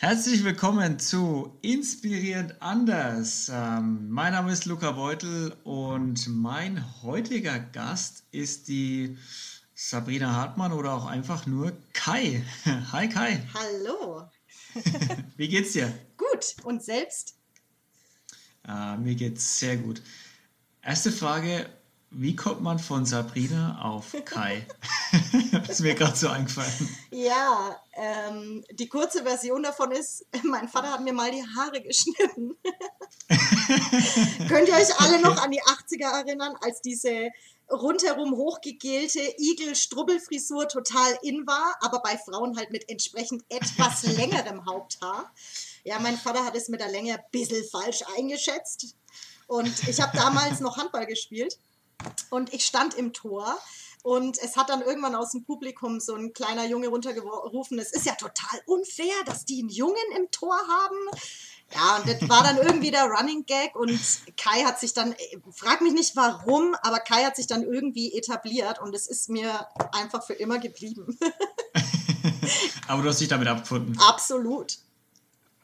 Herzlich 0.00 0.44
willkommen 0.44 1.00
zu 1.00 1.58
Inspirierend 1.60 2.62
anders. 2.62 3.50
Ähm, 3.52 4.08
mein 4.08 4.32
Name 4.32 4.52
ist 4.52 4.64
Luca 4.64 4.92
Beutel 4.92 5.56
und 5.64 6.28
mein 6.28 7.02
heutiger 7.02 7.58
Gast 7.58 8.22
ist 8.30 8.68
die 8.68 9.18
Sabrina 9.74 10.36
Hartmann 10.36 10.72
oder 10.72 10.92
auch 10.92 11.06
einfach 11.06 11.46
nur 11.46 11.72
Kai. 11.94 12.44
Hi 12.92 13.08
Kai. 13.08 13.42
Hallo. 13.52 14.22
Wie 15.36 15.48
geht's 15.48 15.72
dir? 15.72 15.92
Gut. 16.16 16.54
Und 16.62 16.84
selbst? 16.84 17.34
Äh, 18.68 18.98
mir 18.98 19.16
geht's 19.16 19.58
sehr 19.58 19.78
gut. 19.78 20.00
Erste 20.80 21.10
Frage, 21.10 21.68
wie 22.10 22.34
kommt 22.34 22.62
man 22.62 22.78
von 22.78 23.04
Sabrina 23.04 23.80
auf 23.82 24.14
Kai? 24.24 24.66
das 25.52 25.68
ist 25.68 25.80
mir 25.80 25.94
gerade 25.94 26.16
so 26.16 26.28
eingefallen. 26.28 26.96
Ja, 27.10 27.76
ähm, 27.94 28.64
die 28.72 28.88
kurze 28.88 29.22
Version 29.24 29.62
davon 29.62 29.92
ist, 29.92 30.26
mein 30.42 30.68
Vater 30.68 30.92
hat 30.92 31.02
mir 31.02 31.12
mal 31.12 31.30
die 31.30 31.44
Haare 31.56 31.82
geschnitten. 31.82 32.56
Könnt 34.48 34.68
ihr 34.68 34.74
euch 34.74 35.00
alle 35.00 35.20
noch 35.20 35.42
an 35.42 35.50
die 35.50 35.62
80er 35.62 36.24
erinnern, 36.24 36.54
als 36.62 36.80
diese 36.80 37.28
rundherum 37.70 38.34
hochgegelte 38.34 39.20
Igel-Strubbelfrisur 39.36 40.68
total 40.68 41.18
in 41.22 41.46
war, 41.46 41.76
aber 41.80 42.00
bei 42.00 42.16
Frauen 42.16 42.56
halt 42.56 42.70
mit 42.70 42.88
entsprechend 42.88 43.44
etwas 43.50 44.04
längerem 44.04 44.64
Haupthaar. 44.64 45.30
Ja, 45.84 45.98
mein 45.98 46.16
Vater 46.16 46.44
hat 46.46 46.56
es 46.56 46.68
mit 46.68 46.80
der 46.80 46.88
Länge 46.88 47.14
ein 47.14 47.24
bisschen 47.30 47.62
falsch 47.68 48.02
eingeschätzt. 48.16 48.94
Und 49.46 49.88
ich 49.88 50.00
habe 50.00 50.16
damals 50.16 50.60
noch 50.60 50.78
Handball 50.78 51.06
gespielt 51.06 51.58
und 52.30 52.52
ich 52.52 52.64
stand 52.64 52.94
im 52.94 53.12
Tor 53.12 53.58
und 54.02 54.38
es 54.38 54.56
hat 54.56 54.70
dann 54.70 54.82
irgendwann 54.82 55.14
aus 55.14 55.32
dem 55.32 55.44
Publikum 55.44 56.00
so 56.00 56.14
ein 56.14 56.32
kleiner 56.32 56.66
Junge 56.66 56.88
runtergerufen, 56.88 57.78
es 57.78 57.92
ist 57.92 58.06
ja 58.06 58.14
total 58.14 58.60
unfair, 58.66 59.14
dass 59.26 59.44
die 59.44 59.60
einen 59.60 59.68
Jungen 59.68 59.96
im 60.16 60.30
Tor 60.30 60.56
haben. 60.56 60.96
Ja, 61.74 61.96
und 61.96 62.08
das 62.08 62.28
war 62.30 62.42
dann 62.42 62.56
irgendwie 62.56 62.90
der 62.90 63.04
Running 63.04 63.44
Gag 63.44 63.76
und 63.76 64.00
Kai 64.38 64.64
hat 64.64 64.80
sich 64.80 64.94
dann, 64.94 65.14
frag 65.52 65.82
mich 65.82 65.92
nicht 65.92 66.16
warum, 66.16 66.74
aber 66.82 66.98
Kai 67.00 67.24
hat 67.24 67.36
sich 67.36 67.46
dann 67.46 67.62
irgendwie 67.62 68.14
etabliert 68.14 68.80
und 68.80 68.94
es 68.94 69.06
ist 69.06 69.28
mir 69.28 69.66
einfach 69.92 70.24
für 70.24 70.32
immer 70.32 70.58
geblieben. 70.58 71.18
aber 72.88 73.02
du 73.02 73.10
hast 73.10 73.20
dich 73.20 73.28
damit 73.28 73.48
abgefunden. 73.48 73.98
Absolut. 74.00 74.78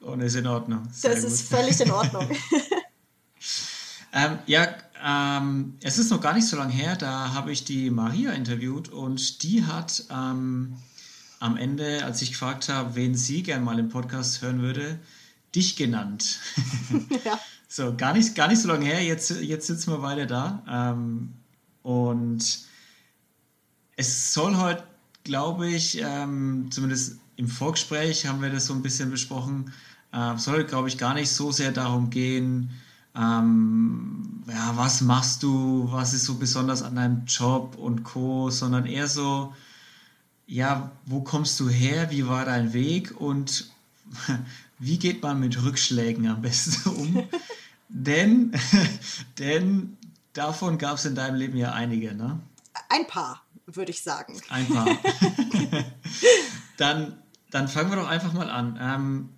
Und 0.00 0.20
ist 0.20 0.34
in 0.34 0.46
Ordnung. 0.46 0.86
Sehr 0.92 1.12
das 1.12 1.22
gut. 1.22 1.32
ist 1.32 1.48
völlig 1.48 1.80
in 1.80 1.90
Ordnung. 1.90 2.30
ähm, 4.12 4.38
ja, 4.44 4.76
ähm, 5.06 5.74
es 5.82 5.98
ist 5.98 6.10
noch 6.10 6.20
gar 6.22 6.32
nicht 6.32 6.46
so 6.46 6.56
lange 6.56 6.72
her, 6.72 6.96
da 6.96 7.34
habe 7.34 7.52
ich 7.52 7.64
die 7.64 7.90
Maria 7.90 8.32
interviewt 8.32 8.88
und 8.88 9.42
die 9.42 9.64
hat 9.64 10.04
ähm, 10.10 10.76
am 11.40 11.58
Ende, 11.58 12.02
als 12.06 12.22
ich 12.22 12.30
gefragt 12.30 12.70
habe, 12.70 12.94
wen 12.94 13.14
sie 13.14 13.42
gern 13.42 13.62
mal 13.62 13.78
im 13.78 13.90
Podcast 13.90 14.40
hören 14.40 14.62
würde, 14.62 14.98
dich 15.54 15.76
genannt. 15.76 16.40
ja. 17.24 17.38
So, 17.68 17.94
gar 17.94 18.14
nicht, 18.14 18.34
gar 18.34 18.48
nicht 18.48 18.62
so 18.62 18.68
lange 18.68 18.86
her, 18.86 19.02
jetzt, 19.04 19.30
jetzt 19.42 19.66
sitzen 19.66 19.90
wir 19.92 19.98
beide 19.98 20.26
da. 20.26 20.62
Ähm, 20.68 21.34
und 21.82 22.60
es 23.96 24.32
soll 24.32 24.56
heute, 24.56 24.84
glaube 25.24 25.68
ich, 25.68 26.00
ähm, 26.00 26.68
zumindest 26.70 27.18
im 27.36 27.48
Vorgespräch 27.48 28.26
haben 28.26 28.40
wir 28.40 28.48
das 28.48 28.66
so 28.66 28.72
ein 28.72 28.80
bisschen 28.80 29.10
besprochen, 29.10 29.70
äh, 30.12 30.38
soll, 30.38 30.64
glaube 30.64 30.88
ich, 30.88 30.96
gar 30.96 31.12
nicht 31.12 31.30
so 31.30 31.52
sehr 31.52 31.72
darum 31.72 32.08
gehen, 32.08 32.70
ähm, 33.16 34.42
ja, 34.48 34.72
was 34.76 35.00
machst 35.00 35.42
du, 35.42 35.88
was 35.90 36.14
ist 36.14 36.24
so 36.24 36.34
besonders 36.34 36.82
an 36.82 36.96
deinem 36.96 37.24
Job 37.26 37.76
und 37.78 38.04
Co., 38.04 38.50
sondern 38.50 38.86
eher 38.86 39.06
so, 39.06 39.54
ja, 40.46 40.90
wo 41.06 41.20
kommst 41.22 41.58
du 41.60 41.68
her, 41.68 42.10
wie 42.10 42.26
war 42.26 42.44
dein 42.44 42.72
Weg 42.72 43.18
und 43.20 43.70
wie 44.78 44.98
geht 44.98 45.22
man 45.22 45.40
mit 45.40 45.62
Rückschlägen 45.62 46.26
am 46.26 46.42
besten 46.42 46.90
um? 46.90 47.28
denn, 47.88 48.52
denn 49.38 49.96
davon 50.32 50.78
gab 50.78 50.96
es 50.96 51.04
in 51.04 51.14
deinem 51.14 51.36
Leben 51.36 51.56
ja 51.56 51.72
einige, 51.72 52.14
ne? 52.14 52.40
Ein 52.88 53.06
paar, 53.06 53.42
würde 53.66 53.92
ich 53.92 54.02
sagen. 54.02 54.40
Ein 54.48 54.66
paar. 54.66 54.88
dann, 56.76 57.18
dann 57.50 57.68
fangen 57.68 57.90
wir 57.90 57.96
doch 57.96 58.08
einfach 58.08 58.32
mal 58.32 58.50
an. 58.50 58.78
Ähm, 58.80 59.28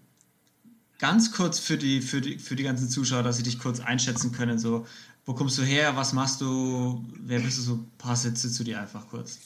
ganz 0.99 1.33
kurz 1.33 1.59
für 1.59 1.77
die, 1.77 2.01
für, 2.01 2.21
die, 2.21 2.39
für 2.39 2.57
die 2.57 2.63
ganzen 2.63 2.89
Zuschauer, 2.89 3.23
dass 3.23 3.37
sie 3.37 3.43
dich 3.43 3.59
kurz 3.59 3.81
einschätzen 3.81 4.33
können. 4.33 4.59
So, 4.59 4.87
wo 5.25 5.35
kommst 5.35 5.59
du 5.59 5.63
her? 5.63 5.97
Was 5.97 6.13
machst 6.13 6.41
du? 6.41 7.05
Wer 7.19 7.41
bist 7.41 7.59
du? 7.59 7.63
So 7.63 7.73
ein 7.75 7.91
paar 7.99 8.17
Sätze 8.17 8.51
zu 8.51 8.65
dir 8.65 8.81
einfach 8.81 9.07
kurz. 9.09 9.39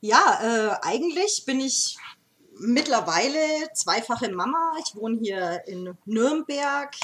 Ja, 0.00 0.40
äh, 0.42 0.86
eigentlich 0.86 1.44
bin 1.46 1.60
ich 1.60 1.96
mittlerweile 2.58 3.38
zweifache 3.74 4.32
Mama. 4.32 4.72
Ich 4.84 4.96
wohne 4.96 5.18
hier 5.20 5.62
in 5.66 5.96
Nürnberg, 6.06 6.94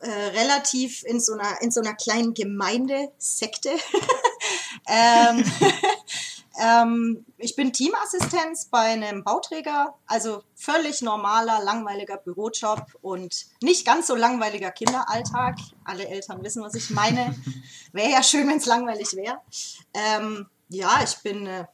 äh, 0.00 0.10
relativ 0.10 1.02
in 1.04 1.20
so 1.20 1.32
einer, 1.32 1.60
in 1.62 1.70
so 1.70 1.80
einer 1.80 1.94
kleinen 1.94 2.34
Gemeindesekte. 2.34 3.70
ähm, 4.88 5.44
ähm, 6.56 7.24
ich 7.36 7.56
bin 7.56 7.72
Teamassistenz 7.72 8.66
bei 8.66 8.80
einem 8.80 9.24
Bauträger, 9.24 9.94
also 10.06 10.42
völlig 10.54 11.02
normaler, 11.02 11.62
langweiliger 11.64 12.16
Bürojob 12.16 12.86
und 13.02 13.46
nicht 13.60 13.84
ganz 13.84 14.06
so 14.06 14.14
langweiliger 14.14 14.70
Kinderalltag. 14.70 15.56
Alle 15.84 16.06
Eltern 16.06 16.42
wissen, 16.44 16.62
was 16.62 16.74
ich 16.74 16.90
meine. 16.90 17.34
Wäre 17.92 18.10
ja 18.10 18.22
schön, 18.22 18.48
wenn 18.48 18.58
es 18.58 18.66
langweilig 18.66 19.14
wäre. 19.14 19.40
Ähm, 19.94 20.46
ja, 20.68 21.02
ich 21.02 21.16
bin 21.18 21.46
äh, 21.46 21.66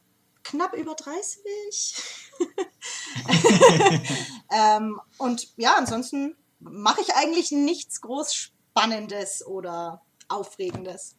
knapp 0.44 0.74
über 0.74 0.94
30. 0.94 2.02
ähm, 4.50 5.00
und 5.18 5.48
ja, 5.56 5.74
ansonsten 5.76 6.36
mache 6.58 7.02
ich 7.02 7.14
eigentlich 7.14 7.50
nichts 7.50 8.00
groß 8.00 8.34
Spannendes 8.34 9.46
oder 9.46 10.02
Aufregendes. 10.28 11.16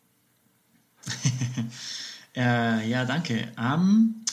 Äh, 2.36 2.88
ja, 2.88 3.06
danke. 3.06 3.52
Ähm, 3.58 4.24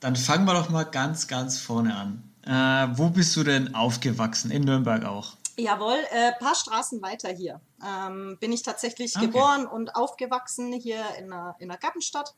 dann 0.00 0.16
fangen 0.16 0.44
wir 0.46 0.54
doch 0.54 0.68
mal 0.68 0.84
ganz, 0.84 1.28
ganz 1.28 1.58
vorne 1.58 1.94
an. 1.94 2.22
Äh, 2.42 2.96
wo 2.96 3.10
bist 3.10 3.34
du 3.36 3.42
denn 3.42 3.74
aufgewachsen? 3.74 4.50
In 4.50 4.62
Nürnberg 4.62 5.04
auch? 5.04 5.36
Jawohl, 5.58 5.98
ein 6.12 6.32
äh, 6.32 6.32
paar 6.38 6.54
Straßen 6.54 7.00
weiter 7.02 7.30
hier. 7.30 7.60
Ähm, 7.84 8.36
bin 8.40 8.52
ich 8.52 8.62
tatsächlich 8.62 9.16
okay. 9.16 9.26
geboren 9.26 9.66
und 9.66 9.96
aufgewachsen 9.96 10.72
hier 10.72 11.02
in 11.18 11.30
der, 11.30 11.56
in 11.58 11.68
der 11.68 11.78
Gartenstadt. 11.78 12.34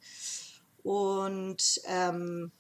Und 0.83 1.81
ähm, 1.87 2.53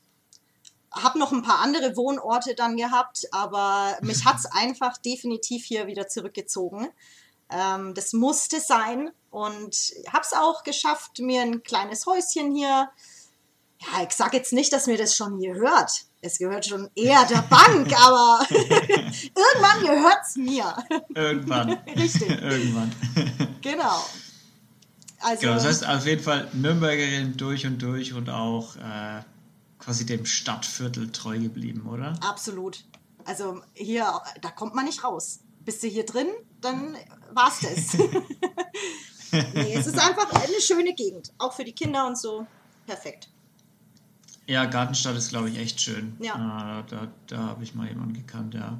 habe 0.92 1.18
noch 1.18 1.32
ein 1.32 1.42
paar 1.42 1.60
andere 1.60 1.96
Wohnorte 1.96 2.54
dann 2.54 2.76
gehabt, 2.76 3.28
aber 3.30 3.96
mich 4.02 4.24
hat 4.24 4.36
es 4.36 4.46
einfach 4.52 4.98
definitiv 4.98 5.64
hier 5.64 5.86
wieder 5.86 6.08
zurückgezogen. 6.08 6.88
Ähm, 7.50 7.94
das 7.94 8.12
musste 8.12 8.60
sein 8.60 9.10
und 9.30 9.76
habe 10.12 10.22
es 10.22 10.32
auch 10.32 10.64
geschafft, 10.64 11.18
mir 11.18 11.42
ein 11.42 11.62
kleines 11.62 12.06
Häuschen 12.06 12.54
hier. 12.54 12.90
Ja, 13.80 14.02
ich 14.02 14.12
sage 14.12 14.36
jetzt 14.36 14.52
nicht, 14.52 14.72
dass 14.72 14.86
mir 14.86 14.98
das 14.98 15.16
schon 15.16 15.40
gehört. 15.40 16.04
Es 16.20 16.38
gehört 16.38 16.66
schon 16.66 16.90
eher 16.94 17.24
der 17.26 17.42
Bank, 17.50 17.92
aber 18.00 18.46
irgendwann 18.50 19.80
gehört 19.80 20.18
es 20.26 20.36
mir. 20.36 20.74
Irgendwann. 21.14 21.70
Richtig. 21.96 22.28
irgendwann. 22.28 22.92
genau. 23.62 24.04
Also, 25.20 25.40
genau. 25.40 25.54
Das 25.54 25.64
heißt 25.64 25.86
auf 25.86 26.06
jeden 26.06 26.22
Fall 26.22 26.48
Nürnbergerin 26.52 27.36
durch 27.36 27.66
und 27.66 27.80
durch 27.80 28.14
und 28.14 28.30
auch 28.30 28.76
äh, 28.76 29.22
quasi 29.78 30.06
dem 30.06 30.26
Stadtviertel 30.26 31.10
treu 31.12 31.38
geblieben, 31.38 31.88
oder? 31.88 32.14
Absolut. 32.20 32.84
Also 33.24 33.62
hier, 33.74 34.20
da 34.40 34.50
kommt 34.50 34.74
man 34.74 34.84
nicht 34.84 35.04
raus. 35.04 35.40
Bist 35.64 35.82
du 35.82 35.86
hier 35.86 36.06
drin, 36.06 36.28
dann 36.60 36.96
war's 37.32 37.60
das. 37.60 37.98
nee, 39.54 39.74
es 39.74 39.86
ist 39.86 39.98
einfach 39.98 40.30
eine 40.32 40.60
schöne 40.60 40.94
Gegend. 40.94 41.32
Auch 41.38 41.52
für 41.52 41.64
die 41.64 41.72
Kinder 41.72 42.06
und 42.06 42.18
so. 42.18 42.46
Perfekt. 42.86 43.28
Ja, 44.46 44.64
Gartenstadt 44.64 45.16
ist, 45.16 45.28
glaube 45.28 45.50
ich, 45.50 45.58
echt 45.58 45.80
schön. 45.80 46.16
Ja. 46.20 46.80
Äh, 46.80 46.84
da 46.88 47.08
da 47.26 47.38
habe 47.38 47.62
ich 47.62 47.74
mal 47.74 47.86
jemanden 47.86 48.14
gekannt, 48.14 48.54
ja. 48.54 48.78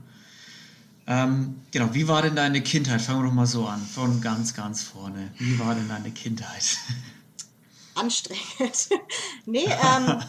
Ähm, 1.07 1.63
genau, 1.71 1.95
wie 1.95 2.07
war 2.07 2.21
denn 2.21 2.37
deine 2.37 2.63
Kindheit? 2.63 3.01
Fangen 3.01 3.23
wir 3.23 3.29
doch 3.29 3.35
mal 3.35 3.47
so 3.47 3.67
an, 3.67 3.81
von 3.81 4.21
ganz, 4.21 4.55
ganz 4.55 4.83
vorne. 4.83 5.33
Wie 5.39 5.59
war 5.59 5.75
denn 5.75 5.89
deine 5.89 6.11
Kindheit? 6.11 6.77
Anstrengend. 7.95 8.89
nee, 9.47 9.65
ähm, 9.67 10.23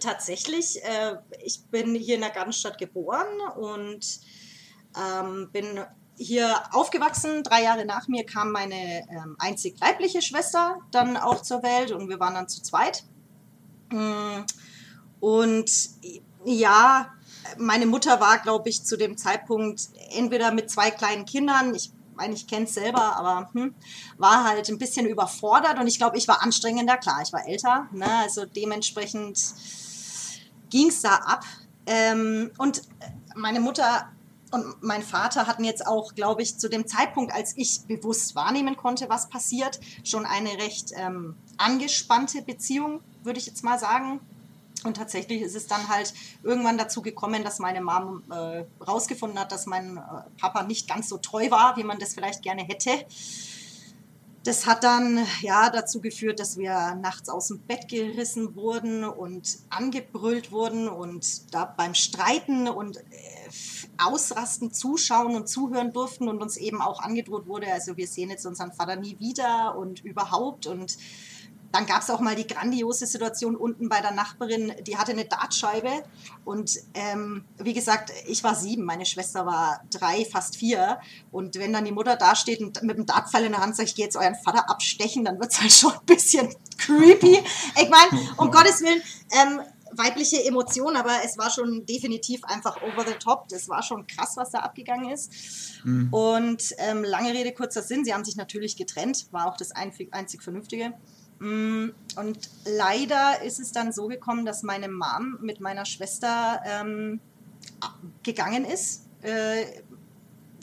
tatsächlich, 0.00 0.82
äh, 0.82 1.16
ich 1.44 1.62
bin 1.66 1.94
hier 1.94 2.14
in 2.14 2.22
der 2.22 2.30
Gartenstadt 2.30 2.78
geboren 2.78 3.26
und 3.56 4.20
ähm, 4.96 5.50
bin 5.52 5.80
hier 6.16 6.62
aufgewachsen. 6.72 7.42
Drei 7.42 7.62
Jahre 7.62 7.84
nach 7.84 8.08
mir 8.08 8.24
kam 8.24 8.52
meine 8.52 9.08
ähm, 9.08 9.36
einzig 9.38 9.78
leibliche 9.80 10.22
Schwester 10.22 10.78
dann 10.90 11.16
auch 11.16 11.42
zur 11.42 11.62
Welt 11.62 11.90
und 11.92 12.08
wir 12.08 12.20
waren 12.20 12.34
dann 12.34 12.48
zu 12.48 12.62
zweit. 12.62 13.04
Mm, 13.90 14.42
und 15.20 15.70
ja, 16.44 17.12
meine 17.58 17.86
Mutter 17.86 18.20
war, 18.20 18.38
glaube 18.38 18.68
ich, 18.68 18.84
zu 18.84 18.96
dem 18.96 19.16
Zeitpunkt 19.16 19.88
entweder 20.10 20.52
mit 20.52 20.70
zwei 20.70 20.90
kleinen 20.90 21.24
Kindern, 21.24 21.74
ich 21.74 21.92
meine, 22.14 22.34
ich 22.34 22.46
kenne 22.46 22.64
es 22.64 22.74
selber, 22.74 23.16
aber 23.16 23.50
hm, 23.52 23.74
war 24.18 24.44
halt 24.44 24.68
ein 24.68 24.78
bisschen 24.78 25.06
überfordert 25.06 25.78
und 25.78 25.86
ich 25.86 25.98
glaube, 25.98 26.16
ich 26.16 26.28
war 26.28 26.42
anstrengender. 26.42 26.96
Klar, 26.96 27.22
ich 27.22 27.32
war 27.32 27.46
älter, 27.46 27.88
ne? 27.92 28.08
also 28.22 28.44
dementsprechend 28.44 29.40
ging 30.70 30.88
es 30.88 31.02
da 31.02 31.14
ab. 31.16 31.44
Ähm, 31.86 32.50
und 32.58 32.82
meine 33.34 33.60
Mutter 33.60 34.08
und 34.54 34.82
mein 34.84 35.02
Vater 35.02 35.48
hatten 35.48 35.64
jetzt 35.64 35.84
auch, 35.84 36.14
glaube 36.14 36.42
ich, 36.42 36.58
zu 36.58 36.68
dem 36.68 36.86
Zeitpunkt, 36.86 37.32
als 37.32 37.56
ich 37.56 37.82
bewusst 37.88 38.36
wahrnehmen 38.36 38.76
konnte, 38.76 39.08
was 39.08 39.28
passiert, 39.28 39.80
schon 40.04 40.24
eine 40.24 40.50
recht 40.58 40.92
ähm, 40.94 41.34
angespannte 41.56 42.40
Beziehung, 42.40 43.00
würde 43.24 43.40
ich 43.40 43.46
jetzt 43.46 43.64
mal 43.64 43.80
sagen. 43.80 44.20
Und 44.84 44.96
tatsächlich 44.96 45.42
ist 45.42 45.56
es 45.56 45.66
dann 45.66 45.88
halt 45.88 46.14
irgendwann 46.44 46.78
dazu 46.78 47.02
gekommen, 47.02 47.42
dass 47.42 47.58
meine 47.58 47.80
Mom 47.80 48.22
äh, 48.30 48.64
rausgefunden 48.80 49.40
hat, 49.40 49.50
dass 49.50 49.66
mein 49.66 49.96
äh, 49.96 50.00
Papa 50.38 50.62
nicht 50.62 50.88
ganz 50.88 51.08
so 51.08 51.18
treu 51.18 51.50
war, 51.50 51.76
wie 51.76 51.84
man 51.84 51.98
das 51.98 52.14
vielleicht 52.14 52.42
gerne 52.42 52.62
hätte. 52.62 52.90
Das 54.44 54.66
hat 54.66 54.84
dann 54.84 55.26
ja 55.40 55.70
dazu 55.70 56.00
geführt, 56.00 56.38
dass 56.38 56.58
wir 56.58 56.94
nachts 56.96 57.28
aus 57.30 57.48
dem 57.48 57.60
Bett 57.60 57.88
gerissen 57.88 58.54
wurden 58.54 59.02
und 59.02 59.58
angebrüllt 59.70 60.52
wurden 60.52 60.86
und 60.86 61.52
da 61.54 61.64
beim 61.64 61.94
Streiten 61.94 62.68
und 62.68 62.98
äh, 62.98 63.02
Ausrasten 63.98 64.72
zuschauen 64.72 65.34
und 65.36 65.48
zuhören 65.48 65.92
durften 65.92 66.28
und 66.28 66.42
uns 66.42 66.56
eben 66.56 66.80
auch 66.80 67.00
angedroht 67.00 67.46
wurde, 67.46 67.72
also 67.72 67.96
wir 67.96 68.06
sehen 68.06 68.30
jetzt 68.30 68.46
unseren 68.46 68.72
Vater 68.72 68.96
nie 68.96 69.18
wieder 69.18 69.76
und 69.76 70.04
überhaupt. 70.04 70.66
Und 70.66 70.96
dann 71.74 71.86
gab 71.86 72.02
es 72.02 72.10
auch 72.10 72.20
mal 72.20 72.36
die 72.36 72.46
grandiose 72.46 73.04
Situation 73.04 73.56
unten 73.56 73.88
bei 73.88 74.00
der 74.00 74.12
Nachbarin, 74.12 74.72
die 74.86 74.96
hatte 74.96 75.10
eine 75.10 75.24
Dartscheibe. 75.24 76.04
Und 76.44 76.78
ähm, 76.94 77.44
wie 77.58 77.74
gesagt, 77.74 78.12
ich 78.28 78.44
war 78.44 78.54
sieben, 78.54 78.84
meine 78.84 79.04
Schwester 79.04 79.44
war 79.44 79.82
drei, 79.90 80.24
fast 80.24 80.56
vier. 80.56 81.00
Und 81.32 81.56
wenn 81.56 81.72
dann 81.72 81.84
die 81.84 81.90
Mutter 81.90 82.14
da 82.14 82.36
steht 82.36 82.60
und 82.60 82.80
mit 82.84 82.96
dem 82.96 83.06
Dartpfeil 83.06 83.46
in 83.46 83.52
der 83.52 83.60
Hand 83.60 83.74
sagt, 83.74 83.88
ich 83.88 83.96
gehe 83.96 84.04
jetzt 84.04 84.16
euren 84.16 84.36
Vater 84.36 84.70
abstechen, 84.70 85.24
dann 85.24 85.40
wird 85.40 85.50
es 85.50 85.60
halt 85.60 85.72
schon 85.72 85.92
ein 85.92 86.06
bisschen 86.06 86.54
creepy. 86.78 87.42
Ich 87.82 87.90
meine, 87.90 88.22
um 88.36 88.50
Gottes 88.52 88.80
Willen, 88.80 89.02
ähm, 89.32 89.60
weibliche 89.98 90.44
Emotion, 90.44 90.96
aber 90.96 91.12
es 91.24 91.38
war 91.38 91.50
schon 91.50 91.86
definitiv 91.86 92.44
einfach 92.44 92.80
over 92.82 93.06
the 93.06 93.14
top. 93.14 93.48
Das 93.48 93.68
war 93.68 93.82
schon 93.82 94.06
krass, 94.06 94.36
was 94.36 94.50
da 94.50 94.60
abgegangen 94.60 95.10
ist. 95.10 95.84
Mhm. 95.84 96.08
Und 96.12 96.74
ähm, 96.78 97.04
lange 97.04 97.32
Rede, 97.32 97.52
kurzer 97.52 97.82
Sinn, 97.82 98.04
sie 98.04 98.14
haben 98.14 98.24
sich 98.24 98.36
natürlich 98.36 98.76
getrennt, 98.76 99.26
war 99.30 99.46
auch 99.46 99.56
das 99.56 99.72
einzig, 99.72 100.10
Vernünftige. 100.42 100.94
Mm, 101.38 101.90
und 102.16 102.38
leider 102.64 103.42
ist 103.42 103.60
es 103.60 103.72
dann 103.72 103.92
so 103.92 104.06
gekommen, 104.06 104.44
dass 104.44 104.62
meine 104.62 104.88
Mom 104.88 105.38
mit 105.40 105.60
meiner 105.60 105.84
Schwester 105.84 106.62
ähm, 106.64 107.20
gegangen 108.22 108.64
ist. 108.64 109.06
Äh, 109.22 109.64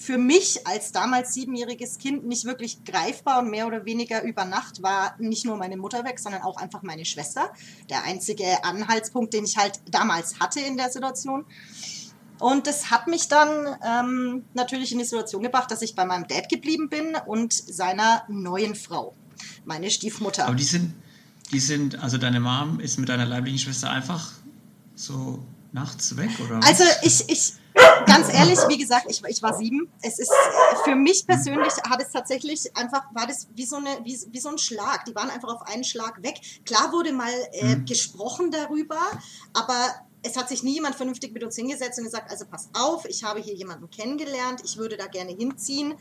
für 0.02 0.18
mich 0.18 0.66
als 0.66 0.92
damals 0.92 1.34
siebenjähriges 1.36 2.00
Kind 2.00 2.26
nicht 2.26 2.46
wirklich 2.46 2.84
greifbar 2.84 3.40
und 3.40 3.52
mehr 3.52 3.68
oder 3.68 3.86
weniger 3.86 4.24
über 4.24 4.46
Nacht 4.46 4.82
war 4.82 5.16
nicht 5.20 5.46
nur 5.46 5.58
meine 5.58 5.78
Mutter 5.78 6.04
weg, 6.04 6.20
sondern 6.20 6.42
auch 6.42 6.58
einfach 6.58 6.82
meine 6.82 7.06
Schwester. 7.06 7.54
Der 7.90 8.04
einzige 8.04 8.64
Anhaltspunkt, 8.64 9.34
den 9.36 9.46
ich 9.46 9.58
halt 9.58 9.80
damals 9.92 10.40
hatte 10.40 10.60
in 10.60 10.76
der 10.76 10.90
Situation. 10.90 11.46
Und 12.40 12.66
das 12.66 12.90
hat 12.90 13.08
mich 13.08 13.28
dann 13.28 13.78
ähm, 13.86 14.44
natürlich 14.56 14.92
in 14.92 14.98
die 14.98 15.06
Situation 15.06 15.44
gebracht, 15.44 15.70
dass 15.70 15.84
ich 15.84 15.94
bei 15.94 16.04
meinem 16.04 16.28
Dad 16.28 16.50
geblieben 16.50 16.90
bin 16.90 17.16
und 17.28 17.54
seiner 17.54 18.24
neuen 18.28 18.74
Frau, 18.74 19.14
meine 19.66 19.92
Stiefmutter. 19.92 20.48
Aber 20.48 20.56
die 20.56 20.64
sind, 20.64 20.96
die 21.52 21.60
sind, 21.60 22.02
also 22.02 22.18
deine 22.18 22.40
Mom 22.40 22.80
ist 22.80 22.98
mit 22.98 23.08
deiner 23.08 23.28
leiblichen 23.28 23.60
Schwester 23.60 23.92
einfach 23.92 24.32
so 24.96 25.46
nachts 25.72 26.18
weg, 26.18 26.32
oder? 26.44 26.60
Also 26.66 26.84
ich, 27.04 27.30
ich, 27.30 27.54
ganz 28.12 28.34
ehrlich, 28.34 28.60
wie 28.68 28.78
gesagt, 28.78 29.06
ich, 29.10 29.24
ich 29.28 29.42
war 29.42 29.54
sieben. 29.58 29.90
Es 30.02 30.20
ist 30.20 30.32
für 30.84 30.96
mich 30.96 31.26
persönlich 31.26 31.74
hat 31.90 32.02
es 32.02 32.12
tatsächlich 32.12 32.76
einfach, 32.76 33.04
war 33.14 33.28
das 33.28 33.48
wie 33.56 33.66
so, 33.66 33.78
eine, 33.78 34.00
wie, 34.04 34.20
wie 34.32 34.40
so 34.40 34.50
ein 34.50 34.58
Schlag. 34.58 35.06
Die 35.06 35.16
waren 35.16 35.30
einfach 35.30 35.50
auf 35.50 35.62
einen 35.68 35.84
Schlag 35.84 36.22
weg. 36.24 36.40
Klar 36.66 36.92
wurde 36.92 37.14
mal 37.14 37.32
äh, 37.54 37.76
mhm. 37.76 37.86
gesprochen 37.86 38.52
darüber, 38.52 39.00
aber 39.54 39.96
es 40.24 40.38
hat 40.38 40.50
sich 40.50 40.64
nie 40.64 40.74
jemand 40.74 40.96
vernünftig 40.96 41.34
mit 41.34 41.44
uns 41.44 41.56
hingesetzt 41.56 41.98
und 41.98 42.06
gesagt, 42.06 42.30
also 42.30 42.46
pass 42.46 42.70
auf, 42.74 43.06
ich 43.06 43.24
habe 43.24 43.40
hier 43.40 43.56
jemanden 43.56 43.90
kennengelernt, 43.90 44.62
ich 44.64 44.78
würde 44.78 44.98
da 44.98 45.08
gerne 45.08 45.32
hinziehen. 45.32 45.96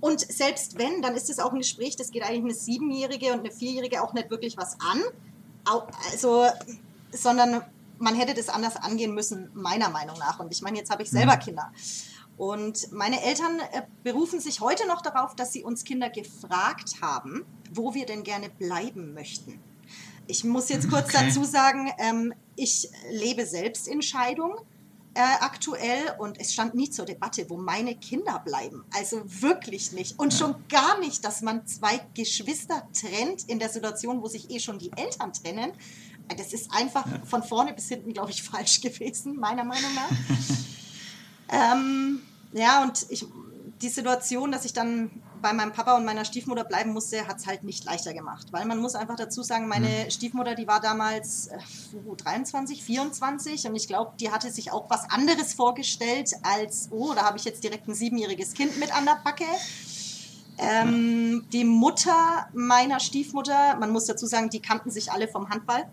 Und 0.00 0.20
selbst 0.20 0.78
wenn, 0.78 1.00
dann 1.00 1.14
ist 1.14 1.30
es 1.30 1.38
auch 1.38 1.52
ein 1.52 1.58
Gespräch, 1.58 1.96
das 1.96 2.10
geht 2.10 2.22
eigentlich 2.22 2.44
eine 2.44 2.54
Siebenjährige 2.54 3.32
und 3.32 3.40
eine 3.40 3.50
Vierjährige 3.50 4.02
auch 4.02 4.12
nicht 4.12 4.30
wirklich 4.30 4.56
was 4.56 4.76
an. 4.80 5.02
Also, 5.64 6.46
sondern 7.12 7.62
man 7.98 8.14
hätte 8.14 8.34
das 8.34 8.48
anders 8.48 8.76
angehen 8.76 9.14
müssen, 9.14 9.50
meiner 9.54 9.90
Meinung 9.90 10.18
nach. 10.18 10.40
Und 10.40 10.52
ich 10.52 10.62
meine, 10.62 10.78
jetzt 10.78 10.90
habe 10.90 11.02
ich 11.02 11.10
selber 11.10 11.36
mhm. 11.36 11.40
Kinder. 11.40 11.72
Und 12.36 12.92
meine 12.92 13.22
Eltern 13.22 13.60
äh, 13.72 13.82
berufen 14.02 14.40
sich 14.40 14.60
heute 14.60 14.86
noch 14.86 15.00
darauf, 15.00 15.34
dass 15.34 15.52
sie 15.52 15.62
uns 15.64 15.84
Kinder 15.84 16.10
gefragt 16.10 17.00
haben, 17.00 17.46
wo 17.72 17.94
wir 17.94 18.04
denn 18.04 18.24
gerne 18.24 18.50
bleiben 18.50 19.14
möchten. 19.14 19.58
Ich 20.26 20.44
muss 20.44 20.68
jetzt 20.68 20.90
kurz 20.90 21.14
okay. 21.14 21.26
dazu 21.26 21.44
sagen, 21.44 21.90
ähm, 21.98 22.34
ich 22.56 22.90
lebe 23.10 23.46
Selbstentscheidung 23.46 24.56
äh, 25.14 25.20
aktuell 25.40 26.14
und 26.18 26.38
es 26.38 26.52
stand 26.52 26.74
nie 26.74 26.90
zur 26.90 27.06
Debatte, 27.06 27.48
wo 27.48 27.56
meine 27.56 27.94
Kinder 27.94 28.42
bleiben. 28.44 28.84
Also 28.92 29.22
wirklich 29.24 29.92
nicht. 29.92 30.18
Und 30.18 30.34
schon 30.34 30.54
gar 30.68 30.98
nicht, 31.00 31.24
dass 31.24 31.40
man 31.40 31.66
zwei 31.66 32.00
Geschwister 32.12 32.86
trennt 32.92 33.48
in 33.48 33.58
der 33.58 33.70
Situation, 33.70 34.20
wo 34.20 34.26
sich 34.26 34.50
eh 34.50 34.60
schon 34.60 34.78
die 34.78 34.92
Eltern 34.94 35.32
trennen. 35.32 35.72
Das 36.36 36.52
ist 36.52 36.72
einfach 36.72 37.06
ja. 37.06 37.20
von 37.24 37.42
vorne 37.42 37.72
bis 37.72 37.88
hinten, 37.88 38.12
glaube 38.12 38.30
ich, 38.30 38.42
falsch 38.50 38.80
gewesen, 38.80 39.36
meiner 39.36 39.64
Meinung 39.64 39.94
nach. 39.94 40.10
ähm, 41.74 42.22
ja, 42.52 42.82
und 42.82 43.06
ich, 43.10 43.26
die 43.82 43.88
Situation, 43.88 44.52
dass 44.52 44.64
ich 44.64 44.72
dann 44.72 45.10
bei 45.42 45.52
meinem 45.52 45.72
Papa 45.72 45.96
und 45.96 46.04
meiner 46.04 46.24
Stiefmutter 46.24 46.64
bleiben 46.64 46.92
musste, 46.92 47.28
hat 47.28 47.38
es 47.38 47.46
halt 47.46 47.62
nicht 47.62 47.84
leichter 47.84 48.14
gemacht. 48.14 48.48
Weil 48.50 48.64
man 48.64 48.78
muss 48.78 48.94
einfach 48.94 49.16
dazu 49.16 49.42
sagen, 49.42 49.68
meine 49.68 49.88
mhm. 49.88 50.10
Stiefmutter, 50.10 50.54
die 50.54 50.66
war 50.66 50.80
damals 50.80 51.48
äh, 51.48 51.58
23, 52.16 52.82
24 52.82 53.66
und 53.66 53.76
ich 53.76 53.86
glaube, 53.86 54.12
die 54.18 54.30
hatte 54.30 54.50
sich 54.50 54.72
auch 54.72 54.88
was 54.90 55.08
anderes 55.10 55.52
vorgestellt 55.52 56.32
als, 56.42 56.88
oh, 56.90 57.12
da 57.14 57.24
habe 57.24 57.38
ich 57.38 57.44
jetzt 57.44 57.62
direkt 57.62 57.86
ein 57.88 57.94
siebenjähriges 57.94 58.54
Kind 58.54 58.78
mit 58.78 58.96
an 58.96 59.04
der 59.04 59.20
Backe. 59.22 59.44
Ähm, 60.58 61.44
die 61.52 61.64
Mutter 61.64 62.48
meiner 62.54 62.98
Stiefmutter, 62.98 63.76
man 63.76 63.90
muss 63.90 64.06
dazu 64.06 64.26
sagen, 64.26 64.48
die 64.48 64.60
kannten 64.60 64.90
sich 64.90 65.12
alle 65.12 65.28
vom 65.28 65.50
Handball. 65.50 65.86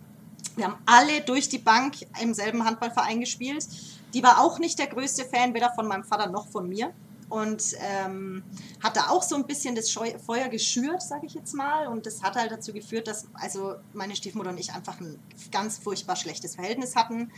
Wir 0.55 0.65
haben 0.65 0.77
alle 0.85 1.21
durch 1.21 1.49
die 1.49 1.57
Bank 1.57 1.95
im 2.21 2.33
selben 2.33 2.65
Handballverein 2.65 3.19
gespielt. 3.19 3.67
Die 4.13 4.21
war 4.21 4.41
auch 4.41 4.59
nicht 4.59 4.77
der 4.77 4.87
größte 4.87 5.25
Fan, 5.25 5.53
weder 5.53 5.71
von 5.73 5.87
meinem 5.87 6.03
Vater 6.03 6.29
noch 6.29 6.47
von 6.47 6.69
mir. 6.69 6.93
Und 7.29 7.75
ähm, 7.79 8.43
hat 8.83 8.95
da 8.95 9.09
auch 9.09 9.23
so 9.23 9.35
ein 9.35 9.47
bisschen 9.47 9.73
das 9.73 9.89
Scheu 9.89 10.11
Feuer 10.23 10.49
geschürt, 10.49 11.01
sage 11.01 11.25
ich 11.25 11.33
jetzt 11.33 11.55
mal. 11.55 11.87
Und 11.87 12.05
das 12.05 12.21
hat 12.21 12.35
halt 12.35 12.51
dazu 12.51 12.73
geführt, 12.73 13.07
dass 13.07 13.27
also 13.33 13.75
meine 13.93 14.15
Stiefmutter 14.15 14.51
und 14.51 14.59
ich 14.59 14.71
einfach 14.73 14.99
ein 14.99 15.17
ganz 15.51 15.79
furchtbar 15.79 16.15
schlechtes 16.15 16.55
Verhältnis 16.55 16.95
hatten. 16.95 17.31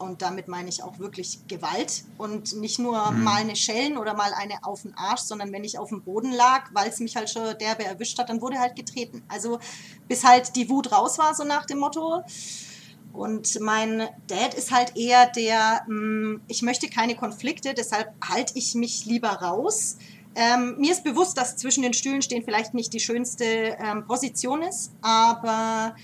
Und 0.00 0.22
damit 0.22 0.48
meine 0.48 0.70
ich 0.70 0.82
auch 0.82 0.98
wirklich 0.98 1.46
Gewalt 1.46 2.04
und 2.16 2.56
nicht 2.56 2.78
nur 2.78 3.10
mhm. 3.10 3.22
mal 3.22 3.42
eine 3.42 3.54
Schellen 3.54 3.98
oder 3.98 4.14
mal 4.14 4.32
eine 4.32 4.64
auf 4.64 4.82
den 4.82 4.94
Arsch, 4.94 5.20
sondern 5.20 5.52
wenn 5.52 5.62
ich 5.62 5.78
auf 5.78 5.90
dem 5.90 6.02
Boden 6.02 6.32
lag, 6.32 6.70
weil 6.72 6.88
es 6.88 7.00
mich 7.00 7.16
halt 7.16 7.28
schon 7.28 7.58
derbe 7.58 7.84
erwischt 7.84 8.18
hat, 8.18 8.30
dann 8.30 8.40
wurde 8.40 8.58
halt 8.58 8.76
getreten. 8.76 9.22
Also 9.28 9.58
bis 10.08 10.24
halt 10.24 10.56
die 10.56 10.70
Wut 10.70 10.90
raus 10.90 11.18
war, 11.18 11.34
so 11.34 11.44
nach 11.44 11.66
dem 11.66 11.80
Motto. 11.80 12.24
Und 13.12 13.60
mein 13.60 14.08
Dad 14.26 14.54
ist 14.54 14.70
halt 14.70 14.96
eher 14.96 15.26
der, 15.26 15.82
mh, 15.86 15.88
hm, 15.88 16.40
ich 16.48 16.62
möchte 16.62 16.88
keine 16.88 17.14
Konflikte, 17.14 17.74
deshalb 17.74 18.08
halte 18.26 18.54
ich 18.56 18.74
mich 18.74 19.04
lieber 19.04 19.28
raus. 19.28 19.98
Ähm, 20.34 20.76
mir 20.78 20.92
ist 20.92 21.04
bewusst, 21.04 21.36
dass 21.36 21.56
zwischen 21.56 21.82
den 21.82 21.92
Stühlen 21.92 22.22
stehen 22.22 22.42
vielleicht 22.42 22.72
nicht 22.72 22.94
die 22.94 23.00
schönste 23.00 23.44
ähm, 23.44 24.06
Position 24.06 24.62
ist, 24.62 24.92
aber 25.02 25.94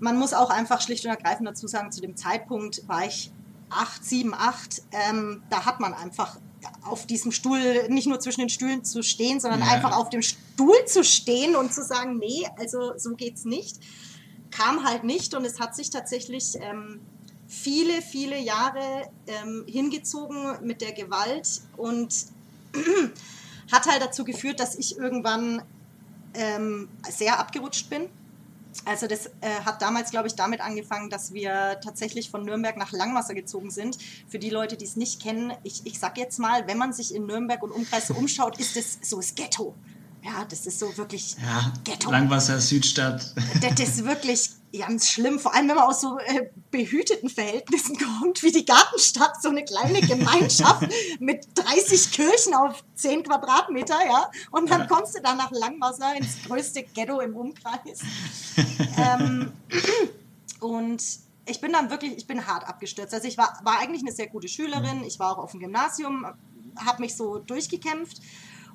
man 0.00 0.18
muss 0.18 0.32
auch 0.32 0.50
einfach 0.50 0.80
schlicht 0.80 1.04
und 1.04 1.10
ergreifend 1.10 1.48
dazu 1.48 1.66
sagen, 1.66 1.92
zu 1.92 2.00
dem 2.00 2.16
Zeitpunkt 2.16 2.86
war 2.88 3.06
ich 3.06 3.30
8, 3.70 4.04
7, 4.04 4.34
8. 4.34 4.82
Ähm, 4.92 5.42
da 5.50 5.64
hat 5.64 5.80
man 5.80 5.94
einfach 5.94 6.38
auf 6.82 7.06
diesem 7.06 7.32
Stuhl 7.32 7.88
nicht 7.88 8.06
nur 8.06 8.20
zwischen 8.20 8.40
den 8.40 8.48
Stühlen 8.48 8.84
zu 8.84 9.02
stehen, 9.02 9.40
sondern 9.40 9.60
ja. 9.60 9.66
einfach 9.66 9.96
auf 9.96 10.10
dem 10.10 10.22
Stuhl 10.22 10.84
zu 10.86 11.04
stehen 11.04 11.56
und 11.56 11.72
zu 11.72 11.82
sagen, 11.82 12.18
nee, 12.18 12.46
also 12.58 12.92
so 12.96 13.14
geht's 13.14 13.44
nicht. 13.44 13.78
Kam 14.50 14.84
halt 14.84 15.04
nicht 15.04 15.34
und 15.34 15.44
es 15.44 15.60
hat 15.60 15.74
sich 15.74 15.90
tatsächlich 15.90 16.56
ähm, 16.60 17.00
viele, 17.48 18.02
viele 18.02 18.38
Jahre 18.38 19.10
ähm, 19.26 19.64
hingezogen 19.66 20.58
mit 20.62 20.80
der 20.80 20.92
Gewalt 20.92 21.62
und 21.76 22.26
hat 23.72 23.86
halt 23.86 24.02
dazu 24.02 24.24
geführt, 24.24 24.60
dass 24.60 24.76
ich 24.76 24.96
irgendwann 24.96 25.62
ähm, 26.34 26.88
sehr 27.10 27.38
abgerutscht 27.38 27.90
bin 27.90 28.08
also 28.84 29.06
das 29.06 29.26
äh, 29.26 29.60
hat 29.64 29.82
damals, 29.82 30.10
glaube 30.10 30.26
ich, 30.26 30.34
damit 30.34 30.60
angefangen, 30.60 31.10
dass 31.10 31.32
wir 31.32 31.80
tatsächlich 31.82 32.30
von 32.30 32.44
Nürnberg 32.44 32.76
nach 32.76 32.92
Langwasser 32.92 33.34
gezogen 33.34 33.70
sind. 33.70 33.98
Für 34.28 34.38
die 34.38 34.50
Leute, 34.50 34.76
die 34.76 34.84
es 34.84 34.96
nicht 34.96 35.22
kennen, 35.22 35.52
ich, 35.62 35.82
ich 35.84 35.98
sag 35.98 36.18
jetzt 36.18 36.38
mal, 36.38 36.66
wenn 36.66 36.78
man 36.78 36.92
sich 36.92 37.14
in 37.14 37.26
Nürnberg 37.26 37.62
und 37.62 37.70
Umkreis 37.70 38.08
so 38.08 38.14
umschaut, 38.18 38.58
ist 38.58 38.76
es 38.76 38.98
so 39.02 39.16
das 39.16 39.34
Ghetto. 39.34 39.74
Ja, 40.22 40.44
das 40.48 40.66
ist 40.66 40.78
so 40.78 40.96
wirklich 40.96 41.36
ja, 41.42 41.72
Ghetto. 41.84 42.10
Langwasser, 42.10 42.58
Südstadt. 42.58 43.34
Das 43.60 43.78
ist 43.78 44.04
wirklich 44.04 44.50
ganz 44.78 45.10
schlimm, 45.10 45.38
vor 45.38 45.54
allem 45.54 45.68
wenn 45.68 45.76
man 45.76 45.84
aus 45.84 46.00
so 46.00 46.18
äh, 46.18 46.50
behüteten 46.70 47.28
Verhältnissen 47.28 47.96
kommt, 48.20 48.42
wie 48.42 48.52
die 48.52 48.64
Gartenstadt, 48.64 49.40
so 49.42 49.48
eine 49.48 49.64
kleine 49.64 50.00
Gemeinschaft 50.00 50.88
mit 51.20 51.46
30 51.54 52.10
Kirchen 52.12 52.54
auf 52.54 52.84
10 52.94 53.22
Quadratmeter, 53.24 53.98
ja, 54.06 54.30
und 54.50 54.70
dann 54.70 54.88
kommst 54.88 55.16
du 55.16 55.22
da 55.22 55.34
nach 55.34 55.50
Langwasser 55.50 56.16
ins 56.16 56.42
größte 56.46 56.82
Ghetto 56.82 57.20
im 57.20 57.36
Umkreis. 57.36 58.00
ähm, 58.96 59.52
und 60.60 61.02
ich 61.46 61.60
bin 61.60 61.72
dann 61.72 61.90
wirklich, 61.90 62.16
ich 62.16 62.26
bin 62.26 62.46
hart 62.46 62.66
abgestürzt. 62.66 63.12
Also 63.12 63.28
ich 63.28 63.36
war, 63.36 63.60
war 63.64 63.78
eigentlich 63.78 64.02
eine 64.02 64.12
sehr 64.12 64.28
gute 64.28 64.48
Schülerin, 64.48 65.04
ich 65.04 65.18
war 65.18 65.32
auch 65.32 65.42
auf 65.42 65.50
dem 65.50 65.60
Gymnasium, 65.60 66.26
habe 66.76 67.02
mich 67.02 67.16
so 67.16 67.38
durchgekämpft. 67.38 68.20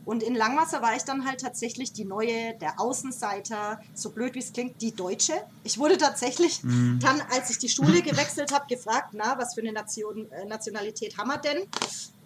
Und 0.05 0.23
in 0.23 0.35
Langwasser 0.35 0.81
war 0.81 0.95
ich 0.95 1.03
dann 1.03 1.25
halt 1.25 1.41
tatsächlich 1.41 1.93
die 1.93 2.05
neue, 2.05 2.55
der 2.55 2.79
Außenseiter, 2.79 3.79
so 3.93 4.09
blöd 4.09 4.35
wie 4.35 4.39
es 4.39 4.53
klingt, 4.53 4.81
die 4.81 4.91
Deutsche. 4.91 5.33
Ich 5.63 5.77
wurde 5.77 5.97
tatsächlich 5.97 6.63
mhm. 6.63 6.99
dann, 7.01 7.21
als 7.31 7.49
ich 7.49 7.59
die 7.59 7.69
Schule 7.69 8.01
gewechselt 8.01 8.51
habe, 8.51 8.65
gefragt, 8.67 9.09
na, 9.13 9.37
was 9.37 9.53
für 9.53 9.61
eine 9.61 9.71
Nation, 9.71 10.31
äh, 10.31 10.45
Nationalität 10.45 11.17
haben 11.17 11.27
wir 11.27 11.37
denn? 11.37 11.67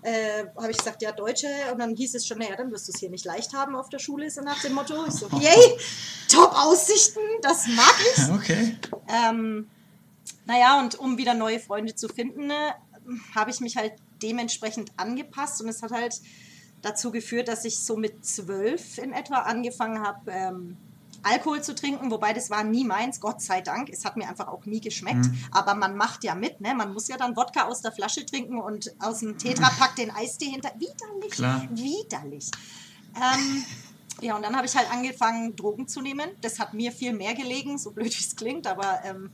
Äh, 0.01 0.46
habe 0.58 0.72
ich 0.72 0.77
gesagt, 0.77 1.01
ja, 1.01 1.12
Deutsche. 1.12 1.48
Und 1.72 1.80
dann 1.80 1.96
hieß 1.96 2.15
es 2.15 2.27
schon, 2.27 2.38
naja, 2.38 2.56
dann 2.56 2.72
wirst 2.72 2.88
du 2.88 2.92
es 2.94 3.00
hier 3.00 3.10
nicht 3.10 3.25
leicht 3.25 3.53
haben 3.53 3.75
auf 3.75 3.89
der 3.89 4.00
Schule, 4.00 4.30
so 4.30 4.42
nach 4.42 4.62
dem 4.62 4.74
Motto. 4.74 5.06
Ich 5.08 5.13
so, 5.13 5.27
yay, 5.39 5.77
Top-Aussichten, 6.30 7.22
das 7.42 7.68
mag 7.68 7.96
ich. 8.15 8.30
Okay. 8.34 8.77
Ähm, 9.08 9.70
naja, 10.46 10.80
und 10.80 10.96
um 11.00 11.18
wieder 11.18 11.34
neue 11.34 11.60
Freunde 11.60 11.96
zu 11.96 12.10
finden, 12.10 12.48
ne, 12.48 12.75
habe 13.36 13.51
ich 13.51 13.60
mich 13.60 13.77
halt 13.77 13.94
dementsprechend 14.22 14.92
angepasst 14.98 15.62
und 15.62 15.70
es 15.70 15.82
hat 15.82 15.92
halt 15.92 16.15
dazu 16.84 17.12
geführt, 17.12 17.48
dass 17.48 17.66
ich 17.66 17.80
so 17.80 17.98
mit 17.98 18.24
zwölf 18.24 19.00
in 19.00 19.13
etwa 19.13 19.38
angefangen 19.38 20.06
habe, 20.06 20.32
ähm, 20.32 20.78
Alkohol 21.24 21.63
zu 21.63 21.74
trinken, 21.74 22.12
wobei 22.12 22.34
das 22.34 22.50
war 22.50 22.63
nie 22.63 22.84
meins, 22.84 23.22
Gott 23.22 23.42
sei 23.42 23.62
Dank. 23.62 23.90
Es 23.90 24.04
hat 24.04 24.18
mir 24.18 24.28
einfach 24.28 24.50
auch 24.50 24.66
nie 24.66 24.82
geschmeckt. 24.82 25.25
Mhm. 25.25 25.38
Aber 25.52 25.74
man 25.74 25.96
macht 25.96 26.24
ja 26.25 26.36
mit, 26.36 26.60
ne? 26.60 26.75
Man 26.75 26.94
muss 26.94 27.08
ja 27.08 27.16
dann 27.16 27.36
Wodka 27.38 27.63
aus 27.63 27.82
der 27.82 27.94
Flasche 27.94 28.25
trinken 28.25 28.60
und 28.60 28.94
aus 29.00 29.20
dem 29.20 29.38
Tetrapack 29.38 29.96
den 29.96 30.12
Eistee 30.12 30.50
hinter. 30.50 30.72
Widerlich. 30.78 31.32
Klar. 31.32 31.66
Widerlich. 31.72 32.52
Ähm, 33.16 33.63
ja, 34.22 34.36
und 34.36 34.44
dann 34.44 34.56
habe 34.56 34.68
ich 34.68 34.75
halt 34.75 34.92
angefangen, 34.92 35.56
Drogen 35.56 35.88
zu 35.88 36.02
nehmen. 36.02 36.30
Das 36.42 36.60
hat 36.60 36.74
mir 36.74 36.92
viel 36.92 37.13
mehr 37.13 37.34
gelegen, 37.36 37.78
so 37.78 37.92
blöd 37.92 38.13
wie 38.13 38.24
es 38.24 38.36
klingt, 38.36 38.68
aber 38.68 39.00
ähm, 39.06 39.32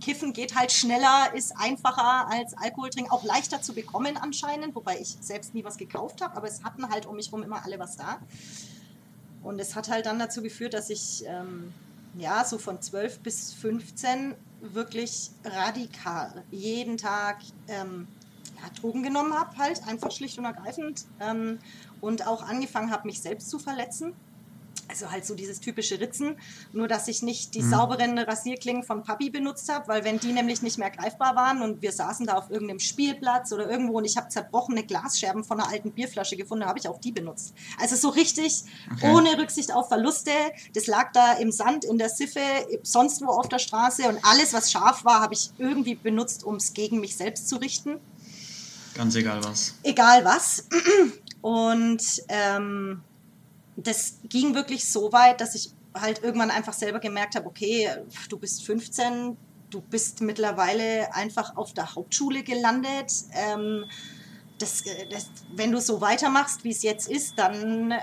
Kiffen 0.00 0.32
geht 0.32 0.56
halt 0.56 0.72
schneller, 0.72 1.32
ist 1.34 1.56
einfacher 1.56 2.28
als 2.28 2.56
Alkohol 2.56 2.90
trinken, 2.90 3.10
auch 3.10 3.24
leichter 3.24 3.60
zu 3.62 3.74
bekommen 3.74 4.16
anscheinend, 4.16 4.74
wobei 4.74 4.98
ich 4.98 5.16
selbst 5.20 5.54
nie 5.54 5.64
was 5.64 5.76
gekauft 5.76 6.22
habe, 6.22 6.36
aber 6.36 6.48
es 6.48 6.64
hatten 6.64 6.88
halt 6.88 7.06
um 7.06 7.16
mich 7.16 7.26
herum 7.26 7.42
immer 7.42 7.64
alle 7.64 7.78
was 7.78 7.96
da. 7.96 8.18
Und 9.42 9.60
es 9.60 9.74
hat 9.74 9.88
halt 9.88 10.06
dann 10.06 10.18
dazu 10.18 10.42
geführt, 10.42 10.74
dass 10.74 10.90
ich 10.90 11.24
ähm, 11.26 11.72
ja 12.16 12.44
so 12.44 12.58
von 12.58 12.80
12 12.80 13.20
bis 13.20 13.52
15 13.54 14.34
wirklich 14.60 15.30
radikal 15.44 16.44
jeden 16.50 16.98
Tag 16.98 17.38
ähm, 17.68 18.08
ja, 18.60 18.68
Drogen 18.80 19.02
genommen 19.02 19.34
habe, 19.34 19.56
halt 19.56 19.86
einfach 19.86 20.10
schlicht 20.10 20.38
und 20.38 20.44
ergreifend 20.44 21.06
ähm, 21.20 21.58
und 22.00 22.26
auch 22.26 22.42
angefangen 22.42 22.90
habe, 22.90 23.06
mich 23.06 23.22
selbst 23.22 23.48
zu 23.48 23.58
verletzen 23.58 24.14
also 24.90 25.10
halt 25.10 25.24
so 25.24 25.34
dieses 25.34 25.60
typische 25.60 26.00
Ritzen, 26.00 26.36
nur 26.72 26.88
dass 26.88 27.08
ich 27.08 27.22
nicht 27.22 27.54
die 27.54 27.62
mhm. 27.62 27.70
sauberen 27.70 28.18
Rasierklingen 28.18 28.82
von 28.82 29.02
Papi 29.02 29.30
benutzt 29.30 29.72
habe, 29.72 29.88
weil 29.88 30.04
wenn 30.04 30.18
die 30.18 30.32
nämlich 30.32 30.62
nicht 30.62 30.78
mehr 30.78 30.90
greifbar 30.90 31.36
waren 31.36 31.62
und 31.62 31.80
wir 31.80 31.92
saßen 31.92 32.26
da 32.26 32.34
auf 32.34 32.50
irgendeinem 32.50 32.80
Spielplatz 32.80 33.52
oder 33.52 33.70
irgendwo 33.70 33.98
und 33.98 34.04
ich 34.04 34.16
habe 34.16 34.28
zerbrochene 34.28 34.84
Glasscherben 34.84 35.44
von 35.44 35.60
einer 35.60 35.70
alten 35.70 35.92
Bierflasche 35.92 36.36
gefunden, 36.36 36.66
habe 36.66 36.78
ich 36.78 36.88
auch 36.88 36.98
die 36.98 37.12
benutzt. 37.12 37.54
Also 37.78 37.96
so 37.96 38.08
richtig 38.08 38.64
okay. 38.92 39.12
ohne 39.14 39.38
Rücksicht 39.38 39.72
auf 39.72 39.88
Verluste. 39.88 40.32
Das 40.74 40.86
lag 40.86 41.12
da 41.12 41.34
im 41.34 41.52
Sand, 41.52 41.84
in 41.84 41.98
der 41.98 42.08
Siffe, 42.08 42.40
sonst 42.82 43.22
wo 43.22 43.26
auf 43.26 43.48
der 43.48 43.58
Straße 43.58 44.08
und 44.08 44.18
alles, 44.24 44.52
was 44.52 44.70
scharf 44.72 45.04
war, 45.04 45.20
habe 45.20 45.34
ich 45.34 45.50
irgendwie 45.58 45.94
benutzt, 45.94 46.44
um 46.44 46.56
es 46.56 46.74
gegen 46.74 47.00
mich 47.00 47.16
selbst 47.16 47.48
zu 47.48 47.56
richten. 47.56 48.00
Ganz 48.94 49.14
egal 49.14 49.42
was. 49.44 49.74
Egal 49.82 50.24
was. 50.24 50.66
Und 51.42 52.02
ähm, 52.28 53.02
das 53.86 54.18
ging 54.24 54.54
wirklich 54.54 54.90
so 54.90 55.12
weit, 55.12 55.40
dass 55.40 55.54
ich 55.54 55.72
halt 55.94 56.22
irgendwann 56.22 56.50
einfach 56.50 56.72
selber 56.72 57.00
gemerkt 57.00 57.34
habe, 57.34 57.46
okay, 57.46 57.88
du 58.28 58.38
bist 58.38 58.64
15, 58.64 59.36
du 59.70 59.80
bist 59.80 60.20
mittlerweile 60.20 61.14
einfach 61.14 61.56
auf 61.56 61.72
der 61.72 61.94
Hauptschule 61.94 62.42
gelandet. 62.42 63.12
Ähm, 63.32 63.86
das, 64.58 64.84
das, 65.10 65.30
wenn 65.54 65.72
du 65.72 65.80
so 65.80 66.00
weitermachst, 66.00 66.64
wie 66.64 66.70
es 66.70 66.82
jetzt 66.82 67.08
ist, 67.08 67.38
dann 67.38 67.94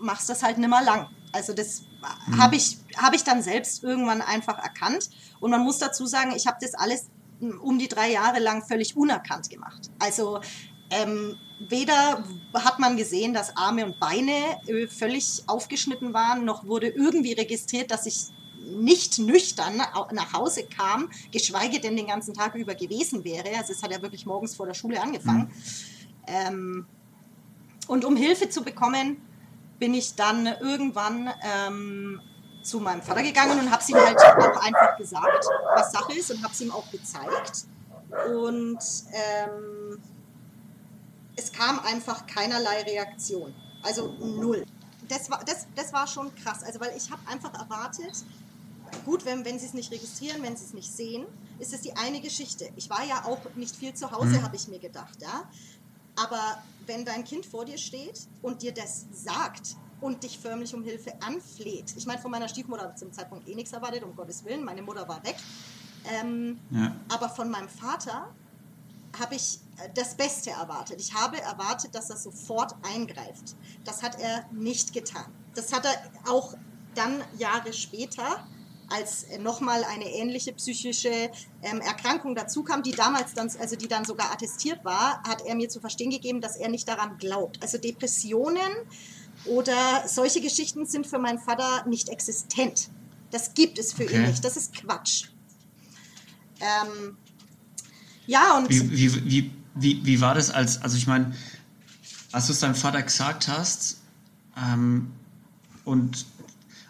machst 0.00 0.28
du 0.28 0.32
das 0.32 0.42
halt 0.42 0.58
nimmer 0.58 0.82
lang. 0.82 1.08
Also 1.32 1.52
das 1.52 1.82
mhm. 2.28 2.40
habe 2.40 2.56
ich, 2.56 2.78
hab 2.96 3.14
ich 3.14 3.24
dann 3.24 3.42
selbst 3.42 3.82
irgendwann 3.82 4.22
einfach 4.22 4.58
erkannt. 4.58 5.10
Und 5.40 5.50
man 5.50 5.62
muss 5.62 5.78
dazu 5.78 6.06
sagen, 6.06 6.32
ich 6.36 6.46
habe 6.46 6.58
das 6.60 6.74
alles 6.74 7.08
um 7.40 7.78
die 7.78 7.88
drei 7.88 8.12
Jahre 8.12 8.38
lang 8.38 8.64
völlig 8.64 8.96
unerkannt 8.96 9.50
gemacht. 9.50 9.90
Also 9.98 10.40
ähm, 10.90 11.38
weder 11.58 12.24
hat 12.54 12.78
man 12.78 12.96
gesehen, 12.96 13.34
dass 13.34 13.56
Arme 13.56 13.84
und 13.84 13.98
Beine 13.98 14.58
äh, 14.66 14.86
völlig 14.86 15.42
aufgeschnitten 15.46 16.12
waren, 16.12 16.44
noch 16.44 16.66
wurde 16.66 16.88
irgendwie 16.88 17.32
registriert, 17.32 17.90
dass 17.90 18.06
ich 18.06 18.26
nicht 18.66 19.18
nüchtern 19.18 19.76
nach 19.76 20.32
Hause 20.32 20.64
kam, 20.64 21.10
geschweige 21.30 21.80
denn 21.80 21.96
den 21.96 22.06
ganzen 22.06 22.32
Tag 22.34 22.54
über 22.54 22.74
gewesen 22.74 23.22
wäre. 23.22 23.56
Also 23.58 23.72
es 23.72 23.82
hat 23.82 23.90
ja 23.90 24.00
wirklich 24.00 24.24
morgens 24.24 24.56
vor 24.56 24.66
der 24.66 24.74
Schule 24.74 25.00
angefangen. 25.00 25.42
Mhm. 25.42 25.54
Ähm, 26.26 26.86
und 27.86 28.04
um 28.04 28.16
Hilfe 28.16 28.48
zu 28.48 28.62
bekommen, 28.62 29.18
bin 29.78 29.92
ich 29.92 30.14
dann 30.14 30.46
irgendwann 30.46 31.30
ähm, 31.42 32.20
zu 32.62 32.80
meinem 32.80 33.02
Vater 33.02 33.22
gegangen 33.22 33.58
und 33.58 33.70
habe 33.70 33.82
es 33.82 33.88
ihm 33.90 33.96
halt 33.96 34.18
auch 34.18 34.64
einfach 34.64 34.96
gesagt, 34.96 35.46
was 35.74 35.92
Sache 35.92 36.18
ist 36.18 36.30
und 36.30 36.42
habe 36.42 36.52
es 36.52 36.60
ihm 36.62 36.70
auch 36.70 36.90
gezeigt. 36.90 37.66
Und 38.34 38.78
ähm, 39.12 39.73
es 41.36 41.52
kam 41.52 41.78
einfach 41.80 42.26
keinerlei 42.26 42.82
Reaktion. 42.82 43.54
Also 43.82 44.12
null. 44.18 44.64
Das 45.08 45.30
war, 45.30 45.44
das, 45.44 45.66
das 45.74 45.92
war 45.92 46.06
schon 46.06 46.34
krass. 46.36 46.62
Also, 46.62 46.80
weil 46.80 46.96
ich 46.96 47.10
habe 47.10 47.20
einfach 47.28 47.52
erwartet, 47.54 48.24
gut, 49.04 49.24
wenn, 49.24 49.44
wenn 49.44 49.58
sie 49.58 49.66
es 49.66 49.74
nicht 49.74 49.90
registrieren, 49.90 50.42
wenn 50.42 50.56
sie 50.56 50.64
es 50.64 50.72
nicht 50.72 50.90
sehen, 50.90 51.26
ist 51.58 51.72
es 51.72 51.82
die 51.82 51.94
eine 51.96 52.20
Geschichte. 52.20 52.68
Ich 52.76 52.88
war 52.90 53.04
ja 53.04 53.24
auch 53.24 53.38
nicht 53.54 53.76
viel 53.76 53.94
zu 53.94 54.10
Hause, 54.10 54.38
mhm. 54.38 54.42
habe 54.42 54.56
ich 54.56 54.68
mir 54.68 54.78
gedacht, 54.78 55.20
ja. 55.20 55.44
Aber 56.16 56.62
wenn 56.86 57.04
dein 57.04 57.24
Kind 57.24 57.44
vor 57.44 57.64
dir 57.64 57.78
steht 57.78 58.20
und 58.42 58.62
dir 58.62 58.72
das 58.72 59.06
sagt 59.12 59.76
und 60.00 60.22
dich 60.22 60.38
förmlich 60.38 60.74
um 60.74 60.82
Hilfe 60.84 61.12
anfleht, 61.22 61.94
ich 61.96 62.06
meine, 62.06 62.20
von 62.20 62.30
meiner 62.30 62.48
Stiefmutter 62.48 62.82
habe 62.82 62.92
ich 62.94 63.00
zum 63.00 63.12
Zeitpunkt 63.12 63.48
eh 63.48 63.54
nichts 63.54 63.72
erwartet, 63.72 64.04
um 64.04 64.14
Gottes 64.14 64.44
Willen, 64.44 64.64
meine 64.64 64.82
Mutter 64.82 65.06
war 65.08 65.22
weg. 65.24 65.36
Ähm, 66.06 66.60
ja. 66.70 66.94
Aber 67.08 67.28
von 67.28 67.50
meinem 67.50 67.68
Vater 67.68 68.32
habe 69.18 69.34
ich 69.34 69.58
äh, 69.78 69.88
das 69.94 70.14
Beste 70.16 70.50
erwartet. 70.50 71.00
Ich 71.00 71.14
habe 71.14 71.40
erwartet, 71.40 71.94
dass 71.94 72.10
er 72.10 72.16
sofort 72.16 72.74
eingreift. 72.82 73.56
Das 73.84 74.02
hat 74.02 74.20
er 74.20 74.44
nicht 74.52 74.92
getan. 74.92 75.26
Das 75.54 75.72
hat 75.72 75.84
er 75.84 76.30
auch 76.30 76.54
dann 76.94 77.22
Jahre 77.38 77.72
später, 77.72 78.46
als 78.88 79.26
nochmal 79.40 79.82
eine 79.84 80.04
ähnliche 80.04 80.52
psychische 80.52 81.30
ähm, 81.62 81.80
Erkrankung 81.80 82.34
dazu 82.34 82.62
kam, 82.62 82.82
die 82.82 82.92
damals 82.92 83.34
dann, 83.34 83.50
also 83.58 83.76
die 83.76 83.88
dann 83.88 84.04
sogar 84.04 84.30
attestiert 84.30 84.84
war, 84.84 85.22
hat 85.22 85.42
er 85.46 85.54
mir 85.54 85.68
zu 85.68 85.80
verstehen 85.80 86.10
gegeben, 86.10 86.40
dass 86.40 86.56
er 86.56 86.68
nicht 86.68 86.86
daran 86.86 87.16
glaubt. 87.18 87.62
Also 87.62 87.78
Depressionen 87.78 88.70
oder 89.46 90.06
solche 90.06 90.40
Geschichten 90.40 90.86
sind 90.86 91.06
für 91.06 91.18
meinen 91.18 91.38
Vater 91.38 91.86
nicht 91.86 92.08
existent. 92.08 92.90
Das 93.30 93.54
gibt 93.54 93.78
es 93.78 93.92
für 93.92 94.04
okay. 94.04 94.16
ihn 94.16 94.22
nicht. 94.26 94.44
Das 94.44 94.56
ist 94.56 94.74
Quatsch. 94.74 95.28
Ähm, 96.60 97.16
ja, 98.26 98.58
und. 98.58 98.68
Wie, 98.70 98.90
wie, 98.90 99.30
wie, 99.30 99.50
wie, 99.74 100.06
wie 100.06 100.20
war 100.20 100.34
das 100.34 100.50
als, 100.50 100.80
also 100.82 100.96
ich 100.96 101.06
meine, 101.06 101.34
als 102.32 102.46
du 102.46 102.52
es 102.52 102.60
deinem 102.60 102.74
Vater 102.74 103.02
gesagt 103.02 103.48
hast, 103.48 103.98
ähm, 104.56 105.10
und 105.84 106.26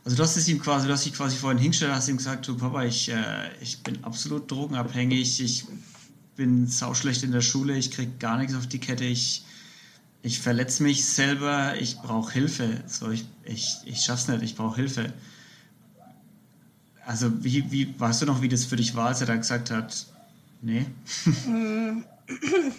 also 0.04 0.16
du 0.16 0.22
hast 0.22 0.36
es 0.36 0.48
ihm 0.48 0.60
quasi, 0.60 0.86
du 0.86 0.92
hast 0.92 1.04
dich 1.04 1.14
quasi 1.14 1.36
vorhin 1.36 1.58
hingestellt, 1.58 1.92
hast 1.92 2.08
ihm 2.08 2.18
gesagt, 2.18 2.46
du 2.46 2.56
Papa, 2.56 2.84
ich, 2.84 3.10
äh, 3.10 3.50
ich 3.60 3.82
bin 3.82 4.04
absolut 4.04 4.50
drogenabhängig, 4.50 5.40
ich 5.40 5.66
bin 6.36 6.66
sauschlecht 6.66 7.22
in 7.22 7.32
der 7.32 7.40
Schule, 7.40 7.76
ich 7.76 7.90
krieg 7.90 8.20
gar 8.20 8.36
nichts 8.36 8.54
auf 8.54 8.66
die 8.66 8.78
Kette, 8.78 9.04
ich, 9.04 9.44
ich 10.22 10.40
verletze 10.40 10.82
mich 10.82 11.04
selber, 11.04 11.74
ich 11.80 11.98
brauche 11.98 12.32
Hilfe. 12.32 12.82
So, 12.86 13.10
ich, 13.10 13.24
ich, 13.44 13.76
ich 13.84 14.00
schaff's 14.00 14.28
nicht, 14.28 14.42
ich 14.42 14.56
brauche 14.56 14.76
Hilfe. 14.76 15.12
Also, 17.06 17.44
wie, 17.44 17.70
wie, 17.70 17.98
weißt 17.98 18.22
du 18.22 18.26
noch, 18.26 18.42
wie 18.42 18.48
das 18.48 18.64
für 18.64 18.76
dich 18.76 18.94
war, 18.94 19.08
als 19.08 19.20
er 19.20 19.26
da 19.26 19.36
gesagt 19.36 19.70
hat, 19.70 20.06
Nee. 20.64 20.86
Mm. 21.46 22.04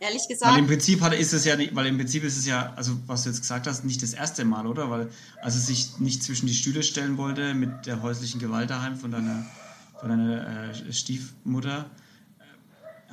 Ehrlich 0.00 0.26
gesagt. 0.28 0.52
Weil 0.52 0.58
im 0.58 0.66
Prinzip 0.66 1.00
hat, 1.00 1.14
ist 1.14 1.32
es 1.32 1.44
ja 1.44 1.54
nicht, 1.56 1.74
weil 1.74 1.86
im 1.86 1.96
Prinzip 1.96 2.24
ist 2.24 2.36
es 2.36 2.44
ja, 2.44 2.72
also 2.74 2.98
was 3.06 3.22
du 3.22 3.30
jetzt 3.30 3.40
gesagt 3.40 3.66
hast, 3.68 3.84
nicht 3.84 4.02
das 4.02 4.14
erste 4.14 4.44
Mal, 4.44 4.66
oder? 4.66 4.90
Weil 4.90 5.08
als 5.40 5.54
er 5.54 5.60
sich 5.60 6.00
nicht 6.00 6.22
zwischen 6.24 6.46
die 6.46 6.54
Stühle 6.54 6.82
stellen 6.82 7.16
wollte 7.16 7.54
mit 7.54 7.86
der 7.86 8.02
häuslichen 8.02 8.40
Gewalt 8.40 8.70
daheim 8.70 8.96
von 8.96 9.12
deiner, 9.12 9.46
von 10.00 10.08
deiner 10.08 10.70
äh, 10.70 10.92
Stiefmutter, 10.92 11.86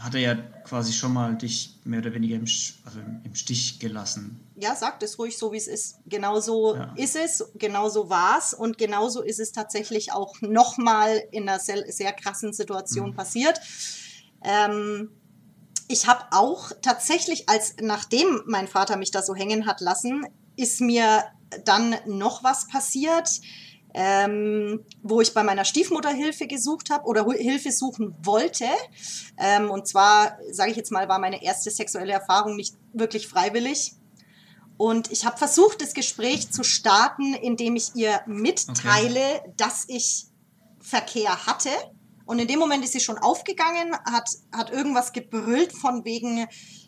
hat 0.02 0.16
er 0.16 0.22
ja 0.22 0.36
quasi 0.36 0.94
schon 0.94 1.14
mal 1.14 1.36
dich 1.36 1.80
mehr 1.84 2.00
oder 2.00 2.14
weniger 2.14 2.36
im, 2.36 2.46
also 2.86 3.00
im 3.24 3.36
Stich 3.36 3.80
gelassen. 3.80 4.40
Ja, 4.56 4.76
sag 4.76 5.00
das 5.00 5.20
ruhig 5.20 5.38
so, 5.38 5.52
wie 5.52 5.58
es 5.58 5.68
ist. 5.68 6.00
Genauso 6.06 6.76
ja. 6.76 6.94
ist 6.96 7.16
es, 7.16 7.52
genauso 7.56 8.10
war 8.10 8.40
es 8.40 8.54
und 8.54 8.78
genauso 8.78 9.22
ist 9.22 9.40
es 9.40 9.52
tatsächlich 9.52 10.12
auch 10.12 10.42
nochmal 10.42 11.22
in 11.32 11.48
einer 11.48 11.60
sehr, 11.60 11.92
sehr 11.92 12.14
krassen 12.14 12.52
Situation 12.52 13.12
mhm. 13.12 13.16
passiert. 13.16 13.60
Ähm, 14.44 15.12
ich 15.88 16.08
habe 16.08 16.26
auch 16.32 16.72
tatsächlich, 16.82 17.48
als 17.50 17.76
nachdem 17.82 18.42
mein 18.46 18.68
Vater 18.68 18.98
mich 18.98 19.12
da 19.12 19.22
so 19.22 19.36
hängen 19.36 19.66
hat 19.66 19.82
lassen, 19.82 20.26
ist 20.56 20.82
mir 20.82 21.26
dann 21.66 21.96
noch 22.06 22.44
was 22.44 22.68
passiert. 22.68 23.30
Ähm, 23.94 24.84
wo 25.04 25.22
ich 25.22 25.34
bei 25.34 25.44
meiner 25.44 25.66
Stiefmutter 25.66 26.10
Hilfe 26.10 26.48
gesucht 26.48 26.90
habe 26.90 27.06
oder 27.06 27.26
Hilfe 27.26 27.72
suchen 27.72 28.16
wollte. 28.24 28.66
Ähm, 29.38 29.70
und 29.70 29.88
zwar, 29.88 30.38
sage 30.52 30.72
ich 30.72 30.78
jetzt 30.78 30.92
mal, 30.92 31.10
war 31.10 31.20
meine 31.20 31.44
erste 31.44 31.72
sexuelle 31.72 32.14
Erfahrung 32.14 32.56
nicht 32.56 32.76
wirklich 32.94 33.28
freiwillig. 33.28 33.94
Und 34.78 35.12
ich 35.12 35.26
habe 35.26 35.38
versucht, 35.38 35.82
das 35.82 35.94
Gespräch 35.94 36.52
zu 36.52 36.64
starten, 36.64 37.34
indem 37.36 37.76
ich 37.76 37.96
ihr 37.96 38.22
mitteile, 38.26 39.20
okay. 39.20 39.54
dass 39.58 39.86
ich 39.88 40.26
Verkehr 40.80 41.46
hatte. 41.46 41.70
Und 42.26 42.40
in 42.40 42.48
dem 42.48 42.60
Moment 42.60 42.84
ist 42.84 42.94
sie 42.94 43.00
schon 43.00 43.18
aufgegangen, 43.18 43.96
hat, 44.12 44.30
hat 44.52 44.72
irgendwas 44.72 45.14
gebrüllt 45.14 45.74
von 45.74 46.06
wegen, 46.06 46.48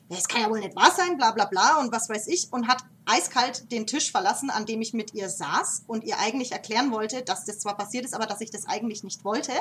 es 0.10 0.28
kann 0.28 0.42
ja 0.42 0.50
wohl 0.50 0.60
nicht 0.60 0.76
wahr 0.76 0.92
sein, 0.96 1.18
bla 1.18 1.32
bla 1.32 1.46
bla 1.46 1.80
und 1.82 1.92
was 1.92 2.10
weiß 2.10 2.28
ich, 2.28 2.52
und 2.52 2.68
hat 2.68 2.84
eiskalt 3.06 3.72
den 3.72 3.88
Tisch 3.88 4.12
verlassen, 4.12 4.50
an 4.50 4.66
dem 4.66 4.82
ich 4.82 4.94
mit 4.94 5.14
ihr 5.14 5.30
saß 5.30 5.84
und 5.88 6.04
ihr 6.04 6.20
eigentlich 6.20 6.52
erklären 6.52 6.92
wollte, 6.92 7.24
dass 7.24 7.46
das 7.46 7.60
zwar 7.60 7.78
passiert 7.78 8.06
ist, 8.06 8.14
aber 8.14 8.26
dass 8.26 8.42
ich 8.42 8.52
das 8.52 8.66
eigentlich 8.66 9.04
nicht 9.04 9.24
wollte. 9.26 9.52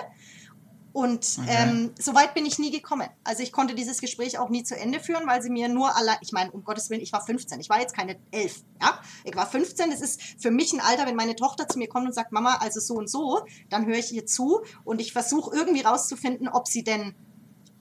Und 0.92 1.38
okay. 1.40 1.48
ähm, 1.48 1.94
so 1.98 2.14
weit 2.14 2.34
bin 2.34 2.44
ich 2.44 2.58
nie 2.58 2.70
gekommen. 2.70 3.08
Also 3.24 3.42
ich 3.42 3.50
konnte 3.50 3.74
dieses 3.74 4.00
Gespräch 4.00 4.38
auch 4.38 4.50
nie 4.50 4.62
zu 4.62 4.76
Ende 4.76 5.00
führen, 5.00 5.26
weil 5.26 5.42
sie 5.42 5.48
mir 5.48 5.68
nur 5.68 5.96
allein, 5.96 6.18
ich 6.20 6.32
meine, 6.32 6.50
um 6.50 6.64
Gottes 6.64 6.90
Willen, 6.90 7.00
ich 7.00 7.12
war 7.12 7.24
15, 7.24 7.60
ich 7.60 7.70
war 7.70 7.80
jetzt 7.80 7.96
keine 7.96 8.18
11, 8.30 8.62
ja. 8.80 9.00
Ich 9.24 9.34
war 9.34 9.46
15, 9.46 9.90
das 9.90 10.02
ist 10.02 10.20
für 10.38 10.50
mich 10.50 10.72
ein 10.74 10.80
Alter, 10.80 11.06
wenn 11.06 11.16
meine 11.16 11.34
Tochter 11.34 11.66
zu 11.66 11.78
mir 11.78 11.88
kommt 11.88 12.06
und 12.06 12.12
sagt, 12.12 12.32
Mama, 12.32 12.56
also 12.56 12.78
so 12.78 12.94
und 12.94 13.08
so, 13.08 13.40
dann 13.70 13.86
höre 13.86 13.96
ich 13.96 14.12
ihr 14.12 14.26
zu 14.26 14.60
und 14.84 15.00
ich 15.00 15.14
versuche 15.14 15.56
irgendwie 15.56 15.80
rauszufinden, 15.80 16.48
ob 16.48 16.68
sie 16.68 16.84
denn 16.84 17.14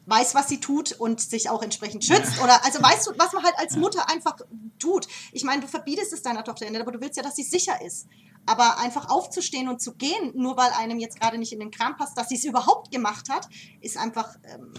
weiß, 0.05 0.35
was 0.35 0.49
sie 0.49 0.59
tut 0.59 0.93
und 0.93 1.21
sich 1.21 1.49
auch 1.49 1.61
entsprechend 1.61 2.03
schützt. 2.03 2.37
Ja. 2.37 2.43
Oder 2.43 2.65
also 2.65 2.81
weißt 2.81 3.07
du, 3.07 3.11
was 3.17 3.33
man 3.33 3.43
halt 3.43 3.55
als 3.57 3.75
Mutter 3.75 4.09
einfach 4.09 4.35
tut. 4.79 5.07
Ich 5.31 5.43
meine, 5.43 5.61
du 5.61 5.67
verbietest 5.67 6.13
es 6.13 6.21
deiner 6.21 6.43
Tochter, 6.43 6.67
aber 6.67 6.91
du 6.91 7.01
willst 7.01 7.17
ja, 7.17 7.23
dass 7.23 7.35
sie 7.35 7.43
sicher 7.43 7.81
ist. 7.81 8.07
Aber 8.45 8.79
einfach 8.79 9.09
aufzustehen 9.09 9.69
und 9.69 9.81
zu 9.81 9.93
gehen, 9.93 10.31
nur 10.33 10.57
weil 10.57 10.71
einem 10.71 10.97
jetzt 10.97 11.19
gerade 11.19 11.37
nicht 11.37 11.53
in 11.53 11.59
den 11.59 11.69
Kram 11.69 11.95
passt, 11.95 12.17
dass 12.17 12.29
sie 12.29 12.35
es 12.35 12.43
überhaupt 12.43 12.91
gemacht 12.91 13.29
hat, 13.29 13.47
ist 13.81 13.97
einfach, 13.97 14.35
ähm, 14.43 14.73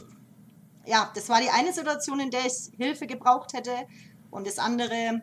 ja, 0.85 1.13
das 1.15 1.29
war 1.29 1.41
die 1.41 1.51
eine 1.51 1.73
Situation, 1.73 2.19
in 2.19 2.31
der 2.31 2.45
ich 2.45 2.73
Hilfe 2.77 3.07
gebraucht 3.07 3.53
hätte. 3.53 3.73
Und 4.31 4.47
das 4.47 4.59
andere 4.59 5.23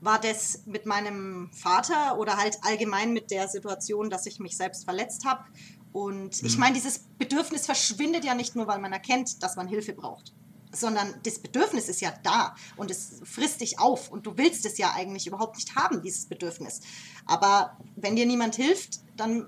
war 0.00 0.18
das 0.18 0.62
mit 0.66 0.86
meinem 0.86 1.50
Vater 1.52 2.18
oder 2.18 2.36
halt 2.36 2.58
allgemein 2.62 3.12
mit 3.12 3.30
der 3.30 3.48
Situation, 3.48 4.10
dass 4.10 4.26
ich 4.26 4.38
mich 4.38 4.56
selbst 4.56 4.84
verletzt 4.84 5.24
habe. 5.24 5.44
Und 5.92 6.42
mhm. 6.42 6.48
ich 6.48 6.58
meine, 6.58 6.74
dieses 6.74 7.00
Bedürfnis 7.18 7.66
verschwindet 7.66 8.24
ja 8.24 8.34
nicht 8.34 8.56
nur, 8.56 8.66
weil 8.66 8.78
man 8.78 8.92
erkennt, 8.92 9.42
dass 9.42 9.56
man 9.56 9.68
Hilfe 9.68 9.92
braucht 9.92 10.32
sondern 10.72 11.14
das 11.24 11.38
Bedürfnis 11.38 11.88
ist 11.88 12.00
ja 12.00 12.12
da 12.22 12.54
und 12.76 12.90
es 12.90 13.20
frisst 13.24 13.60
dich 13.60 13.78
auf 13.78 14.10
und 14.10 14.26
du 14.26 14.36
willst 14.36 14.64
es 14.66 14.78
ja 14.78 14.92
eigentlich 14.94 15.26
überhaupt 15.26 15.56
nicht 15.56 15.74
haben, 15.74 16.02
dieses 16.02 16.26
Bedürfnis. 16.26 16.80
Aber 17.26 17.76
wenn 17.96 18.16
dir 18.16 18.26
niemand 18.26 18.56
hilft, 18.56 19.00
dann 19.16 19.46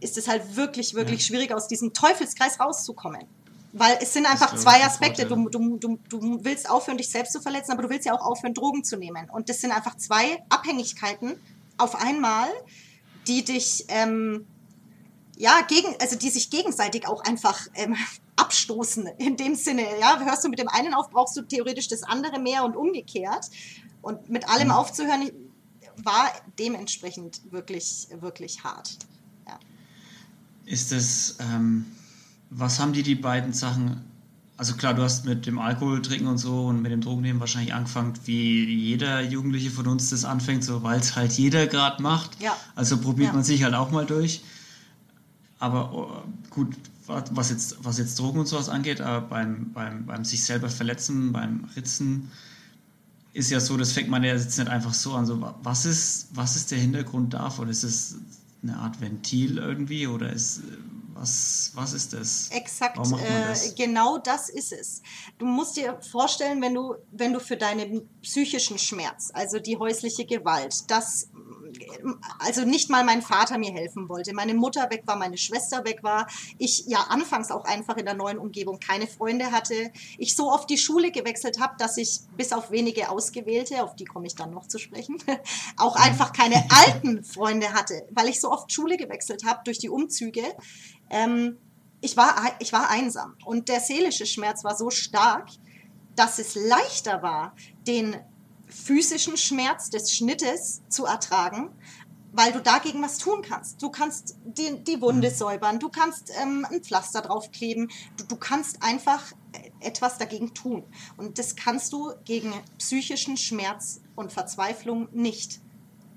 ist 0.00 0.16
es 0.16 0.28
halt 0.28 0.56
wirklich, 0.56 0.94
wirklich 0.94 1.20
ja. 1.20 1.26
schwierig, 1.26 1.52
aus 1.52 1.68
diesem 1.68 1.92
Teufelskreis 1.92 2.60
rauszukommen. 2.60 3.22
Weil 3.72 3.98
es 4.00 4.14
sind 4.14 4.26
einfach 4.26 4.56
zwei 4.56 4.82
Aspekte. 4.84 5.26
Du, 5.26 5.48
du, 5.48 5.76
du, 5.76 5.98
du 6.08 6.44
willst 6.44 6.70
aufhören, 6.70 6.96
dich 6.96 7.10
selbst 7.10 7.32
zu 7.32 7.40
verletzen, 7.40 7.72
aber 7.72 7.82
du 7.82 7.90
willst 7.90 8.06
ja 8.06 8.14
auch 8.14 8.24
aufhören, 8.24 8.54
Drogen 8.54 8.82
zu 8.82 8.96
nehmen. 8.96 9.28
Und 9.28 9.50
das 9.50 9.60
sind 9.60 9.72
einfach 9.72 9.96
zwei 9.96 10.42
Abhängigkeiten 10.48 11.34
auf 11.76 11.94
einmal, 11.94 12.48
die 13.26 13.44
dich, 13.44 13.84
ähm, 13.88 14.46
ja, 15.38 15.60
gegen, 15.68 15.94
also 16.00 16.16
die 16.16 16.30
sich 16.30 16.50
gegenseitig 16.50 17.06
auch 17.06 17.22
einfach 17.22 17.68
ähm, 17.74 17.96
abstoßen 18.34 19.06
in 19.18 19.36
dem 19.36 19.54
Sinne. 19.54 19.82
Ja, 20.00 20.18
hörst 20.18 20.44
du 20.44 20.48
mit 20.48 20.58
dem 20.58 20.68
einen 20.68 20.94
auf, 20.94 21.10
brauchst 21.10 21.36
du 21.36 21.42
theoretisch 21.42 21.86
das 21.86 22.02
andere 22.02 22.40
mehr 22.40 22.64
und 22.64 22.76
umgekehrt. 22.76 23.46
Und 24.02 24.28
mit 24.28 24.48
allem 24.48 24.68
mhm. 24.68 24.74
aufzuhören 24.74 25.30
war 26.02 26.30
dementsprechend 26.58 27.40
wirklich, 27.52 28.08
wirklich 28.20 28.64
hart. 28.64 28.98
Ja. 29.46 29.58
Ist 30.64 30.90
es, 30.90 31.36
ähm, 31.40 31.86
was 32.50 32.80
haben 32.80 32.92
die 32.92 33.04
die 33.04 33.14
beiden 33.14 33.52
Sachen, 33.52 34.04
also 34.56 34.74
klar, 34.74 34.94
du 34.94 35.02
hast 35.02 35.24
mit 35.24 35.46
dem 35.46 35.60
Alkohol 35.60 36.02
trinken 36.02 36.26
und 36.26 36.38
so 36.38 36.66
und 36.66 36.82
mit 36.82 36.90
dem 36.90 37.00
Drogennehmen 37.00 37.38
wahrscheinlich 37.38 37.74
angefangen, 37.74 38.14
wie 38.24 38.64
jeder 38.64 39.20
Jugendliche 39.20 39.70
von 39.70 39.86
uns 39.86 40.10
das 40.10 40.24
anfängt, 40.24 40.64
so 40.64 40.82
weil 40.82 40.98
es 40.98 41.14
halt 41.14 41.32
jeder 41.32 41.68
gerade 41.68 42.02
macht. 42.02 42.40
Ja. 42.40 42.56
Also 42.74 42.98
probiert 42.98 43.28
ja. 43.28 43.34
man 43.34 43.44
sich 43.44 43.62
halt 43.62 43.74
auch 43.74 43.92
mal 43.92 44.04
durch. 44.04 44.42
Aber 45.58 45.92
oh, 45.92 46.50
gut, 46.50 46.76
was 47.06 47.50
jetzt, 47.50 47.76
was 47.82 47.98
jetzt 47.98 48.18
Drogen 48.18 48.40
und 48.40 48.46
sowas 48.46 48.68
angeht, 48.68 49.00
aber 49.00 49.26
beim, 49.26 49.72
beim, 49.72 50.06
beim 50.06 50.24
sich 50.24 50.44
selber 50.44 50.68
verletzen, 50.68 51.32
beim 51.32 51.64
Ritzen, 51.74 52.30
ist 53.32 53.50
ja 53.50 53.60
so, 53.60 53.76
das 53.76 53.92
fängt 53.92 54.08
man 54.08 54.24
ja 54.24 54.34
jetzt 54.34 54.58
nicht 54.58 54.68
einfach 54.68 54.94
so 54.94 55.14
an. 55.14 55.26
So, 55.26 55.54
was, 55.62 55.86
ist, 55.86 56.28
was 56.32 56.56
ist 56.56 56.70
der 56.70 56.78
Hintergrund 56.78 57.34
davon? 57.34 57.68
Ist 57.68 57.84
es 57.84 58.16
eine 58.62 58.76
Art 58.76 59.00
Ventil 59.00 59.58
irgendwie 59.58 60.06
oder 60.06 60.32
ist 60.32 60.62
was, 61.18 61.72
was 61.74 61.92
ist 61.92 62.12
das? 62.12 62.48
Exakt, 62.52 62.96
äh, 62.96 63.70
genau 63.76 64.18
das 64.18 64.48
ist 64.48 64.72
es. 64.72 65.02
Du 65.38 65.46
musst 65.46 65.76
dir 65.76 65.98
vorstellen, 66.00 66.62
wenn 66.62 66.74
du, 66.74 66.94
wenn 67.10 67.32
du 67.32 67.40
für 67.40 67.56
deinen 67.56 68.08
psychischen 68.22 68.78
Schmerz, 68.78 69.30
also 69.34 69.58
die 69.58 69.76
häusliche 69.76 70.26
Gewalt, 70.26 70.88
das 70.88 71.28
also 72.38 72.64
nicht 72.64 72.90
mal 72.90 73.04
mein 73.04 73.22
Vater 73.22 73.58
mir 73.58 73.72
helfen 73.72 74.08
wollte, 74.08 74.34
meine 74.34 74.54
Mutter 74.54 74.90
weg 74.90 75.02
war, 75.06 75.16
meine 75.16 75.38
Schwester 75.38 75.84
weg 75.84 76.02
war, 76.02 76.26
ich 76.58 76.86
ja 76.86 76.98
anfangs 77.08 77.50
auch 77.50 77.64
einfach 77.64 77.96
in 77.96 78.04
der 78.04 78.14
neuen 78.14 78.38
Umgebung 78.38 78.78
keine 78.80 79.06
Freunde 79.06 79.50
hatte, 79.52 79.92
ich 80.18 80.34
so 80.34 80.50
oft 80.50 80.68
die 80.70 80.78
Schule 80.78 81.10
gewechselt 81.10 81.60
habe, 81.60 81.74
dass 81.78 81.96
ich 81.96 82.20
bis 82.36 82.52
auf 82.52 82.70
wenige 82.70 83.10
Ausgewählte, 83.10 83.82
auf 83.82 83.96
die 83.96 84.04
komme 84.04 84.26
ich 84.26 84.34
dann 84.34 84.50
noch 84.50 84.66
zu 84.66 84.78
sprechen, 84.78 85.18
auch 85.76 85.96
einfach 85.96 86.32
keine 86.32 86.64
alten 86.70 87.24
Freunde 87.24 87.72
hatte, 87.72 88.06
weil 88.10 88.28
ich 88.28 88.40
so 88.40 88.50
oft 88.50 88.72
Schule 88.72 88.96
gewechselt 88.96 89.44
habe 89.44 89.60
durch 89.64 89.78
die 89.78 89.88
Umzüge. 89.88 90.42
Ähm, 91.10 91.58
ich, 92.00 92.16
war, 92.16 92.34
ich 92.60 92.72
war 92.72 92.90
einsam. 92.90 93.34
Und 93.44 93.68
der 93.68 93.80
seelische 93.80 94.26
Schmerz 94.26 94.64
war 94.64 94.76
so 94.76 94.90
stark, 94.90 95.48
dass 96.14 96.38
es 96.38 96.54
leichter 96.54 97.22
war, 97.22 97.54
den 97.86 98.16
physischen 98.68 99.36
Schmerz 99.36 99.90
des 99.90 100.14
Schnittes 100.14 100.82
zu 100.88 101.04
ertragen, 101.06 101.70
weil 102.32 102.52
du 102.52 102.60
dagegen 102.60 103.02
was 103.02 103.18
tun 103.18 103.42
kannst. 103.42 103.82
Du 103.82 103.90
kannst 103.90 104.36
die, 104.44 104.82
die 104.84 105.00
Wunde 105.00 105.30
mhm. 105.30 105.34
säubern, 105.34 105.78
du 105.78 105.88
kannst 105.88 106.30
ähm, 106.40 106.66
ein 106.70 106.82
Pflaster 106.82 107.22
draufkleben, 107.22 107.90
du, 108.16 108.24
du 108.24 108.36
kannst 108.36 108.82
einfach 108.82 109.32
etwas 109.80 110.18
dagegen 110.18 110.54
tun. 110.54 110.84
Und 111.16 111.38
das 111.38 111.56
kannst 111.56 111.92
du 111.92 112.12
gegen 112.24 112.52
psychischen 112.78 113.36
Schmerz 113.36 114.00
und 114.14 114.32
Verzweiflung 114.32 115.08
nicht. 115.12 115.60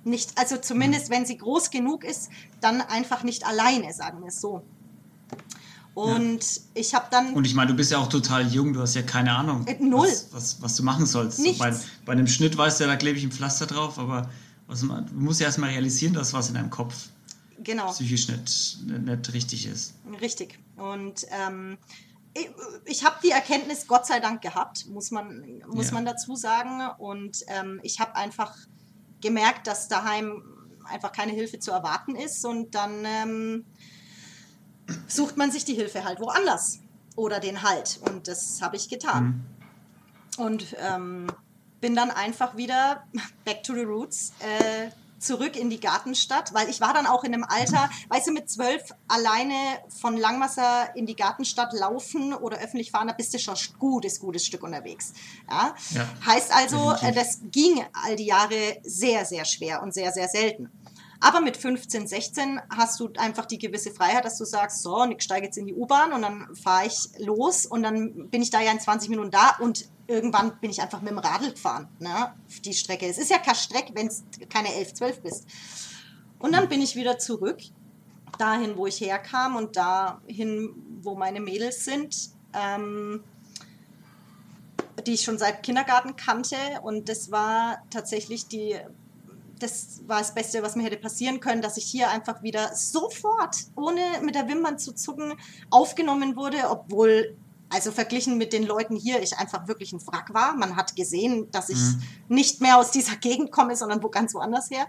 Nicht, 0.03 0.37
also 0.37 0.57
zumindest 0.57 1.09
mhm. 1.09 1.13
wenn 1.13 1.25
sie 1.25 1.37
groß 1.37 1.69
genug 1.69 2.03
ist, 2.03 2.29
dann 2.59 2.81
einfach 2.81 3.23
nicht 3.23 3.45
alleine, 3.45 3.93
sagen 3.93 4.21
wir 4.21 4.27
es 4.27 4.41
so. 4.41 4.63
Und 5.93 6.55
ja. 6.55 6.61
ich 6.73 6.95
habe 6.95 7.07
dann. 7.11 7.33
Und 7.33 7.45
ich 7.45 7.53
meine, 7.53 7.71
du 7.71 7.75
bist 7.75 7.91
ja 7.91 7.97
auch 7.97 8.07
total 8.07 8.47
jung, 8.47 8.73
du 8.73 8.81
hast 8.81 8.95
ja 8.95 9.01
keine 9.01 9.35
Ahnung, 9.35 9.67
äh, 9.67 9.75
null. 9.83 10.07
Was, 10.07 10.27
was, 10.31 10.61
was, 10.61 10.75
du 10.77 10.83
machen 10.83 11.05
sollst. 11.05 11.37
So 11.37 11.53
bei, 11.53 11.75
bei 12.05 12.13
einem 12.13 12.27
Schnitt 12.27 12.57
weißt 12.57 12.79
du 12.79 12.85
ja, 12.85 12.89
da 12.89 12.95
klebe 12.95 13.17
ich 13.17 13.23
ein 13.23 13.31
Pflaster 13.31 13.65
drauf, 13.65 13.99
aber 13.99 14.29
was, 14.67 14.81
du 14.81 14.87
musst 15.13 15.41
ja 15.41 15.47
erstmal 15.47 15.71
realisieren, 15.71 16.13
dass 16.13 16.33
was 16.33 16.47
in 16.47 16.55
deinem 16.55 16.69
Kopf 16.69 17.09
genau. 17.63 17.91
psychisch 17.91 18.29
nicht, 18.29 18.79
nicht 18.85 19.33
richtig 19.33 19.65
ist. 19.65 19.95
Richtig. 20.21 20.59
Und 20.77 21.25
ähm, 21.29 21.77
ich, 22.33 22.49
ich 22.85 23.03
habe 23.03 23.17
die 23.21 23.31
Erkenntnis 23.31 23.85
Gott 23.85 24.05
sei 24.05 24.21
Dank 24.21 24.41
gehabt, 24.41 24.87
muss 24.87 25.11
man, 25.11 25.61
muss 25.67 25.87
ja. 25.87 25.93
man 25.93 26.05
dazu 26.05 26.35
sagen. 26.35 26.81
Und 26.99 27.43
ähm, 27.47 27.81
ich 27.83 27.99
habe 27.99 28.15
einfach 28.15 28.55
gemerkt, 29.19 29.67
dass 29.67 29.89
daheim 29.89 30.41
einfach 30.85 31.11
keine 31.11 31.33
Hilfe 31.33 31.59
zu 31.59 31.71
erwarten 31.71 32.15
ist. 32.15 32.45
Und 32.45 32.75
dann. 32.75 33.03
Ähm, 33.05 33.65
sucht 35.07 35.37
man 35.37 35.51
sich 35.51 35.65
die 35.65 35.73
Hilfe 35.73 36.03
halt 36.03 36.19
woanders 36.19 36.79
oder 37.15 37.39
den 37.39 37.63
Halt. 37.63 37.99
Und 38.09 38.27
das 38.27 38.61
habe 38.61 38.75
ich 38.75 38.89
getan. 38.89 39.45
Mhm. 40.37 40.43
Und 40.43 40.75
ähm, 40.79 41.27
bin 41.81 41.95
dann 41.95 42.11
einfach 42.11 42.55
wieder 42.55 43.03
back 43.45 43.63
to 43.63 43.73
the 43.73 43.81
roots. 43.81 44.33
Äh, 44.39 44.91
zurück 45.21 45.55
in 45.55 45.69
die 45.69 45.79
Gartenstadt, 45.79 46.53
weil 46.53 46.69
ich 46.69 46.81
war 46.81 46.93
dann 46.93 47.05
auch 47.05 47.23
in 47.23 47.33
einem 47.33 47.43
Alter, 47.43 47.89
weißt 48.09 48.27
du, 48.27 48.31
mit 48.31 48.49
zwölf 48.49 48.81
alleine 49.07 49.53
von 49.87 50.17
Langwasser 50.17 50.95
in 50.95 51.05
die 51.05 51.15
Gartenstadt 51.15 51.73
laufen 51.73 52.33
oder 52.33 52.57
öffentlich 52.57 52.91
fahren, 52.91 53.07
da 53.07 53.13
bist 53.13 53.33
du 53.33 53.39
schon 53.39 53.55
ein 53.55 53.79
gutes, 53.79 54.19
gutes 54.19 54.45
Stück 54.45 54.63
unterwegs. 54.63 55.13
Ja? 55.49 55.75
ja 55.91 56.09
heißt 56.25 56.51
also, 56.53 56.91
definitiv. 56.93 57.21
das 57.21 57.39
ging 57.51 57.85
all 57.93 58.15
die 58.15 58.25
Jahre 58.25 58.79
sehr, 58.83 59.25
sehr 59.25 59.45
schwer 59.45 59.81
und 59.83 59.93
sehr, 59.93 60.11
sehr 60.11 60.27
selten. 60.27 60.71
Aber 61.23 61.39
mit 61.39 61.55
15, 61.55 62.07
16 62.07 62.59
hast 62.75 62.99
du 62.99 63.09
einfach 63.17 63.45
die 63.45 63.59
gewisse 63.59 63.91
Freiheit, 63.91 64.25
dass 64.25 64.39
du 64.39 64.45
sagst, 64.45 64.81
so, 64.81 65.05
ich 65.05 65.21
steige 65.21 65.45
jetzt 65.45 65.57
in 65.57 65.67
die 65.67 65.73
U-Bahn 65.73 66.13
und 66.13 66.23
dann 66.23 66.55
fahre 66.55 66.87
ich 66.87 67.09
los 67.19 67.67
und 67.67 67.83
dann 67.83 68.29
bin 68.29 68.41
ich 68.41 68.49
da 68.49 68.59
ja 68.59 68.71
in 68.71 68.79
20 68.79 69.09
Minuten 69.09 69.29
da 69.29 69.55
und 69.59 69.87
irgendwann 70.07 70.59
bin 70.59 70.71
ich 70.71 70.81
einfach 70.81 71.01
mit 71.01 71.11
dem 71.11 71.19
Radl 71.19 71.51
gefahren, 71.51 71.87
ne, 71.99 72.33
die 72.65 72.73
Strecke. 72.73 73.05
Es 73.05 73.19
ist 73.19 73.29
ja 73.29 73.37
keine 73.37 73.55
Strecke, 73.55 73.93
wenn 73.93 74.07
es 74.07 74.23
keine 74.49 74.73
11, 74.73 74.95
12 74.95 75.21
bist. 75.21 75.45
Und 76.39 76.53
dann 76.53 76.67
bin 76.67 76.81
ich 76.81 76.95
wieder 76.95 77.19
zurück, 77.19 77.59
dahin, 78.39 78.75
wo 78.75 78.87
ich 78.87 78.99
herkam 78.99 79.55
und 79.55 79.75
dahin, 79.75 80.73
wo 81.03 81.15
meine 81.15 81.39
Mädels 81.39 81.85
sind. 81.85 82.31
Ähm, 82.53 83.23
die 85.05 85.13
ich 85.13 85.21
schon 85.23 85.37
seit 85.37 85.63
Kindergarten 85.63 86.15
kannte 86.15 86.57
und 86.83 87.09
das 87.09 87.31
war 87.31 87.81
tatsächlich 87.89 88.47
die 88.47 88.75
das 89.61 90.01
war 90.07 90.19
das 90.19 90.33
Beste, 90.33 90.63
was 90.63 90.75
mir 90.75 90.83
hätte 90.83 90.97
passieren 90.97 91.39
können, 91.39 91.61
dass 91.61 91.77
ich 91.77 91.85
hier 91.85 92.09
einfach 92.09 92.43
wieder 92.43 92.75
sofort, 92.75 93.55
ohne 93.75 94.01
mit 94.23 94.35
der 94.35 94.47
Wimpern 94.47 94.79
zu 94.79 94.93
zucken, 94.93 95.33
aufgenommen 95.69 96.35
wurde, 96.35 96.57
obwohl, 96.69 97.37
also 97.69 97.91
verglichen 97.91 98.37
mit 98.37 98.53
den 98.53 98.63
Leuten 98.63 98.95
hier, 98.95 99.21
ich 99.21 99.37
einfach 99.37 99.67
wirklich 99.67 99.93
ein 99.93 100.05
Wrack 100.07 100.33
war. 100.33 100.55
Man 100.55 100.75
hat 100.75 100.95
gesehen, 100.95 101.49
dass 101.51 101.69
ich 101.69 101.77
mhm. 101.77 102.01
nicht 102.27 102.61
mehr 102.61 102.77
aus 102.77 102.91
dieser 102.91 103.15
Gegend 103.15 103.51
komme, 103.51 103.75
sondern 103.75 104.01
wo 104.03 104.09
ganz 104.09 104.33
woanders 104.33 104.69
her. 104.69 104.87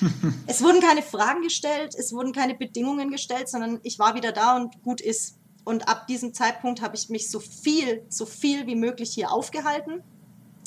es 0.46 0.62
wurden 0.62 0.80
keine 0.80 1.02
Fragen 1.02 1.42
gestellt, 1.42 1.94
es 1.96 2.12
wurden 2.12 2.32
keine 2.32 2.54
Bedingungen 2.54 3.10
gestellt, 3.10 3.48
sondern 3.48 3.80
ich 3.82 3.98
war 3.98 4.14
wieder 4.14 4.32
da 4.32 4.56
und 4.56 4.82
gut 4.82 5.00
ist. 5.00 5.36
Und 5.64 5.88
ab 5.88 6.06
diesem 6.06 6.32
Zeitpunkt 6.32 6.80
habe 6.80 6.96
ich 6.96 7.08
mich 7.08 7.28
so 7.28 7.40
viel, 7.40 8.04
so 8.08 8.24
viel 8.24 8.66
wie 8.66 8.76
möglich 8.76 9.12
hier 9.12 9.32
aufgehalten 9.32 10.02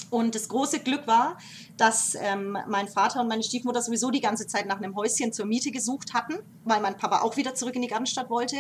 und 0.09 0.33
das 0.33 0.49
große 0.49 0.79
Glück 0.79 1.05
war, 1.07 1.37
dass 1.77 2.15
ähm, 2.15 2.57
mein 2.67 2.87
Vater 2.87 3.21
und 3.21 3.27
meine 3.27 3.43
Stiefmutter 3.43 3.81
sowieso 3.81 4.09
die 4.09 4.21
ganze 4.21 4.47
Zeit 4.47 4.65
nach 4.65 4.77
einem 4.77 4.95
Häuschen 4.95 5.31
zur 5.31 5.45
Miete 5.45 5.71
gesucht 5.71 6.13
hatten, 6.13 6.39
weil 6.63 6.81
mein 6.81 6.97
Papa 6.97 7.21
auch 7.21 7.37
wieder 7.37 7.53
zurück 7.53 7.75
in 7.75 7.81
die 7.81 7.87
Gartenstadt 7.87 8.29
wollte. 8.29 8.55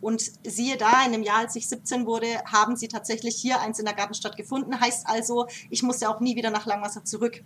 Und 0.00 0.22
siehe 0.44 0.76
da, 0.76 1.04
in 1.04 1.12
dem 1.12 1.22
Jahr, 1.22 1.38
als 1.38 1.56
ich 1.56 1.68
17 1.68 2.06
wurde, 2.06 2.26
haben 2.44 2.76
sie 2.76 2.88
tatsächlich 2.88 3.36
hier 3.36 3.60
eins 3.60 3.78
in 3.78 3.84
der 3.84 3.94
Gartenstadt 3.94 4.36
gefunden. 4.36 4.80
Heißt 4.80 5.08
also, 5.08 5.46
ich 5.70 5.82
musste 5.82 6.08
auch 6.08 6.20
nie 6.20 6.36
wieder 6.36 6.50
nach 6.50 6.66
Langwasser 6.66 7.04
zurück. 7.04 7.44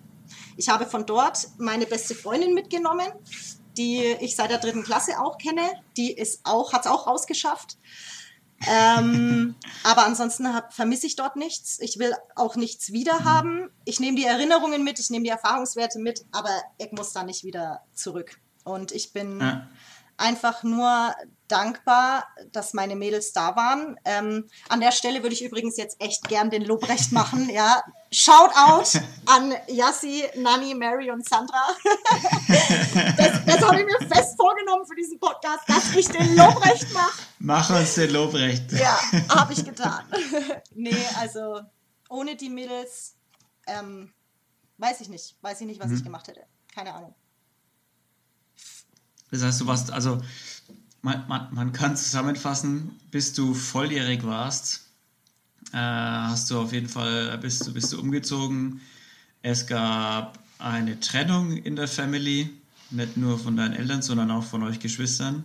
Ich 0.57 0.69
habe 0.69 0.87
von 0.87 1.05
dort 1.05 1.49
meine 1.59 1.87
beste 1.87 2.15
Freundin 2.15 2.55
mitgenommen, 2.55 3.07
die 3.77 4.01
ich 4.21 4.37
seit 4.37 4.51
der 4.51 4.59
dritten 4.59 4.83
Klasse 4.83 5.21
auch 5.21 5.39
kenne. 5.39 5.63
Die 5.97 6.23
auch, 6.45 6.73
hat 6.73 6.87
es 6.87 6.91
auch 6.91 7.07
rausgeschafft 7.07 7.79
ähm, 8.69 9.55
aber 9.85 10.05
ansonsten 10.05 10.47
vermisse 10.71 11.07
ich 11.07 11.17
dort 11.17 11.37
nichts. 11.37 11.79
Ich 11.81 11.99
will 11.99 12.15
auch 12.37 12.57
nichts 12.57 12.93
wieder 12.93 13.25
haben. 13.25 13.71
Ich 13.85 14.01
nehme 14.01 14.17
die 14.17 14.25
Erinnerungen 14.25 14.85
mit, 14.85 14.99
ich 14.99 15.11
nehme 15.11 15.25
die 15.25 15.31
Erfahrungswerte 15.31 15.99
mit, 15.99 16.25
aber 16.33 16.51
ich 16.79 16.93
muss 16.93 17.13
da 17.13 17.23
nicht 17.25 17.45
wieder 17.45 17.83
zurück. 17.95 18.39
Und 18.65 18.93
ich 18.93 19.13
bin 19.13 19.41
ja. 19.41 19.69
einfach 20.17 20.63
nur 20.63 21.15
dankbar, 21.53 22.27
dass 22.53 22.73
meine 22.73 22.97
Mädels 22.97 23.33
da 23.33 23.55
waren. 23.57 23.99
Ähm, 24.05 24.49
an 24.69 24.81
der 24.81 24.93
Stelle 24.93 25.23
würde 25.23 25.35
ich 25.35 25.45
übrigens 25.45 25.77
jetzt 25.77 26.01
echt 26.01 26.29
gern 26.29 26.51
den 26.51 26.65
Lobrecht 26.65 27.13
machen. 27.13 27.51
Ja, 27.51 27.83
Shout 28.13 28.51
out 28.55 29.03
an 29.27 29.55
Yassi, 29.69 30.25
Nani, 30.37 30.75
Mary 30.75 31.11
und 31.11 31.27
Sandra. 31.27 31.69
das, 33.17 33.45
das 33.47 33.61
habe 33.63 33.81
ich 33.81 33.87
mir 33.87 34.07
fest 34.07 34.37
vorgenommen 34.37 34.85
für 34.87 34.95
diesen 34.95 35.19
Podcast, 35.19 35.67
dass 35.67 35.97
ich 35.97 36.09
den 36.09 36.37
Lobrecht 36.37 36.93
mache. 36.93 37.23
Mach 37.39 37.71
uns 37.71 37.95
den 37.95 38.11
Lobrecht. 38.11 38.71
Ja, 38.73 39.01
habe 39.31 39.55
ich 39.55 39.65
getan. 39.65 40.05
nee, 40.75 41.07
also 41.21 41.63
ohne 42.11 42.37
die 42.37 42.51
Mädels 42.51 43.15
ähm, 43.67 44.13
weiß 44.77 45.01
ich 45.01 45.09
nicht. 45.09 45.37
Weiß 45.41 45.63
ich 45.63 45.67
nicht, 45.67 45.81
was 45.81 45.89
mhm. 45.89 45.97
ich 45.97 46.05
gemacht 46.05 46.29
hätte. 46.29 46.45
Keine 46.75 46.93
Ahnung. 46.93 47.15
Das 49.31 49.43
heißt, 49.43 49.63
du 49.63 49.67
warst, 49.67 49.91
also 49.91 50.21
man, 51.03 51.25
man, 51.29 51.49
man 51.53 51.73
kann 51.73 51.97
zusammenfassen, 51.97 52.93
bis 53.11 53.33
du 53.33 53.55
volljährig 53.55 54.25
warst, 54.25 54.87
äh, 55.73 55.77
hast 55.77 56.51
du 56.51 56.61
auf 56.61 56.73
jeden 56.73 56.89
Fall, 56.89 57.37
bist 57.39 57.67
du, 57.67 57.73
bist 57.73 57.93
du 57.93 58.01
umgezogen. 58.01 58.81
Es 59.43 59.67
gab 59.67 60.39
eine 60.59 61.01
Trennung 61.01 61.57
in 61.57 61.77
der 61.77 61.89
Family, 61.89 62.51
nicht 62.91 63.17
nur 63.17 63.39
von 63.39 63.57
deinen 63.57 63.75
Eltern, 63.75 64.03
sondern 64.03 64.31
auch 64.31 64.45
von 64.45 64.63
euch 64.63 64.79
Geschwistern. 64.79 65.45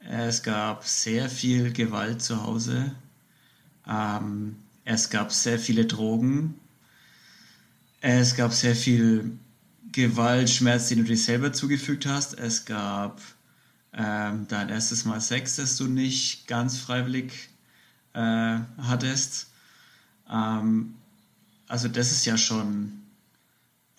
Es 0.00 0.42
gab 0.42 0.86
sehr 0.86 1.28
viel 1.28 1.72
Gewalt 1.72 2.22
zu 2.22 2.44
Hause. 2.44 2.92
Ähm, 3.86 4.56
es 4.84 5.10
gab 5.10 5.32
sehr 5.32 5.58
viele 5.58 5.86
Drogen. 5.86 6.54
Es 8.00 8.36
gab 8.36 8.52
sehr 8.52 8.76
viel 8.76 9.38
Gewalt, 9.90 10.50
Schmerz, 10.50 10.88
den 10.88 10.98
du 10.98 11.04
dir 11.04 11.16
selber 11.16 11.52
zugefügt 11.52 12.06
hast. 12.06 12.38
Es 12.38 12.64
gab 12.64 13.20
ähm, 13.92 14.46
dein 14.48 14.68
erstes 14.68 15.04
Mal 15.04 15.20
Sex, 15.20 15.56
das 15.56 15.76
du 15.76 15.86
nicht 15.86 16.46
ganz 16.46 16.78
freiwillig 16.78 17.32
äh, 18.12 18.58
hattest. 18.78 19.48
Ähm, 20.30 20.94
also 21.66 21.88
das 21.88 22.12
ist 22.12 22.24
ja 22.24 22.36
schon, 22.36 23.02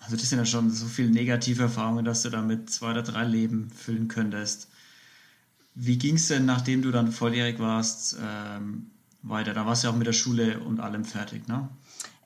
also 0.00 0.16
das 0.16 0.28
sind 0.28 0.38
ja 0.38 0.46
schon 0.46 0.70
so 0.70 0.86
viele 0.86 1.10
negative 1.10 1.64
Erfahrungen, 1.64 2.04
dass 2.04 2.22
du 2.22 2.30
damit 2.30 2.70
zwei 2.70 2.90
oder 2.90 3.02
drei 3.02 3.24
Leben 3.24 3.70
füllen 3.70 4.08
könntest. 4.08 4.68
Wie 5.74 5.98
ging 5.98 6.16
es 6.16 6.28
denn, 6.28 6.44
nachdem 6.44 6.82
du 6.82 6.90
dann 6.90 7.12
volljährig 7.12 7.60
warst, 7.60 8.16
ähm, 8.20 8.90
weiter? 9.22 9.54
Da 9.54 9.64
warst 9.64 9.82
du 9.82 9.88
ja 9.88 9.92
auch 9.92 9.98
mit 9.98 10.06
der 10.08 10.12
Schule 10.12 10.58
und 10.60 10.80
allem 10.80 11.04
fertig, 11.04 11.46
ne? 11.46 11.68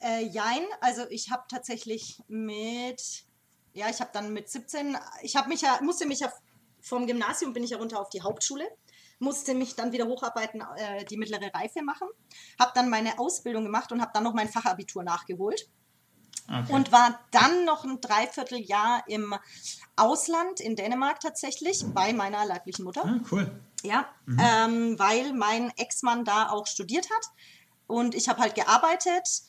Äh, 0.00 0.26
jein, 0.26 0.62
also 0.80 1.02
ich 1.10 1.30
habe 1.30 1.44
tatsächlich 1.48 2.20
mit, 2.28 3.24
ja, 3.72 3.88
ich 3.88 4.00
habe 4.00 4.10
dann 4.12 4.32
mit 4.32 4.48
17, 4.48 4.96
ich 5.22 5.36
habe 5.36 5.48
mich 5.48 5.60
ja, 5.60 5.78
musste 5.82 6.06
mich 6.06 6.20
ja 6.20 6.32
vom 6.82 7.06
Gymnasium 7.06 7.52
bin 7.52 7.64
ich 7.64 7.70
ja 7.70 7.78
runter 7.78 8.00
auf 8.00 8.10
die 8.10 8.22
Hauptschule, 8.22 8.68
musste 9.18 9.54
mich 9.54 9.76
dann 9.76 9.92
wieder 9.92 10.06
hocharbeiten, 10.06 10.62
äh, 10.76 11.04
die 11.04 11.16
mittlere 11.16 11.54
Reife 11.54 11.82
machen, 11.82 12.08
habe 12.58 12.72
dann 12.74 12.90
meine 12.90 13.18
Ausbildung 13.18 13.64
gemacht 13.64 13.92
und 13.92 14.02
habe 14.02 14.10
dann 14.12 14.24
noch 14.24 14.34
mein 14.34 14.48
Fachabitur 14.48 15.02
nachgeholt. 15.02 15.68
Okay. 16.48 16.72
Und 16.72 16.90
war 16.90 17.20
dann 17.30 17.64
noch 17.64 17.84
ein 17.84 18.00
Dreivierteljahr 18.00 19.04
im 19.06 19.34
Ausland, 19.96 20.60
in 20.60 20.74
Dänemark 20.74 21.20
tatsächlich, 21.20 21.84
bei 21.94 22.12
meiner 22.12 22.44
leiblichen 22.44 22.84
Mutter. 22.84 23.04
Ah, 23.04 23.20
cool. 23.30 23.50
Ja, 23.84 24.08
mhm. 24.26 24.40
ähm, 24.40 24.98
weil 24.98 25.32
mein 25.34 25.72
Ex-Mann 25.76 26.24
da 26.24 26.50
auch 26.50 26.66
studiert 26.66 27.08
hat. 27.10 27.26
Und 27.86 28.14
ich 28.14 28.28
habe 28.28 28.40
halt 28.40 28.54
gearbeitet. 28.54 29.42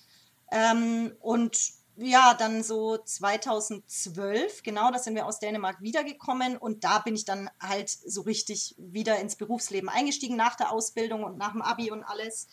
Ähm, 0.52 1.16
und 1.20 1.58
ja, 1.96 2.34
dann 2.34 2.64
so 2.64 2.98
2012, 2.98 4.64
genau, 4.64 4.92
da 4.92 5.00
sind 5.00 5.16
wir 5.16 5.26
aus 5.26 5.40
Dänemark 5.40 5.82
wiedergekommen 5.82 6.58
und 6.58 6.84
da 6.84 7.00
bin 7.00 7.16
ich 7.16 7.26
dann 7.26 7.50
halt 7.60 7.90
so 7.90 8.22
richtig 8.22 8.76
wieder 8.78 9.20
ins 9.20 9.36
Berufsleben 9.36 9.90
eingestiegen 9.90 10.36
nach 10.36 10.56
der 10.56 10.72
Ausbildung 10.72 11.24
und 11.24 11.38
nach 11.38 11.52
dem 11.52 11.62
Abi 11.62 11.92
und 11.92 12.04
alles. 12.04 12.48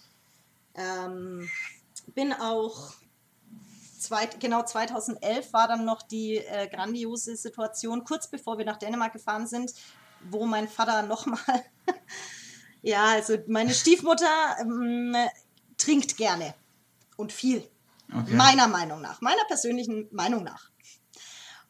Ähm, 0.75 1.49
bin 2.15 2.33
auch, 2.33 2.93
zweit, 3.99 4.41
genau 4.41 4.63
2011 4.63 5.53
war 5.53 5.69
dann 5.69 5.85
noch 5.85 6.03
die 6.03 6.37
äh, 6.37 6.69
grandiose 6.69 7.37
Situation, 7.37 8.05
kurz 8.05 8.29
bevor 8.29 8.59
wir 8.59 8.65
nach 8.65 8.79
Dänemark 8.79 9.13
gefahren 9.13 9.47
sind, 9.47 9.73
wo 10.29 10.45
mein 10.47 10.69
Vater 10.69 11.03
nochmal, 11.03 11.65
ja, 12.83 13.05
also 13.05 13.37
meine 13.47 13.73
Stiefmutter 13.73 14.57
ähm, 14.61 15.15
trinkt 15.79 16.17
gerne 16.17 16.55
und 17.17 17.33
viel. 17.33 17.67
Okay. 18.13 18.35
Meiner 18.35 18.67
Meinung 18.67 19.01
nach, 19.01 19.21
meiner 19.21 19.45
persönlichen 19.47 20.09
Meinung 20.11 20.43
nach. 20.43 20.71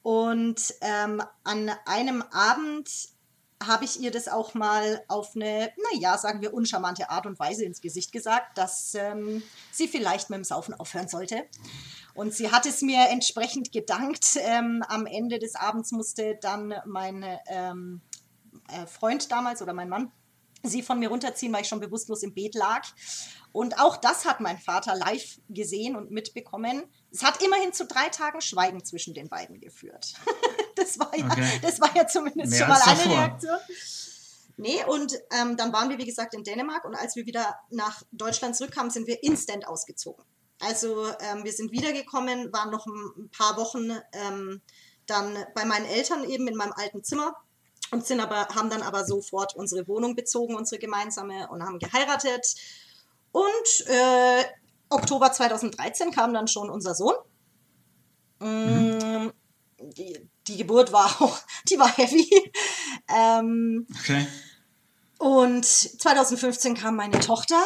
Und 0.03 0.75
ähm, 0.81 1.23
an 1.45 1.71
einem 1.85 2.23
Abend 2.23 2.89
habe 3.63 3.85
ich 3.85 4.01
ihr 4.01 4.11
das 4.11 4.27
auch 4.29 4.55
mal 4.55 5.05
auf 5.09 5.37
eine, 5.37 5.71
naja, 5.93 6.17
sagen 6.17 6.41
wir, 6.41 6.55
uncharmante 6.55 7.11
Art 7.11 7.27
und 7.27 7.39
Weise 7.39 7.65
ins 7.65 7.83
Gesicht 7.83 8.11
gesagt, 8.11 8.57
dass 8.57 8.95
ähm, 8.95 9.43
sie 9.71 9.87
vielleicht 9.87 10.31
mit 10.31 10.39
dem 10.39 10.45
Saufen 10.45 10.73
aufhören 10.73 11.09
sollte. 11.09 11.45
Und 12.15 12.33
sie 12.33 12.51
hat 12.51 12.65
es 12.65 12.81
mir 12.81 13.09
entsprechend 13.11 13.71
gedankt. 13.71 14.39
Ähm, 14.41 14.83
am 14.89 15.05
Ende 15.05 15.39
des 15.39 15.57
Abends 15.57 15.93
musste 15.93 16.39
dann 16.41 16.75
mein 16.87 17.23
ähm, 17.49 18.01
äh, 18.69 18.87
Freund 18.87 19.31
damals 19.31 19.61
oder 19.61 19.75
mein 19.75 19.91
Mann 19.91 20.11
sie 20.63 20.83
von 20.83 20.99
mir 20.99 21.09
runterziehen, 21.09 21.53
weil 21.53 21.63
ich 21.63 21.69
schon 21.69 21.81
bewusstlos 21.81 22.23
im 22.23 22.35
Bett 22.35 22.55
lag. 22.55 22.87
Und 23.53 23.81
auch 23.81 23.97
das 23.97 24.25
hat 24.25 24.41
mein 24.41 24.59
Vater 24.59 24.95
live 24.95 25.41
gesehen 25.49 25.97
und 25.97 26.11
mitbekommen. 26.11 26.85
Es 27.11 27.23
hat 27.23 27.43
immerhin 27.43 27.73
zu 27.73 27.87
drei 27.87 28.09
Tagen 28.09 28.41
Schweigen 28.41 28.85
zwischen 28.85 29.15
den 29.15 29.29
beiden 29.29 29.61
geführt. 29.61 30.15
das, 30.77 30.99
war 30.99 31.17
ja, 31.17 31.27
okay. 31.27 31.59
das 31.63 31.81
war 31.81 31.95
ja 31.97 32.07
zumindest 32.07 32.51
Mehr 32.51 32.61
schon 32.61 32.69
mal 32.69 32.81
eine 32.81 33.05
Reaktion. 33.05 33.59
Nee, 34.57 34.85
und 34.85 35.15
ähm, 35.41 35.57
dann 35.57 35.73
waren 35.73 35.89
wir, 35.89 35.97
wie 35.97 36.05
gesagt, 36.05 36.35
in 36.35 36.45
Dänemark 36.45 36.85
und 36.85 36.95
als 36.95 37.17
wir 37.17 37.25
wieder 37.25 37.59
nach 37.71 38.03
Deutschland 38.13 38.55
zurückkamen, 38.55 38.91
sind 38.91 39.07
wir 39.07 39.23
instant 39.23 39.67
ausgezogen. 39.67 40.23
Also 40.61 41.07
ähm, 41.21 41.45
wir 41.45 41.53
sind 41.53 41.73
wiedergekommen, 41.73 42.53
waren 42.53 42.71
noch 42.71 42.87
ein 42.87 43.31
paar 43.31 43.57
Wochen 43.57 43.91
ähm, 44.13 44.61
dann 45.07 45.37
bei 45.55 45.65
meinen 45.65 45.87
Eltern 45.87 46.25
eben 46.25 46.47
in 46.47 46.57
meinem 46.57 46.75
alten 46.77 47.03
Zimmer 47.03 47.35
und 47.93 48.07
sind 48.07 48.21
aber, 48.21 48.49
haben 48.55 48.71
dann 48.71 48.83
aber 48.83 49.05
sofort 49.05 49.55
unsere 49.57 49.87
Wohnung 49.89 50.15
bezogen, 50.15 50.55
unsere 50.55 50.79
gemeinsame, 50.79 51.49
und 51.49 51.63
haben 51.63 51.79
geheiratet 51.79 52.55
und 53.33 53.87
äh, 53.87 54.45
Oktober 54.89 55.33
2013 55.33 56.11
kam 56.11 56.35
dann 56.35 56.49
schon 56.49 56.69
unser 56.69 56.95
Sohn. 56.95 57.15
Mhm. 58.41 59.33
Die, 59.79 60.29
die, 60.47 60.57
Geburt 60.57 60.93
war 60.93 61.07
auch, 61.21 61.39
die 61.69 61.79
war 61.79 61.89
heavy. 61.97 62.53
Ähm, 63.09 63.87
okay. 63.99 64.27
Und 65.19 65.65
2015 65.65 66.75
kam 66.75 66.97
meine 66.97 67.21
Tochter. 67.21 67.63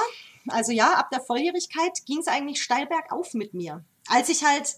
Also 0.48 0.72
ja, 0.72 0.94
ab 0.94 1.10
der 1.10 1.22
Volljährigkeit 1.22 2.04
ging 2.04 2.18
es 2.18 2.26
eigentlich 2.26 2.62
steil 2.62 2.86
bergauf 2.86 3.32
mit 3.32 3.54
mir. 3.54 3.84
Als 4.08 4.28
ich 4.28 4.44
halt 4.44 4.76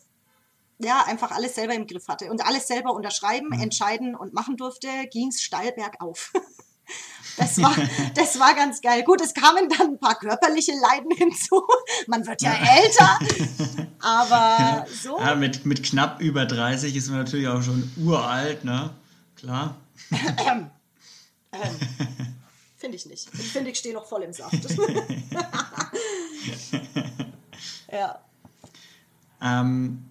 ja 0.78 1.04
einfach 1.06 1.30
alles 1.30 1.54
selber 1.54 1.74
im 1.74 1.86
Griff 1.86 2.08
hatte 2.08 2.30
und 2.30 2.44
alles 2.44 2.66
selber 2.66 2.92
unterschreiben, 2.92 3.48
mhm. 3.48 3.60
entscheiden 3.60 4.14
und 4.14 4.34
machen 4.34 4.56
durfte, 4.56 4.88
ging 5.10 5.28
es 5.28 5.40
steil 5.40 5.72
bergauf. 5.72 6.32
Das 7.38 7.60
war, 7.60 7.74
das 8.14 8.38
war 8.38 8.54
ganz 8.54 8.80
geil. 8.80 9.02
Gut, 9.02 9.20
es 9.20 9.34
kamen 9.34 9.68
dann 9.68 9.88
ein 9.88 9.98
paar 9.98 10.18
körperliche 10.18 10.72
Leiden 10.72 11.10
hinzu. 11.10 11.62
Man 12.06 12.26
wird 12.26 12.40
ja 12.40 12.54
älter. 12.54 13.18
Aber 14.00 14.86
so. 15.02 15.18
Ja, 15.18 15.34
mit, 15.34 15.66
mit 15.66 15.82
knapp 15.82 16.20
über 16.20 16.46
30 16.46 16.96
ist 16.96 17.08
man 17.10 17.18
natürlich 17.18 17.48
auch 17.48 17.62
schon 17.62 17.92
uralt, 17.98 18.64
ne? 18.64 18.90
Klar. 19.36 19.76
Ähm, 20.10 20.70
ähm, 21.52 21.76
finde 22.78 22.96
ich 22.96 23.06
nicht. 23.06 23.28
Ich 23.34 23.52
finde, 23.52 23.70
ich 23.70 23.78
stehe 23.78 23.94
noch 23.94 24.06
voll 24.06 24.22
im 24.22 24.32
Saft. 24.32 24.54
ja. 27.92 28.18
Ähm, 29.42 30.04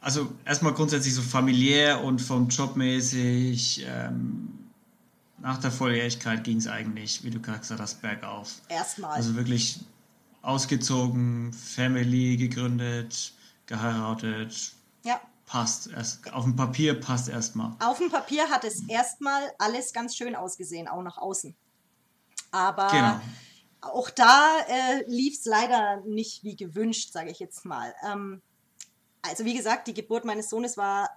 also 0.00 0.32
erstmal 0.44 0.72
grundsätzlich 0.74 1.14
so 1.14 1.22
familiär 1.22 2.02
und 2.02 2.20
vom 2.20 2.48
Job 2.48 2.76
mäßig. 2.76 3.84
Ähm, 3.86 4.56
nach 5.38 5.58
der 5.58 5.70
Volljährigkeit 5.70 6.44
ging 6.44 6.58
es 6.58 6.66
eigentlich, 6.66 7.24
wie 7.24 7.30
du 7.30 7.40
gerade 7.40 7.60
gesagt 7.60 7.80
hast, 7.80 8.02
bergauf. 8.02 8.60
Erstmal. 8.68 9.12
Also 9.12 9.34
wirklich 9.34 9.80
ausgezogen, 10.42 11.52
Family 11.52 12.36
gegründet, 12.36 13.32
geheiratet. 13.66 14.72
Ja. 15.04 15.20
Passt. 15.46 15.88
Erst, 15.88 16.32
auf 16.32 16.44
dem 16.44 16.56
Papier 16.56 16.98
passt 16.98 17.28
erstmal. 17.28 17.72
Auf 17.80 17.98
dem 17.98 18.10
Papier 18.10 18.48
hat 18.48 18.64
es 18.64 18.82
erstmal 18.88 19.42
alles 19.58 19.92
ganz 19.92 20.14
schön 20.16 20.36
ausgesehen, 20.36 20.88
auch 20.88 21.02
nach 21.02 21.18
außen. 21.18 21.54
Aber 22.52 22.88
Genau. 22.88 23.20
auch 23.80 24.10
da 24.10 24.58
äh, 24.68 25.04
lief 25.06 25.38
es 25.38 25.44
leider 25.44 26.02
nicht 26.06 26.44
wie 26.44 26.56
gewünscht, 26.56 27.12
sage 27.12 27.30
ich 27.30 27.38
jetzt 27.38 27.64
mal. 27.64 27.94
Ähm, 28.06 28.42
also 29.22 29.44
wie 29.44 29.54
gesagt, 29.54 29.86
die 29.86 29.94
Geburt 29.94 30.24
meines 30.24 30.48
Sohnes 30.50 30.76
war, 30.76 31.10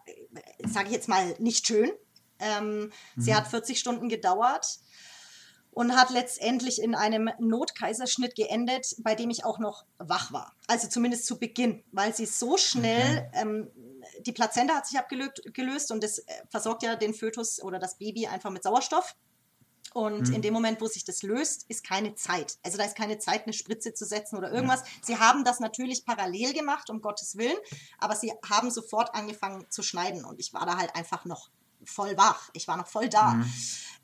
sage 0.66 0.88
ich 0.88 0.94
jetzt 0.94 1.08
mal, 1.08 1.36
nicht 1.40 1.68
schön. 1.68 1.92
Ähm, 2.40 2.92
Sie 3.16 3.34
hat 3.34 3.48
40 3.48 3.80
Stunden 3.80 4.10
gedauert 4.10 4.80
und 5.72 5.96
hat 5.96 6.10
letztendlich 6.10 6.82
in 6.82 6.96
einem 6.96 7.30
Notkaiserschnitt 7.40 8.36
geendet, 8.36 8.96
bei 9.00 9.16
dem 9.16 9.30
ich 9.30 9.46
auch 9.46 9.60
noch 9.60 9.86
wach 9.98 10.32
war. 10.32 10.54
Also 10.68 10.88
zumindest 10.88 11.26
zu 11.26 11.40
Beginn, 11.40 11.84
weil 11.92 12.14
sie 12.16 12.26
so 12.26 12.58
schnell, 12.58 13.30
ähm, 13.34 13.72
die 14.26 14.32
Plazenta 14.32 14.76
hat 14.76 14.88
sich 14.88 15.00
abgelöst 15.00 15.92
und 15.92 16.04
das 16.04 16.20
äh, 16.20 16.24
versorgt 16.50 16.84
ja 16.84 16.96
den 16.96 17.14
Fötus 17.14 17.62
oder 17.62 17.80
das 17.80 17.98
Baby 17.98 18.28
einfach 18.28 18.52
mit 18.52 18.64
Sauerstoff. 18.64 19.16
Und 19.94 20.30
in 20.30 20.42
dem 20.42 20.54
Moment, 20.54 20.82
wo 20.82 20.88
sich 20.88 21.06
das 21.06 21.22
löst, 21.22 21.66
ist 21.70 21.86
keine 21.86 22.16
Zeit. 22.16 22.58
Also 22.64 22.78
da 22.78 22.84
ist 22.84 22.96
keine 22.96 23.20
Zeit, 23.20 23.44
eine 23.44 23.54
Spritze 23.54 23.94
zu 23.94 24.06
setzen 24.06 24.38
oder 24.38 24.52
irgendwas. 24.52 24.84
Sie 25.04 25.18
haben 25.18 25.44
das 25.44 25.60
natürlich 25.60 26.04
parallel 26.06 26.54
gemacht, 26.54 26.90
um 26.90 27.02
Gottes 27.02 27.38
Willen, 27.38 27.58
aber 28.00 28.16
sie 28.16 28.34
haben 28.50 28.72
sofort 28.72 29.14
angefangen 29.14 29.66
zu 29.70 29.84
schneiden 29.84 30.26
und 30.26 30.40
ich 30.40 30.54
war 30.54 30.66
da 30.66 30.78
halt 30.78 30.96
einfach 30.96 31.26
noch 31.26 31.50
voll 31.86 32.18
wach. 32.18 32.50
Ich 32.54 32.68
war 32.68 32.78
noch 32.78 32.88
voll 32.88 33.10
da. 33.10 33.44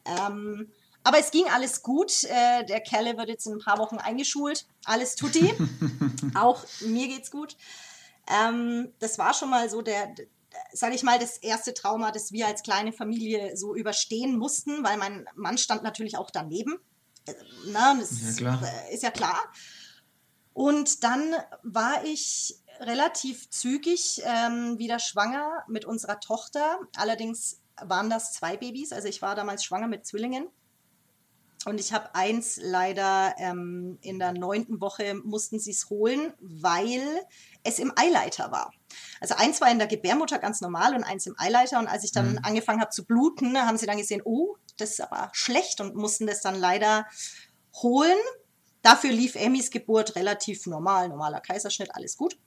Ähm, 0.05 0.71
aber 1.03 1.19
es 1.19 1.31
ging 1.31 1.45
alles 1.47 1.81
gut. 1.81 2.23
Äh, 2.25 2.65
der 2.65 2.81
Kerle 2.81 3.17
wird 3.17 3.29
jetzt 3.29 3.47
in 3.47 3.53
ein 3.53 3.59
paar 3.59 3.77
Wochen 3.79 3.97
eingeschult. 3.97 4.67
Alles 4.85 5.15
tutti. 5.15 5.53
Auch 6.35 6.63
mir 6.81 7.07
geht's 7.07 7.31
gut. 7.31 7.57
Ähm, 8.27 8.93
das 8.99 9.17
war 9.17 9.33
schon 9.33 9.49
mal 9.49 9.69
so 9.69 9.81
der, 9.81 10.13
sage 10.73 10.95
ich 10.95 11.03
mal, 11.03 11.19
das 11.19 11.37
erste 11.37 11.73
Trauma, 11.73 12.11
das 12.11 12.31
wir 12.31 12.47
als 12.47 12.63
kleine 12.63 12.91
Familie 12.91 13.55
so 13.55 13.75
überstehen 13.75 14.37
mussten, 14.37 14.83
weil 14.83 14.97
mein 14.97 15.27
Mann 15.35 15.57
stand 15.57 15.83
natürlich 15.83 16.17
auch 16.17 16.31
daneben. 16.31 16.79
Äh, 17.25 17.33
Na, 17.67 17.95
das 17.99 18.39
Ja, 18.39 18.61
äh, 18.63 18.93
ist 18.93 19.03
ja 19.03 19.11
klar. 19.11 19.39
Und 20.53 21.03
dann 21.03 21.35
war 21.63 22.03
ich 22.03 22.59
relativ 22.79 23.49
zügig 23.49 24.21
ähm, 24.23 24.77
wieder 24.77 24.99
schwanger 24.99 25.63
mit 25.67 25.85
unserer 25.85 26.19
Tochter. 26.19 26.79
Allerdings 26.95 27.61
waren 27.81 28.09
das 28.09 28.33
zwei 28.33 28.57
Babys. 28.57 28.91
Also 28.91 29.07
ich 29.07 29.21
war 29.21 29.35
damals 29.35 29.63
schwanger 29.63 29.87
mit 29.87 30.05
Zwillingen. 30.05 30.47
Und 31.65 31.79
ich 31.79 31.91
habe 31.91 32.15
eins 32.15 32.57
leider 32.61 33.35
ähm, 33.37 33.97
in 34.01 34.17
der 34.17 34.31
neunten 34.31 34.79
Woche 34.79 35.15
mussten 35.15 35.59
sie 35.59 35.71
es 35.71 35.89
holen, 35.89 36.33
weil 36.39 37.01
es 37.63 37.79
im 37.79 37.91
Eileiter 37.97 38.51
war. 38.51 38.71
Also 39.19 39.35
eins 39.35 39.59
war 39.59 39.69
in 39.69 39.77
der 39.77 39.87
Gebärmutter 39.87 40.39
ganz 40.39 40.61
normal 40.61 40.95
und 40.95 41.03
eins 41.03 41.25
im 41.27 41.35
Eileiter. 41.37 41.79
Und 41.79 41.87
als 41.87 42.05
ich 42.05 42.13
dann 42.13 42.37
angefangen 42.39 42.79
habe 42.79 42.91
zu 42.91 43.03
bluten, 43.03 43.57
haben 43.57 43.77
sie 43.77 43.85
dann 43.85 43.97
gesehen, 43.97 44.21
oh, 44.23 44.55
das 44.77 44.91
ist 44.91 45.01
aber 45.01 45.29
schlecht 45.33 45.81
und 45.81 45.95
mussten 45.95 46.27
das 46.27 46.41
dann 46.41 46.55
leider 46.55 47.05
holen. 47.81 48.17
Dafür 48.81 49.11
lief 49.11 49.35
Emmys 49.35 49.69
Geburt 49.69 50.15
relativ 50.15 50.65
normal, 50.65 51.09
normaler 51.09 51.41
Kaiserschnitt, 51.41 51.93
alles 51.93 52.15
gut. 52.15 52.37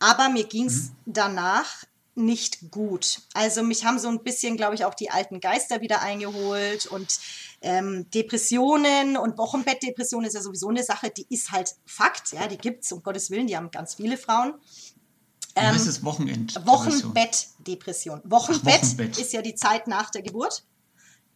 Aber 0.00 0.28
mir 0.28 0.44
ging 0.44 0.66
es 0.66 0.90
danach 1.04 1.84
nicht 2.16 2.70
gut. 2.70 3.20
Also 3.34 3.62
mich 3.62 3.84
haben 3.84 3.98
so 3.98 4.08
ein 4.08 4.24
bisschen, 4.24 4.56
glaube 4.56 4.74
ich, 4.74 4.84
auch 4.84 4.94
die 4.94 5.10
alten 5.10 5.38
Geister 5.38 5.82
wieder 5.82 6.00
eingeholt 6.00 6.86
und 6.86 7.20
ähm, 7.60 8.08
Depressionen 8.10 9.16
und 9.16 9.38
Wochenbettdepression 9.38 10.24
ist 10.24 10.34
ja 10.34 10.40
sowieso 10.40 10.68
eine 10.68 10.82
Sache, 10.82 11.10
die 11.10 11.26
ist 11.30 11.52
halt 11.52 11.74
Fakt, 11.84 12.32
ja, 12.32 12.46
die 12.46 12.58
gibt's 12.58 12.92
um 12.92 13.02
Gottes 13.02 13.30
Willen, 13.30 13.46
die 13.46 13.56
haben 13.56 13.70
ganz 13.70 13.94
viele 13.94 14.16
Frauen. 14.16 14.54
Ähm, 15.54 15.74
heißt 15.74 15.86
es 15.86 16.04
Wochenend? 16.04 16.54
Wochenbettdepression. 16.66 18.20
Wochenbett, 18.24 18.82
Wochenbett. 18.82 19.18
ist 19.18 19.32
ja 19.32 19.42
die 19.42 19.54
Zeit 19.54 19.88
nach 19.88 20.10
der 20.10 20.22
Geburt. 20.22 20.64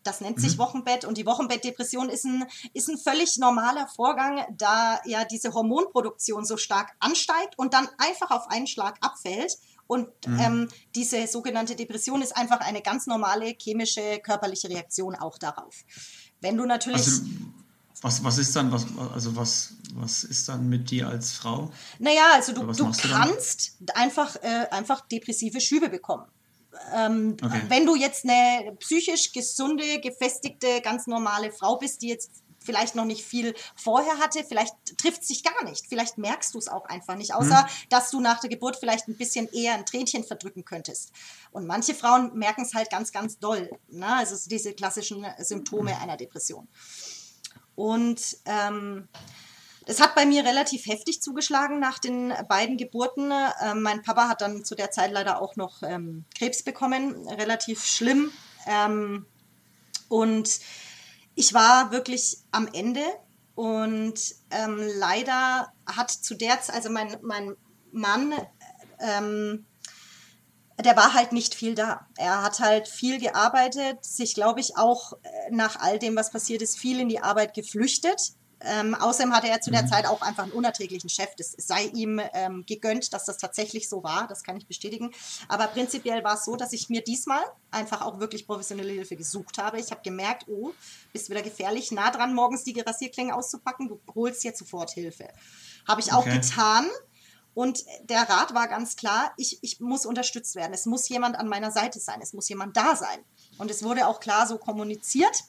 Das 0.03 0.23
nennt 0.23 0.41
sich 0.41 0.57
Wochenbett 0.57 1.05
und 1.05 1.19
die 1.19 1.27
Wochenbettdepression 1.27 2.09
ist 2.09 2.25
ein, 2.25 2.47
ist 2.73 2.89
ein 2.89 2.97
völlig 2.97 3.37
normaler 3.37 3.87
Vorgang, 3.87 4.47
da 4.57 4.99
ja 5.05 5.27
diese 5.27 5.53
Hormonproduktion 5.53 6.47
so 6.47 6.57
stark 6.57 6.93
ansteigt 7.01 7.59
und 7.59 7.75
dann 7.75 7.87
einfach 7.99 8.31
auf 8.31 8.49
einen 8.49 8.67
Schlag 8.67 8.97
abfällt. 9.03 9.59
Und 9.91 10.07
ähm, 10.39 10.69
diese 10.95 11.27
sogenannte 11.27 11.75
Depression 11.75 12.23
ist 12.23 12.37
einfach 12.37 12.61
eine 12.61 12.81
ganz 12.81 13.09
normale 13.09 13.57
chemische, 13.61 14.21
körperliche 14.23 14.69
Reaktion 14.69 15.17
auch 15.17 15.37
darauf. 15.37 15.75
Wenn 16.41 16.57
du 16.57 16.65
natürlich. 16.65 16.99
Also, 16.99 17.23
was, 18.01 18.23
was 18.23 18.39
ist 18.39 18.55
dann, 18.55 18.71
was, 18.71 18.87
also 19.13 19.35
was, 19.35 19.75
was 19.95 20.23
ist 20.23 20.49
dann 20.49 20.69
mit 20.69 20.93
dir 20.93 21.09
als 21.09 21.33
Frau? 21.33 21.73
Naja, 21.99 22.35
also 22.35 22.53
du, 22.53 22.61
du 22.61 22.85
machst 22.85 23.05
du 23.05 23.09
kannst 23.09 23.79
einfach, 23.95 24.37
äh, 24.37 24.69
einfach 24.71 25.01
depressive 25.09 25.61
Schübe 25.61 25.89
bekommen. 25.89 26.27
Ähm, 26.95 27.37
Okay. 27.43 27.63
Wenn 27.67 27.85
du 27.85 27.97
jetzt 27.97 28.25
eine 28.25 28.77
psychisch 28.77 29.33
gesunde, 29.33 30.01
gefestigte, 30.01 30.81
ganz 30.83 31.09
normale 31.09 31.51
Frau 31.51 31.79
bist, 31.79 32.03
die 32.03 32.09
jetzt 32.11 32.31
vielleicht 32.63 32.95
noch 32.95 33.05
nicht 33.05 33.25
viel 33.25 33.55
vorher 33.75 34.19
hatte, 34.19 34.45
vielleicht 34.45 34.75
trifft 34.99 35.25
sich 35.25 35.43
gar 35.43 35.65
nicht. 35.65 35.87
Vielleicht 35.89 36.19
merkst 36.19 36.55
du 36.55 36.59
es 36.59 36.69
auch 36.69 36.85
einfach 36.85 37.17
nicht, 37.17 37.35
außer 37.35 37.67
dass 37.89 38.11
du 38.11 38.21
nach 38.21 38.41
der 38.41 38.51
Geburt 38.51 38.77
vielleicht 38.77 39.09
ein 39.09 39.17
bisschen 39.17 39.49
eher 39.53 39.75
ein 39.75 39.87
Tränchen 39.87 40.25
verdrücken 40.25 40.65
könntest. 40.65 41.13
Und 41.51 41.67
manche 41.67 41.95
Frauen 41.95 42.37
merken 42.39 42.63
es 42.63 42.75
halt 42.75 42.91
ganz, 42.91 43.13
ganz 43.13 43.39
doll. 43.39 43.71
Ne? 43.89 44.07
Also 44.07 44.37
diese 44.49 44.75
klassischen 44.75 45.27
Symptome 45.39 45.99
einer 46.01 46.17
Depression. 46.17 46.69
Und 47.75 48.37
ähm, 48.45 49.09
das 49.87 50.01
hat 50.01 50.15
bei 50.15 50.27
mir 50.27 50.45
relativ 50.45 50.87
heftig 50.87 51.23
zugeschlagen 51.23 51.81
nach 51.81 51.99
den 51.99 52.35
beiden 52.49 52.77
Geburten. 52.77 53.33
Ähm, 53.63 53.83
mein 53.83 54.03
Papa 54.03 54.29
hat 54.29 54.43
dann 54.43 54.65
zu 54.65 54.75
der 54.75 54.91
Zeit 54.91 55.11
leider 55.11 55.41
auch 55.41 55.57
noch 55.57 55.83
ähm, 55.83 56.27
Krebs 56.37 56.63
bekommen, 56.63 57.27
relativ 57.27 57.85
schlimm. 57.85 58.31
Ähm, 58.67 59.27
und 60.09 60.61
ich 61.35 61.55
war 61.55 61.91
wirklich 61.93 62.39
am 62.51 62.69
Ende 62.73 63.05
und 63.55 64.19
ähm, 64.51 64.89
leider 64.99 65.73
hat 65.87 66.11
zu 66.11 66.35
der 66.35 66.61
Zeit, 66.61 66.77
also 66.77 66.91
mein, 66.91 67.17
mein 67.23 67.57
Mann, 67.93 68.33
ähm, 69.01 69.67
der 70.83 70.97
war 70.97 71.15
halt 71.15 71.33
nicht 71.33 71.55
viel 71.55 71.75
da. 71.75 72.07
Er 72.17 72.43
hat 72.43 72.61
halt 72.61 72.89
viel 72.89 73.21
gearbeitet, 73.21 74.05
sich, 74.05 74.35
glaube 74.35 74.61
ich, 74.61 74.77
auch 74.77 75.13
äh, 75.23 75.51
nach 75.51 75.77
all 75.81 75.99
dem, 75.99 76.17
was 76.17 76.31
passiert 76.31 76.63
ist, 76.63 76.79
viel 76.79 77.01
in 77.01 77.09
die 77.09 77.21
Arbeit 77.21 77.55
geflüchtet. 77.55 78.33
Ähm, 78.63 78.95
außerdem 78.95 79.33
hatte 79.35 79.49
er 79.49 79.61
zu 79.61 79.71
der 79.71 79.87
Zeit 79.87 80.07
auch 80.07 80.21
einfach 80.21 80.43
einen 80.43 80.53
unerträglichen 80.53 81.09
Chef. 81.09 81.35
Das 81.37 81.55
sei 81.57 81.85
ihm 81.95 82.21
ähm, 82.35 82.65
gegönnt, 82.67 83.13
dass 83.13 83.25
das 83.25 83.39
tatsächlich 83.39 83.89
so 83.89 84.03
war. 84.03 84.27
Das 84.29 84.43
kann 84.43 84.57
ich 84.57 84.67
bestätigen. 84.67 85.13
Aber 85.49 85.67
prinzipiell 85.69 86.23
war 86.25 86.35
es 86.35 86.45
so, 86.45 86.57
dass 86.57 86.73
ich 86.73 86.89
mir 86.91 87.03
diesmal 87.03 87.43
einfach 87.71 88.03
auch 88.03 88.21
wirklich 88.21 88.47
professionelle 88.47 88.93
Hilfe 88.93 89.17
gesucht 89.17 89.59
habe. 89.59 89.81
Ich 89.81 89.91
habe 89.91 90.03
gemerkt, 90.03 90.45
oh, 90.49 90.73
bist 91.13 91.31
wieder 91.31 91.43
gefährlich, 91.43 91.91
nah 91.91 92.11
dran, 92.11 92.35
morgens 92.35 92.65
die 92.65 92.79
Rasierklingen 92.79 93.33
auszupacken. 93.33 93.89
Du 93.89 94.01
holst 94.15 94.45
jetzt 94.45 94.59
sofort 94.59 94.91
Hilfe. 94.91 95.29
Habe 95.89 96.01
ich 96.01 96.13
auch 96.13 96.21
Okay. 96.27 96.39
getan. 96.41 96.87
Und 97.55 97.85
der 98.05 98.29
Rat 98.29 98.55
war 98.55 98.69
ganz 98.69 98.95
klar, 98.95 99.33
ich, 99.37 99.59
ich 99.63 99.81
muss 99.81 100.07
unterstützt 100.07 100.55
werden. 100.55 100.73
Es 100.73 100.87
muss 100.87 101.09
jemand 101.09 101.37
an 101.37 101.49
meiner 101.49 101.73
Seite 101.73 101.99
sein. 101.99 102.21
Es 102.23 102.33
muss 102.33 102.49
jemand 102.49 102.77
da 102.77 102.95
sein. 102.95 103.25
Und 103.59 103.71
es 103.71 103.83
wurde 103.83 104.07
auch 104.07 104.21
klar 104.21 104.47
so 104.47 104.57
kommuniziert, 104.59 105.45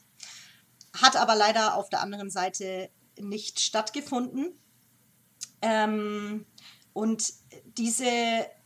hat 1.00 1.16
aber 1.16 1.34
leider 1.36 1.76
auf 1.76 1.88
der 1.90 2.00
anderen 2.00 2.30
Seite 2.30 2.90
nicht 3.20 3.60
stattgefunden. 3.60 4.52
Ähm, 5.60 6.44
und 6.92 7.32
diese, 7.78 8.06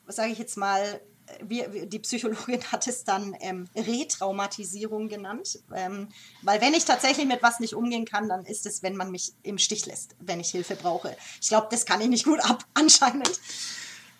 sage 0.08 0.32
ich 0.32 0.38
jetzt 0.38 0.56
mal, 0.56 1.00
wir, 1.42 1.86
die 1.86 1.98
Psychologin 1.98 2.62
hat 2.70 2.86
es 2.86 3.02
dann 3.04 3.34
ähm, 3.40 3.68
Retraumatisierung 3.74 5.08
genannt, 5.08 5.58
ähm, 5.74 6.08
weil 6.42 6.60
wenn 6.60 6.72
ich 6.72 6.84
tatsächlich 6.84 7.26
mit 7.26 7.42
was 7.42 7.58
nicht 7.60 7.74
umgehen 7.74 8.04
kann, 8.04 8.28
dann 8.28 8.44
ist 8.46 8.64
es, 8.64 8.82
wenn 8.82 8.96
man 8.96 9.10
mich 9.10 9.32
im 9.42 9.58
Stich 9.58 9.86
lässt, 9.86 10.14
wenn 10.20 10.38
ich 10.40 10.50
Hilfe 10.50 10.76
brauche. 10.76 11.16
Ich 11.40 11.48
glaube, 11.48 11.66
das 11.70 11.84
kann 11.84 12.00
ich 12.00 12.08
nicht 12.08 12.24
gut 12.24 12.38
ab, 12.40 12.64
anscheinend. 12.74 13.30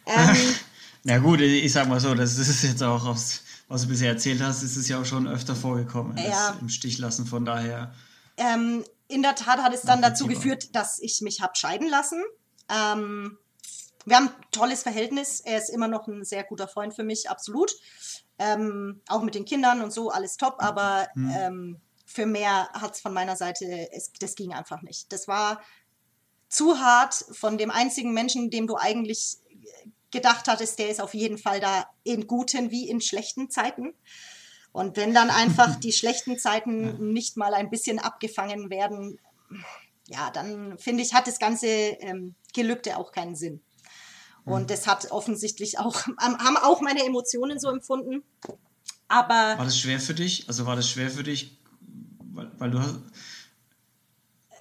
Ähm, 0.06 0.36
Na 1.04 1.18
gut, 1.18 1.40
ich 1.40 1.72
sag 1.72 1.88
mal 1.88 2.00
so, 2.00 2.14
das 2.14 2.36
ist 2.36 2.62
jetzt 2.64 2.82
auch 2.82 3.04
aus, 3.06 3.42
was 3.68 3.82
du 3.82 3.88
bisher 3.88 4.10
erzählt 4.10 4.42
hast, 4.42 4.62
ist 4.64 4.76
es 4.76 4.88
ja 4.88 5.00
auch 5.00 5.04
schon 5.04 5.28
öfter 5.28 5.54
vorgekommen, 5.54 6.16
Ja. 6.18 6.50
das 6.50 6.60
im 6.60 6.68
Stich 6.68 6.98
lassen. 6.98 7.26
Von 7.26 7.44
daher, 7.44 7.94
Ähm, 8.36 8.84
in 9.08 9.22
der 9.22 9.34
Tat 9.34 9.62
hat 9.62 9.72
es 9.74 9.82
dann 9.82 10.02
dazu 10.02 10.26
geführt, 10.26 10.74
dass 10.74 10.98
ich 10.98 11.20
mich 11.20 11.40
habe 11.40 11.54
scheiden 11.56 11.88
lassen. 11.88 12.22
Ähm, 12.70 13.38
wir 14.04 14.16
haben 14.16 14.28
ein 14.28 14.50
tolles 14.52 14.82
Verhältnis. 14.82 15.40
Er 15.40 15.58
ist 15.58 15.70
immer 15.70 15.88
noch 15.88 16.06
ein 16.06 16.24
sehr 16.24 16.44
guter 16.44 16.68
Freund 16.68 16.94
für 16.94 17.04
mich, 17.04 17.28
absolut. 17.28 17.72
Ähm, 18.38 19.00
auch 19.08 19.22
mit 19.22 19.34
den 19.34 19.44
Kindern 19.44 19.82
und 19.82 19.92
so, 19.92 20.10
alles 20.10 20.36
top. 20.36 20.56
Aber 20.58 21.08
Mhm. 21.14 21.34
ähm, 21.36 21.80
für 22.06 22.26
mehr 22.26 22.68
hat 22.72 22.94
es 22.94 23.00
von 23.00 23.12
meiner 23.12 23.36
Seite, 23.36 23.88
es, 23.92 24.12
das 24.20 24.34
ging 24.34 24.52
einfach 24.52 24.82
nicht. 24.82 25.12
Das 25.12 25.26
war 25.26 25.60
zu 26.48 26.78
hart 26.78 27.14
von 27.32 27.58
dem 27.58 27.70
einzigen 27.70 28.14
Menschen, 28.14 28.50
dem 28.50 28.66
du 28.66 28.76
eigentlich 28.76 29.38
gedacht 30.12 30.48
hattest, 30.48 30.78
der 30.78 30.88
ist 30.88 31.00
auf 31.00 31.14
jeden 31.14 31.38
Fall 31.38 31.60
da 31.60 31.88
in 32.04 32.26
guten 32.26 32.70
wie 32.70 32.88
in 32.88 33.00
schlechten 33.00 33.50
Zeiten. 33.50 33.94
Und 34.76 34.98
wenn 34.98 35.14
dann 35.14 35.30
einfach 35.30 35.76
die 35.80 35.92
schlechten 35.92 36.38
Zeiten 36.38 37.10
nicht 37.10 37.38
mal 37.38 37.54
ein 37.54 37.70
bisschen 37.70 37.98
abgefangen 37.98 38.68
werden, 38.68 39.18
ja, 40.06 40.30
dann 40.30 40.76
finde 40.76 41.02
ich, 41.02 41.14
hat 41.14 41.26
das 41.26 41.38
ganze 41.38 41.66
ähm, 41.66 42.34
Gelübde 42.52 42.98
auch 42.98 43.10
keinen 43.10 43.36
Sinn. 43.36 43.62
Und 44.44 44.68
das 44.68 44.86
hat 44.86 45.10
offensichtlich 45.10 45.78
auch, 45.78 46.06
haben 46.18 46.58
auch 46.58 46.82
meine 46.82 47.06
Emotionen 47.06 47.58
so 47.58 47.70
empfunden. 47.70 48.22
Aber 49.08 49.56
War 49.56 49.64
das 49.64 49.78
schwer 49.78 49.98
für 49.98 50.12
dich? 50.12 50.46
Also 50.46 50.66
war 50.66 50.76
das 50.76 50.90
schwer 50.90 51.08
für 51.08 51.22
dich, 51.22 51.56
weil, 52.34 52.50
weil 52.58 52.70
du 52.70 52.78
hast, 52.78 52.96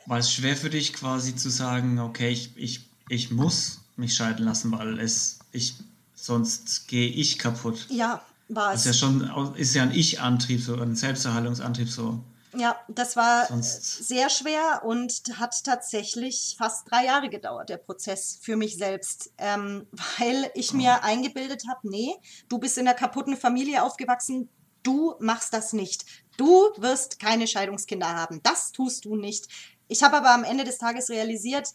war 0.06 0.20
es 0.20 0.32
schwer 0.32 0.56
für 0.56 0.70
dich 0.70 0.94
quasi 0.94 1.36
zu 1.36 1.50
sagen, 1.50 2.00
okay, 2.00 2.30
ich, 2.30 2.56
ich, 2.56 2.90
ich 3.10 3.32
muss 3.32 3.82
mich 3.98 4.16
scheiden 4.16 4.46
lassen, 4.46 4.72
weil 4.72 4.98
es, 4.98 5.40
ich, 5.52 5.76
sonst 6.14 6.88
gehe 6.88 7.10
ich 7.10 7.38
kaputt. 7.38 7.88
ja, 7.90 8.24
war 8.48 8.72
Das 8.72 8.82
es. 8.82 8.86
ist 8.96 9.02
ja 9.02 9.08
schon, 9.08 9.56
ist 9.56 9.74
ja 9.76 9.84
ein 9.84 9.92
Ich-Antrieb, 9.92 10.62
so 10.62 10.76
ein 10.76 10.96
Selbsterhaltungsantrieb 10.96 11.90
so. 11.90 12.20
Ja, 12.58 12.76
das 12.88 13.18
war 13.18 13.48
Sonst- 13.48 14.08
sehr 14.08 14.30
schwer 14.30 14.82
und 14.86 15.12
hat 15.38 15.62
tatsächlich 15.66 16.56
fast 16.58 16.90
drei 16.90 17.04
Jahre 17.06 17.30
gedauert, 17.30 17.68
der 17.70 17.78
Prozess 17.78 18.40
für 18.42 18.56
mich 18.56 18.78
selbst, 18.78 19.32
ähm, 19.38 19.88
weil 20.20 20.50
ich 20.54 20.72
mir 20.72 21.04
eingebildet 21.04 21.64
habe, 21.70 21.82
nee, 21.90 22.16
du 22.48 22.58
bist 22.58 22.78
in 22.78 22.88
einer 22.88 22.96
kaputten 22.96 23.36
Familie 23.36 23.84
aufgewachsen, 23.84 24.48
du 24.84 25.16
machst 25.20 25.54
das 25.54 25.74
nicht. 25.74 26.06
Du 26.38 26.48
wirst 26.78 27.20
keine 27.20 27.46
Scheidungskinder 27.48 28.08
haben. 28.08 28.40
Das 28.44 28.72
tust 28.72 29.04
du 29.04 29.16
nicht. 29.18 29.48
Ich 29.90 30.02
habe 30.04 30.16
aber 30.18 30.32
am 30.34 30.44
Ende 30.46 30.64
des 30.64 30.78
Tages 30.78 31.10
realisiert, 31.10 31.70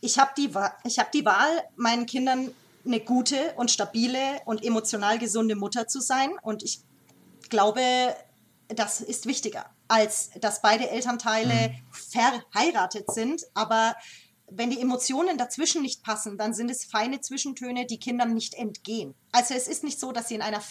ich 0.00 0.18
habe 0.20 0.30
die, 0.36 0.54
Wa- 0.54 0.76
ich 0.84 0.98
hab 1.00 1.10
die 1.10 1.24
Wahl, 1.24 1.50
meinen 1.76 2.06
Kindern 2.06 2.52
eine 2.86 3.00
gute 3.00 3.54
und 3.56 3.70
stabile 3.70 4.40
und 4.44 4.64
emotional 4.64 5.18
gesunde 5.18 5.56
Mutter 5.56 5.86
zu 5.88 6.00
sein. 6.00 6.30
Und 6.42 6.62
ich 6.62 6.80
glaube, 7.48 7.80
das 8.68 9.00
ist 9.00 9.26
wichtiger, 9.26 9.66
als 9.88 10.30
dass 10.40 10.62
beide 10.62 10.90
Elternteile 10.90 11.74
verheiratet 11.90 13.12
sind. 13.12 13.42
Aber 13.54 13.96
wenn 14.48 14.70
die 14.70 14.80
Emotionen 14.80 15.38
dazwischen 15.38 15.82
nicht 15.82 16.02
passen, 16.04 16.38
dann 16.38 16.54
sind 16.54 16.70
es 16.70 16.84
feine 16.84 17.20
Zwischentöne, 17.20 17.86
die 17.86 17.98
Kindern 17.98 18.32
nicht 18.34 18.54
entgehen. 18.54 19.14
Also 19.32 19.54
es 19.54 19.66
ist 19.68 19.82
nicht 19.84 19.98
so, 19.98 20.12
dass 20.12 20.28
sie 20.28 20.36
in 20.36 20.42
einer, 20.42 20.62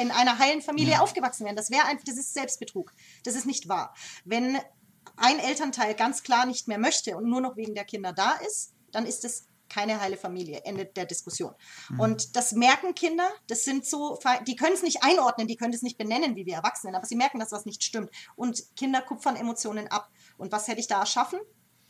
in 0.00 0.10
einer 0.10 0.38
heilen 0.38 0.62
Familie 0.62 0.94
Ja. 0.94 1.00
aufgewachsen 1.00 1.44
wären. 1.44 1.56
Das 1.56 1.70
wäre 1.70 1.84
einfach, 1.86 2.04
das 2.04 2.16
ist 2.16 2.34
Selbstbetrug. 2.34 2.92
Das 3.24 3.34
ist 3.34 3.46
nicht 3.46 3.68
wahr. 3.68 3.94
Wenn 4.24 4.58
ein 5.16 5.38
Elternteil 5.38 5.94
ganz 5.94 6.22
klar 6.22 6.46
nicht 6.46 6.66
mehr 6.66 6.78
möchte 6.78 7.16
und 7.16 7.28
nur 7.28 7.40
noch 7.40 7.56
wegen 7.56 7.74
der 7.74 7.84
Kinder 7.84 8.12
da 8.12 8.32
ist, 8.46 8.72
dann 8.90 9.06
ist 9.06 9.24
es 9.24 9.46
keine 9.70 10.00
heile 10.00 10.18
Familie. 10.18 10.60
Ende 10.64 10.84
der 10.84 11.06
Diskussion. 11.06 11.54
Und 11.96 12.36
das 12.36 12.52
merken 12.52 12.94
Kinder. 12.94 13.28
Das 13.46 13.64
sind 13.64 13.86
so, 13.86 14.18
die 14.46 14.56
können 14.56 14.74
es 14.74 14.82
nicht 14.82 15.02
einordnen, 15.02 15.46
die 15.46 15.56
können 15.56 15.72
es 15.72 15.82
nicht 15.82 15.96
benennen, 15.96 16.36
wie 16.36 16.44
wir 16.44 16.56
Erwachsenen, 16.56 16.94
aber 16.94 17.06
sie 17.06 17.16
merken, 17.16 17.38
dass 17.38 17.52
was 17.52 17.64
nicht 17.64 17.82
stimmt. 17.82 18.10
Und 18.36 18.64
Kinder 18.76 19.00
kupfern 19.00 19.36
Emotionen 19.36 19.88
ab. 19.88 20.10
Und 20.36 20.52
was 20.52 20.68
hätte 20.68 20.80
ich 20.80 20.88
da 20.88 21.00
erschaffen? 21.00 21.40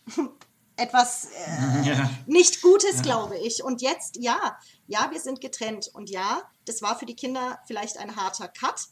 Etwas 0.76 1.26
äh, 1.32 1.88
Ja. 1.88 2.10
nicht 2.26 2.62
Gutes, 2.62 3.02
glaube 3.02 3.36
ich. 3.38 3.62
Und 3.64 3.82
jetzt, 3.82 4.16
ja, 4.18 4.56
ja, 4.86 5.10
wir 5.10 5.20
sind 5.20 5.40
getrennt. 5.40 5.88
Und 5.92 6.08
ja, 6.08 6.42
das 6.64 6.80
war 6.80 6.98
für 6.98 7.06
die 7.06 7.16
Kinder 7.16 7.58
vielleicht 7.66 7.98
ein 7.98 8.16
harter 8.16 8.48
Cut. 8.48 8.86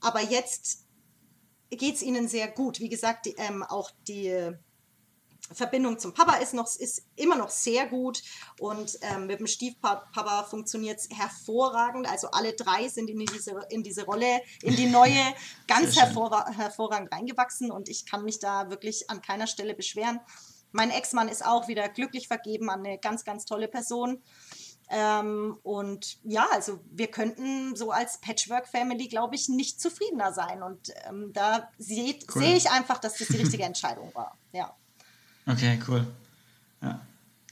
Aber 0.00 0.20
jetzt 0.20 0.86
geht 1.70 1.96
es 1.96 2.02
ihnen 2.02 2.28
sehr 2.28 2.48
gut. 2.48 2.80
Wie 2.80 2.88
gesagt, 2.88 3.26
die, 3.26 3.34
ähm, 3.36 3.62
auch 3.62 3.90
die 4.08 4.52
Verbindung 5.52 5.98
zum 5.98 6.14
Papa 6.14 6.36
ist, 6.36 6.54
noch, 6.54 6.66
ist 6.76 7.02
immer 7.16 7.36
noch 7.36 7.50
sehr 7.50 7.86
gut. 7.86 8.22
Und 8.58 8.98
ähm, 9.02 9.26
mit 9.26 9.40
dem 9.40 9.46
Stiefpapa 9.46 10.44
funktioniert 10.44 10.98
es 11.00 11.08
hervorragend. 11.16 12.08
Also 12.08 12.28
alle 12.30 12.54
drei 12.54 12.88
sind 12.88 13.10
in 13.10 13.18
diese, 13.18 13.52
in 13.68 13.82
diese 13.82 14.04
Rolle, 14.06 14.40
in 14.62 14.74
die 14.74 14.86
neue, 14.86 15.22
ganz 15.68 15.96
hervorra 15.96 16.50
hervorragend 16.50 17.12
reingewachsen. 17.12 17.70
Und 17.70 17.88
ich 17.88 18.06
kann 18.06 18.24
mich 18.24 18.38
da 18.38 18.70
wirklich 18.70 19.10
an 19.10 19.20
keiner 19.20 19.46
Stelle 19.46 19.74
beschweren. 19.74 20.20
Mein 20.72 20.90
Ex-Mann 20.90 21.28
ist 21.28 21.44
auch 21.44 21.68
wieder 21.68 21.88
glücklich 21.88 22.26
vergeben 22.26 22.70
an 22.70 22.80
eine 22.84 22.98
ganz, 22.98 23.24
ganz 23.24 23.44
tolle 23.44 23.68
Person. 23.68 24.22
Ähm, 24.90 25.58
und 25.62 26.18
ja, 26.24 26.46
also 26.52 26.80
wir 26.90 27.06
könnten 27.08 27.74
so 27.76 27.90
als 27.90 28.18
Patchwork-Family, 28.18 29.08
glaube 29.08 29.34
ich, 29.34 29.48
nicht 29.48 29.80
zufriedener 29.80 30.32
sein. 30.32 30.62
Und 30.62 30.92
ähm, 31.06 31.32
da 31.32 31.70
seht- 31.78 32.26
Cool. 32.34 32.42
sehe 32.42 32.56
ich 32.56 32.70
einfach, 32.70 32.98
dass 32.98 33.18
das 33.18 33.28
die 33.28 33.36
richtige 33.36 33.62
Entscheidung 33.64 34.14
war. 34.14 34.36
Ja. 34.52 34.74
Okay, 35.46 35.78
cool. 35.88 36.06
Ja. 36.82 37.00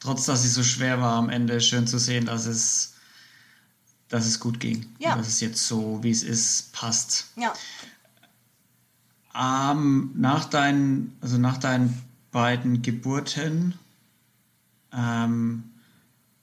Trotz, 0.01 0.27
dass 0.27 0.45
es 0.45 0.55
so 0.55 0.63
schwer 0.63 1.01
war 1.01 1.17
am 1.17 1.29
Ende, 1.29 1.61
schön 1.61 1.87
zu 1.87 1.99
sehen, 1.99 2.27
dass 2.27 2.47
es, 2.47 2.95
dass 4.09 4.27
es 4.27 4.41
gut 4.41 4.61
ging. 4.61 4.87
Ja. 4.99 5.13
Und 5.13 5.21
Dass 5.21 5.29
es 5.29 5.41
jetzt 5.41 5.67
so, 5.67 6.03
wie 6.03 6.11
es 6.11 6.23
ist, 6.23 6.73
passt. 6.73 7.27
Ja. 7.37 7.53
Ähm, 9.35 10.11
nach, 10.15 10.45
deinen, 10.47 11.17
also 11.21 11.39
nach 11.39 11.59
deinen 11.59 12.03
beiden 12.31 12.83
Geburten 12.83 13.79
ähm, 14.93 15.65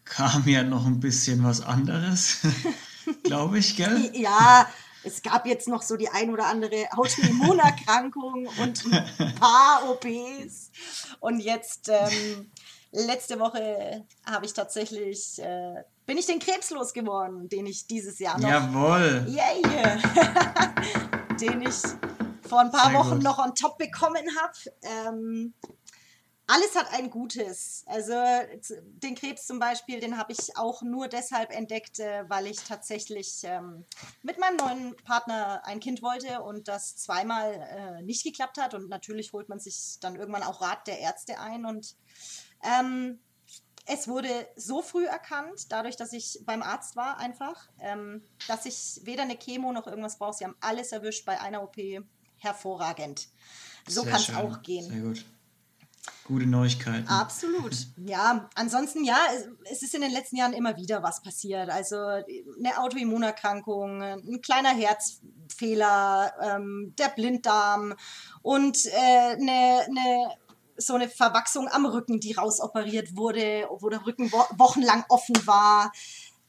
kam 0.06 0.48
ja 0.48 0.64
noch 0.64 0.86
ein 0.86 1.00
bisschen 1.00 1.44
was 1.44 1.62
anderes, 1.62 2.40
glaube 3.24 3.60
ich, 3.60 3.76
gell? 3.76 4.12
Ja, 4.16 4.68
es 5.04 5.22
gab 5.22 5.46
jetzt 5.46 5.68
noch 5.68 5.82
so 5.82 5.96
die 5.96 6.10
ein 6.10 6.32
oder 6.32 6.48
andere 6.48 6.88
Autoimmunerkrankung 6.92 8.48
und 8.60 8.84
ein 9.20 9.36
paar 9.36 9.90
OPs. 9.90 10.72
Und 11.20 11.40
jetzt, 11.40 11.90
ähm, 11.90 12.52
letzte 12.92 13.40
Woche 13.40 14.06
habe 14.26 14.46
ich 14.46 14.54
tatsächlich, 14.54 15.42
äh, 15.42 15.84
bin 16.06 16.18
ich 16.18 16.26
den 16.26 16.40
Krebs 16.40 16.72
losgeworden, 16.72 17.50
den 17.50 17.66
ich 17.66 17.88
dieses 17.88 18.20
Jahr 18.20 18.40
noch, 18.40 18.50
Jawohl. 18.50 19.26
yeah, 19.30 19.98
den 21.40 21.62
ich 21.62 21.76
vor 22.48 22.62
ein 22.62 22.72
paar 22.72 22.90
Sehr 22.90 23.00
Wochen 23.00 23.16
gut. 23.16 23.24
noch 23.24 23.38
on 23.38 23.54
top 23.54 23.78
bekommen 23.78 24.26
habe. 24.42 24.54
Ähm, 24.82 25.54
alles 26.50 26.76
hat 26.76 26.92
ein 26.94 27.12
Gutes. 27.12 27.84
Also 27.86 28.16
den 28.82 29.14
Krebs 29.14 29.46
zum 29.46 29.60
Beispiel, 29.60 30.00
den 30.00 30.18
habe 30.18 30.34
ich 30.34 30.58
auch 30.58 30.82
nur 30.82 31.08
deshalb 31.08 31.52
entdeckt, 31.52 32.00
äh, 32.00 32.28
weil 32.28 32.48
ich 32.48 32.58
tatsächlich 32.58 33.42
ähm, 33.44 33.86
mit 34.24 34.40
meinem 34.40 34.58
neuen 34.58 34.96
Partner 35.04 35.62
ein 35.66 35.80
Kind 35.80 36.02
wollte 36.02 36.42
und 36.42 36.68
das 36.68 36.98
zweimal 36.98 37.54
äh, 37.54 38.02
nicht 38.02 38.24
geklappt 38.24 38.58
hat. 38.58 38.74
Und 38.74 38.90
natürlich 38.90 39.32
holt 39.32 39.48
man 39.48 39.60
sich 39.60 39.98
dann 40.02 40.16
irgendwann 40.16 40.42
auch 40.42 40.62
Rat 40.62 40.88
der 40.88 40.98
Ärzte 40.98 41.40
ein. 41.40 41.66
Und 41.66 41.96
ähm, 42.64 43.20
es 43.86 44.08
wurde 44.08 44.30
so 44.56 44.82
früh 44.82 45.06
erkannt, 45.06 45.72
dadurch, 45.72 45.98
dass 45.98 46.14
ich 46.14 46.40
beim 46.46 46.64
Arzt 46.64 46.96
war 46.96 47.20
einfach, 47.20 47.70
ähm, 47.80 48.24
dass 48.48 48.66
ich 48.66 49.02
weder 49.04 49.22
eine 49.22 49.38
Chemo 49.38 49.72
noch 49.72 49.86
irgendwas 49.86 50.18
brauche. 50.18 50.34
Sie 50.34 50.46
haben 50.46 50.58
alles 50.62 50.94
erwischt 50.94 51.26
bei 51.26 51.40
einer 51.40 51.62
OP. 51.62 51.78
Hervorragend. 52.42 53.28
So 53.86 54.04
kann 54.04 54.16
es 54.16 54.34
auch 54.34 54.62
gehen. 54.62 54.90
Sehr 54.90 55.02
gut. 55.02 55.26
Gute 56.30 56.46
Neuigkeiten. 56.46 57.08
Absolut. 57.08 57.76
Ja, 58.06 58.48
ansonsten 58.54 59.04
ja, 59.04 59.18
es- 59.66 59.82
ist 59.82 59.96
in 59.96 60.02
den 60.02 60.12
letzten 60.12 60.36
Jahren 60.38 60.54
immer 60.54 60.78
wieder 60.78 61.02
was 61.02 61.22
passiert. 61.24 61.70
Also 61.72 61.98
eine 61.98 62.78
Autoimmunerkrankung, 62.78 64.02
ein 64.04 64.40
kleiner 64.42 64.70
Herzfehler, 64.70 66.32
ähm, 66.42 66.94
der 67.00 67.10
Blinddarm 67.10 67.96
und 68.44 68.86
äh, 68.86 68.92
eine, 69.34 69.82
eine, 69.88 70.30
so 70.78 70.94
eine 70.94 71.10
Verwachsung 71.10 71.68
am 71.68 71.88
Rücken, 71.88 72.20
die 72.20 72.34
rausoperiert 72.34 73.18
wurde, 73.18 73.68
wo 73.80 73.90
der 73.90 74.06
Rücken 74.06 74.32
wo 74.32 74.38
wochenlang 74.58 75.06
offen 75.10 75.36
war. 75.48 75.92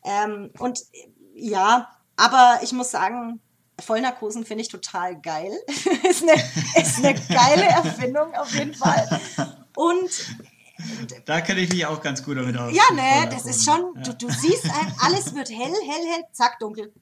Ähm, 0.05 0.51
und 0.59 0.81
ja, 1.35 1.89
aber 2.17 2.61
ich 2.63 2.73
muss 2.75 2.91
sagen, 2.91 3.41
Vollnarkosen 3.81 4.45
finde 4.45 4.61
ich 4.61 4.69
total 4.69 5.19
geil. 5.23 5.53
ist, 6.09 6.23
eine, 6.23 6.35
ist 6.77 6.99
eine 6.99 7.15
geile 7.15 7.65
Erfindung 7.67 8.35
auf 8.35 8.53
jeden 8.55 8.75
Fall. 8.75 9.09
Und 9.81 10.11
Da 11.27 11.41
kenne 11.41 11.61
ich 11.61 11.71
mich 11.73 11.85
auch 11.87 12.01
ganz 12.03 12.23
gut 12.23 12.37
damit 12.37 12.57
aus. 12.57 12.73
ja, 12.75 12.83
ne, 12.95 13.29
das 13.31 13.45
ist 13.47 13.65
schon, 13.65 13.81
Vollnarkose. 13.81 14.17
du, 14.17 14.27
du 14.27 14.33
siehst 14.33 14.65
ein, 14.65 14.95
alles 15.01 15.35
wird 15.35 15.51
hell, 15.51 15.73
hell, 15.73 16.07
hell, 16.13 16.25
zack, 16.33 16.59
dunkel. 16.59 16.93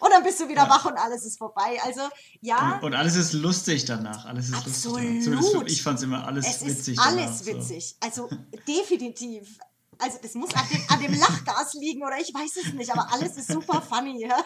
Und 0.00 0.10
dann 0.10 0.22
bist 0.22 0.38
du 0.40 0.48
wieder 0.48 0.68
wach 0.68 0.84
und 0.84 0.96
alles 0.96 1.24
ist 1.24 1.38
vorbei. 1.38 1.78
Also 1.84 2.02
ja, 2.40 2.76
Und, 2.76 2.84
und 2.84 2.94
alles 2.94 3.16
ist 3.16 3.32
lustig 3.32 3.84
danach. 3.84 4.26
Alles 4.26 4.48
ist 4.50 4.54
Absolut. 4.54 5.24
lustig. 5.26 5.62
ich 5.72 5.82
fand 5.82 5.98
es 5.98 6.04
immer 6.04 6.24
alles 6.26 6.46
es 6.46 6.64
witzig. 6.64 6.94
ist 6.94 7.00
alles 7.00 7.24
danach, 7.24 7.38
so. 7.38 7.46
witzig. 7.46 7.96
Also 8.00 8.28
definitiv. 8.68 9.58
Also 9.98 10.18
das 10.22 10.34
muss 10.34 10.54
an 10.54 10.64
dem, 10.72 10.84
an 10.88 11.02
dem 11.02 11.14
Lachgas 11.18 11.74
liegen 11.74 12.04
oder 12.04 12.16
ich 12.20 12.32
weiß 12.32 12.64
es 12.64 12.72
nicht, 12.74 12.92
aber 12.92 13.12
alles 13.12 13.36
ist 13.36 13.48
super 13.48 13.82
funny. 13.82 14.22
Ja? 14.28 14.36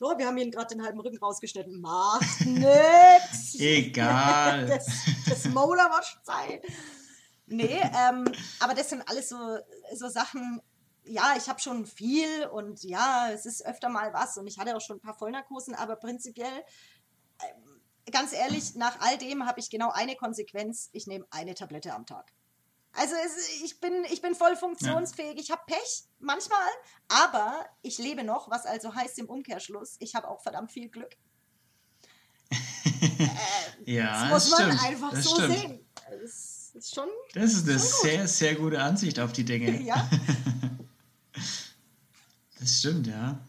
So, 0.00 0.16
wir 0.16 0.26
haben 0.26 0.38
ihn 0.38 0.50
gerade 0.50 0.74
den 0.74 0.82
halben 0.82 0.98
Rücken 0.98 1.18
rausgeschnitten. 1.18 1.78
Macht 1.78 2.40
nix. 2.46 3.54
Egal. 3.58 4.64
Das, 4.64 4.86
das 5.28 5.44
Motor 5.44 5.76
war 5.76 6.02
Zeit. 6.22 6.64
Nee, 7.44 7.78
ähm, 7.82 8.24
aber 8.60 8.72
das 8.72 8.88
sind 8.88 9.06
alles 9.06 9.28
so, 9.28 9.58
so 9.92 10.08
Sachen, 10.08 10.62
ja, 11.04 11.34
ich 11.36 11.50
habe 11.50 11.60
schon 11.60 11.84
viel 11.84 12.46
und 12.46 12.82
ja, 12.82 13.30
es 13.30 13.44
ist 13.44 13.66
öfter 13.66 13.90
mal 13.90 14.10
was 14.14 14.38
und 14.38 14.46
ich 14.46 14.58
hatte 14.58 14.74
auch 14.74 14.80
schon 14.80 14.96
ein 14.96 15.00
paar 15.00 15.18
Vollnarkosen, 15.18 15.74
aber 15.74 15.96
prinzipiell, 15.96 16.64
äh, 17.40 18.10
ganz 18.10 18.32
ehrlich, 18.32 18.76
nach 18.76 18.98
all 19.00 19.18
dem 19.18 19.44
habe 19.46 19.60
ich 19.60 19.68
genau 19.68 19.90
eine 19.90 20.16
Konsequenz, 20.16 20.88
ich 20.92 21.08
nehme 21.08 21.26
eine 21.30 21.52
Tablette 21.52 21.92
am 21.92 22.06
Tag. 22.06 22.32
Also 22.92 23.14
es, 23.24 23.62
ich, 23.62 23.80
bin, 23.80 24.04
ich 24.10 24.20
bin 24.20 24.34
voll 24.34 24.56
funktionsfähig, 24.56 25.34
ja. 25.34 25.40
ich 25.40 25.50
habe 25.50 25.62
Pech 25.66 26.04
manchmal, 26.18 26.58
aber 27.08 27.64
ich 27.82 27.98
lebe 27.98 28.24
noch, 28.24 28.50
was 28.50 28.66
also 28.66 28.94
heißt 28.94 29.18
im 29.20 29.26
Umkehrschluss, 29.26 29.96
ich 30.00 30.14
habe 30.14 30.28
auch 30.28 30.42
verdammt 30.42 30.72
viel 30.72 30.88
Glück. 30.88 31.16
äh, 32.50 33.92
ja, 33.94 34.28
das 34.28 34.48
muss 34.48 34.58
man 34.58 34.72
stimmt. 34.72 34.84
einfach 34.84 35.10
das 35.12 35.24
so 35.24 35.34
stimmt. 35.36 35.58
sehen. 35.58 35.86
Das 36.10 36.72
ist 36.74 36.94
schon. 36.94 37.08
Das 37.34 37.52
ist 37.52 37.68
eine 37.68 37.78
sehr, 37.78 38.28
sehr 38.28 38.54
gute 38.56 38.80
Ansicht 38.80 39.20
auf 39.20 39.32
die 39.32 39.44
Dinge. 39.44 39.80
ja. 39.82 40.08
Das 42.58 42.78
stimmt, 42.78 43.06
ja. 43.06 43.40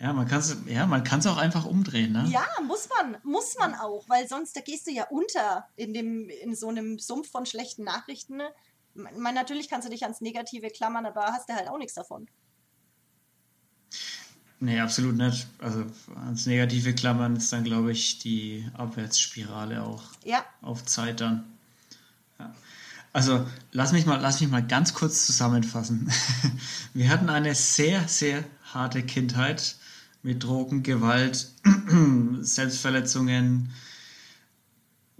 Ja, 0.00 0.12
man 0.12 0.26
kann 0.26 0.40
es 0.40 0.56
ja, 0.66 1.32
auch 1.32 1.36
einfach 1.36 1.64
umdrehen, 1.64 2.12
ne? 2.12 2.26
Ja, 2.28 2.44
muss 2.66 2.88
man, 2.88 3.16
muss 3.22 3.56
man 3.56 3.74
auch, 3.74 4.04
weil 4.08 4.28
sonst 4.28 4.56
da 4.56 4.60
gehst 4.60 4.86
du 4.86 4.90
ja 4.90 5.06
unter 5.08 5.68
in, 5.76 5.94
dem, 5.94 6.28
in 6.28 6.54
so 6.54 6.68
einem 6.68 6.98
Sumpf 6.98 7.30
von 7.30 7.46
schlechten 7.46 7.84
Nachrichten. 7.84 8.36
Ne? 8.36 8.48
Man, 8.96 9.34
natürlich 9.34 9.68
kannst 9.68 9.86
du 9.86 9.90
dich 9.90 10.02
ans 10.02 10.20
Negative 10.20 10.68
klammern, 10.70 11.06
aber 11.06 11.24
hast 11.26 11.48
du 11.48 11.54
halt 11.54 11.68
auch 11.68 11.78
nichts 11.78 11.94
davon. 11.94 12.26
Nee, 14.58 14.80
absolut 14.80 15.16
nicht. 15.16 15.46
Also 15.58 15.84
ans 16.14 16.46
Negative 16.46 16.94
klammern 16.94 17.36
ist 17.36 17.52
dann, 17.52 17.64
glaube 17.64 17.92
ich, 17.92 18.18
die 18.18 18.66
Abwärtsspirale 18.74 19.82
auch 19.82 20.02
ja. 20.24 20.44
auf 20.62 20.84
Zeit 20.84 21.20
dann. 21.20 21.44
Ja. 22.38 22.54
Also 23.12 23.46
lass 23.72 23.92
mich, 23.92 24.06
mal, 24.06 24.20
lass 24.20 24.40
mich 24.40 24.50
mal 24.50 24.66
ganz 24.66 24.94
kurz 24.94 25.26
zusammenfassen. 25.26 26.10
Wir 26.94 27.10
hatten 27.10 27.28
eine 27.28 27.54
sehr, 27.54 28.08
sehr 28.08 28.44
harte 28.72 29.02
Kindheit 29.02 29.76
mit 30.22 30.42
Drogen, 30.42 30.82
Gewalt, 30.82 31.52
Selbstverletzungen 32.40 33.72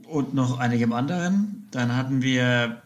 und 0.05 0.35
noch 0.35 0.59
einigem 0.59 0.93
anderen. 0.93 1.69
Dann 1.71 1.95
hatten 1.95 2.23
wir 2.23 2.83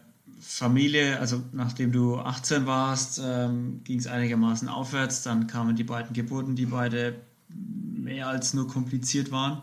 Familie, 0.53 1.19
also 1.19 1.41
nachdem 1.53 1.91
du 1.91 2.17
18 2.17 2.65
warst, 2.65 3.21
ähm, 3.23 3.81
ging 3.83 3.99
es 3.99 4.07
einigermaßen 4.07 4.67
aufwärts. 4.67 5.23
Dann 5.23 5.47
kamen 5.47 5.75
die 5.75 5.83
beiden 5.83 6.13
Geburten, 6.13 6.55
die 6.55 6.65
beide 6.65 7.15
mehr 7.49 8.27
als 8.27 8.53
nur 8.53 8.67
kompliziert 8.67 9.31
waren. 9.31 9.61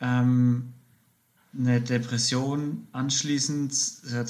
Ähm, 0.00 0.72
eine 1.56 1.80
Depression 1.80 2.86
anschließend, 2.92 3.72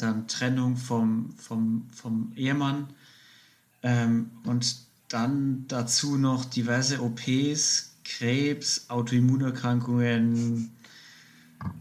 dann 0.01 0.29
Trennung 0.29 0.77
vom, 0.77 1.35
vom, 1.39 1.89
vom 1.93 2.33
Ehemann 2.37 2.89
ähm, 3.83 4.31
und 4.45 4.77
dann 5.09 5.65
dazu 5.69 6.17
noch 6.17 6.45
diverse 6.45 7.03
OPs, 7.03 7.95
Krebs, 8.05 8.87
Autoimmunerkrankungen 8.89 10.71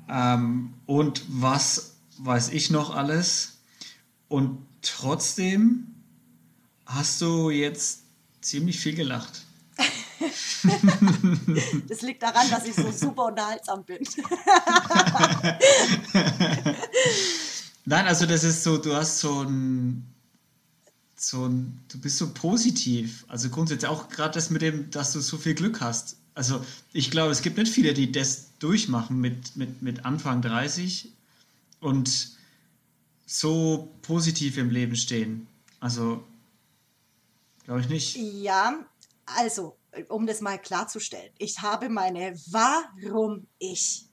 ähm, 0.09 0.73
und 0.86 1.23
was 1.28 1.97
weiß 2.17 2.49
ich 2.49 2.71
noch 2.71 2.95
alles. 2.95 3.55
Und 4.36 4.57
trotzdem 4.81 5.88
hast 6.86 7.21
du 7.21 7.49
jetzt 7.51 8.01
ziemlich 8.41 8.81
viel 8.81 8.93
gelacht. 8.93 9.45
das 11.88 12.01
liegt 12.01 12.21
daran, 12.21 12.49
dass 12.49 12.65
ich 12.65 12.75
so 12.75 12.91
super 12.91 13.27
unterhaltsam 13.27 13.86
bin. 13.86 13.99
Nein, 17.86 18.07
also 18.07 18.25
das 18.25 18.43
ist 18.43 18.61
so, 18.61 18.77
du 18.77 18.93
hast 18.93 19.19
so 19.19 19.43
ein, 19.43 20.05
so 21.15 21.45
ein, 21.45 21.79
du 21.88 21.97
bist 21.97 22.17
so 22.17 22.33
positiv. 22.33 23.23
Also 23.29 23.49
grundsätzlich 23.49 23.89
auch 23.89 24.09
gerade 24.09 24.33
das 24.33 24.49
mit 24.49 24.61
dem, 24.61 24.91
dass 24.91 25.13
du 25.13 25.21
so 25.21 25.38
viel 25.38 25.55
Glück 25.55 25.79
hast. 25.79 26.17
Also 26.33 26.61
ich 26.91 27.09
glaube, 27.09 27.31
es 27.31 27.41
gibt 27.41 27.57
nicht 27.57 27.71
viele, 27.71 27.93
die 27.93 28.11
das 28.11 28.47
durchmachen 28.59 29.21
mit, 29.21 29.55
mit, 29.55 29.81
mit 29.81 30.03
Anfang 30.03 30.41
30 30.41 31.13
und 31.79 32.36
so 33.26 33.89
positiv 34.01 34.57
im 34.57 34.69
Leben 34.69 34.95
stehen. 34.95 35.47
Also 35.80 36.23
glaube 37.65 37.82
ich 37.82 37.89
nicht. 37.89 38.15
Ja, 38.17 38.86
also 39.26 39.78
um 40.09 40.28
das 40.28 40.41
mal 40.41 40.57
klarzustellen, 40.57 41.32
ich 41.38 41.61
habe 41.61 41.89
meine 41.89 42.36
Warum 42.51 43.47
ich 43.57 44.05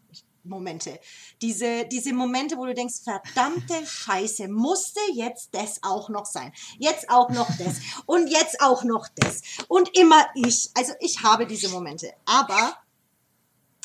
Momente. 0.44 0.98
Diese, 1.40 1.86
diese 1.86 2.12
Momente, 2.12 2.56
wo 2.56 2.66
du 2.66 2.74
denkst, 2.74 3.02
verdammte 3.04 3.74
Scheiße, 3.86 4.48
musste 4.48 5.00
jetzt 5.14 5.50
das 5.52 5.80
auch 5.82 6.08
noch 6.08 6.26
sein. 6.26 6.52
Jetzt 6.78 7.08
auch 7.10 7.30
noch 7.30 7.48
das. 7.58 7.80
Und 8.06 8.28
jetzt 8.28 8.60
auch 8.60 8.84
noch 8.84 9.08
das. 9.16 9.42
Und 9.68 9.96
immer 9.96 10.26
ich. 10.34 10.70
Also 10.74 10.92
ich 11.00 11.22
habe 11.22 11.46
diese 11.46 11.68
Momente. 11.68 12.12
Aber 12.24 12.76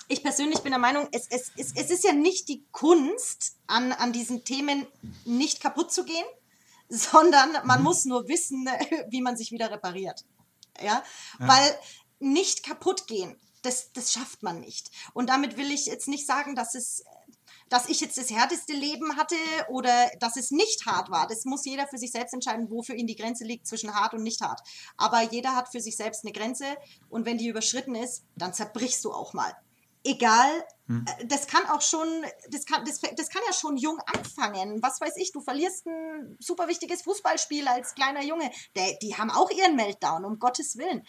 ich 0.07 0.23
persönlich 0.23 0.59
bin 0.59 0.71
der 0.71 0.79
Meinung, 0.79 1.07
es, 1.11 1.27
es, 1.29 1.51
es, 1.57 1.73
es 1.75 1.89
ist 1.89 2.03
ja 2.03 2.13
nicht 2.13 2.47
die 2.47 2.65
Kunst, 2.71 3.57
an, 3.67 3.91
an 3.91 4.13
diesen 4.13 4.43
Themen 4.43 4.87
nicht 5.25 5.61
kaputt 5.61 5.91
zu 5.91 6.05
gehen, 6.05 6.25
sondern 6.89 7.51
man 7.65 7.79
mhm. 7.79 7.83
muss 7.83 8.05
nur 8.05 8.27
wissen, 8.27 8.67
wie 9.09 9.21
man 9.21 9.37
sich 9.37 9.51
wieder 9.51 9.71
repariert. 9.71 10.23
Ja, 10.79 11.03
ja. 11.39 11.47
weil 11.47 11.79
nicht 12.19 12.63
kaputt 12.63 13.07
gehen, 13.07 13.35
das, 13.63 13.91
das 13.93 14.13
schafft 14.13 14.43
man 14.43 14.59
nicht. 14.59 14.91
Und 15.13 15.29
damit 15.29 15.57
will 15.57 15.71
ich 15.71 15.87
jetzt 15.87 16.07
nicht 16.07 16.25
sagen, 16.25 16.55
dass 16.55 16.75
es 16.75 17.03
dass 17.69 17.89
ich 17.89 17.99
jetzt 17.99 18.17
das 18.17 18.29
härteste 18.29 18.71
Leben 18.71 19.17
hatte 19.17 19.35
oder 19.67 20.09
dass 20.21 20.37
es 20.37 20.51
nicht 20.51 20.85
hart 20.85 21.09
war. 21.09 21.27
Das 21.27 21.43
muss 21.43 21.65
jeder 21.65 21.85
für 21.85 21.97
sich 21.97 22.11
selbst 22.11 22.33
entscheiden, 22.33 22.69
wo 22.69 22.81
für 22.81 22.93
ihn 22.93 23.07
die 23.07 23.17
Grenze 23.17 23.43
liegt 23.43 23.67
zwischen 23.67 23.93
hart 23.93 24.13
und 24.13 24.23
nicht 24.23 24.39
hart. 24.39 24.61
Aber 24.95 25.21
jeder 25.21 25.53
hat 25.53 25.69
für 25.69 25.81
sich 25.81 25.97
selbst 25.97 26.23
eine 26.23 26.31
Grenze 26.31 26.63
und 27.09 27.25
wenn 27.25 27.37
die 27.37 27.47
überschritten 27.47 27.95
ist, 27.95 28.23
dann 28.37 28.53
zerbrichst 28.53 29.03
du 29.03 29.11
auch 29.11 29.33
mal 29.33 29.53
egal, 30.07 30.65
hm. 30.87 31.05
Äh, 31.05 31.25
das 31.27 31.47
kann 31.47 31.65
auch 31.67 31.81
schon, 31.81 32.07
das 32.49 32.65
kann, 32.65 32.83
das, 32.85 32.99
das 32.99 33.29
kann 33.29 33.41
ja 33.45 33.53
schon 33.53 33.77
jung 33.77 33.99
anfangen. 34.05 34.81
Was 34.81 34.99
weiß 34.99 35.17
ich, 35.17 35.31
du 35.31 35.41
verlierst 35.41 35.85
ein 35.85 36.37
super 36.39 36.67
wichtiges 36.67 37.01
Fußballspiel 37.03 37.67
als 37.67 37.93
kleiner 37.93 38.23
Junge. 38.23 38.49
Der, 38.75 38.97
die 39.01 39.15
haben 39.15 39.29
auch 39.29 39.49
ihren 39.51 39.75
Meltdown, 39.75 40.25
um 40.25 40.39
Gottes 40.39 40.77
Willen. 40.77 41.05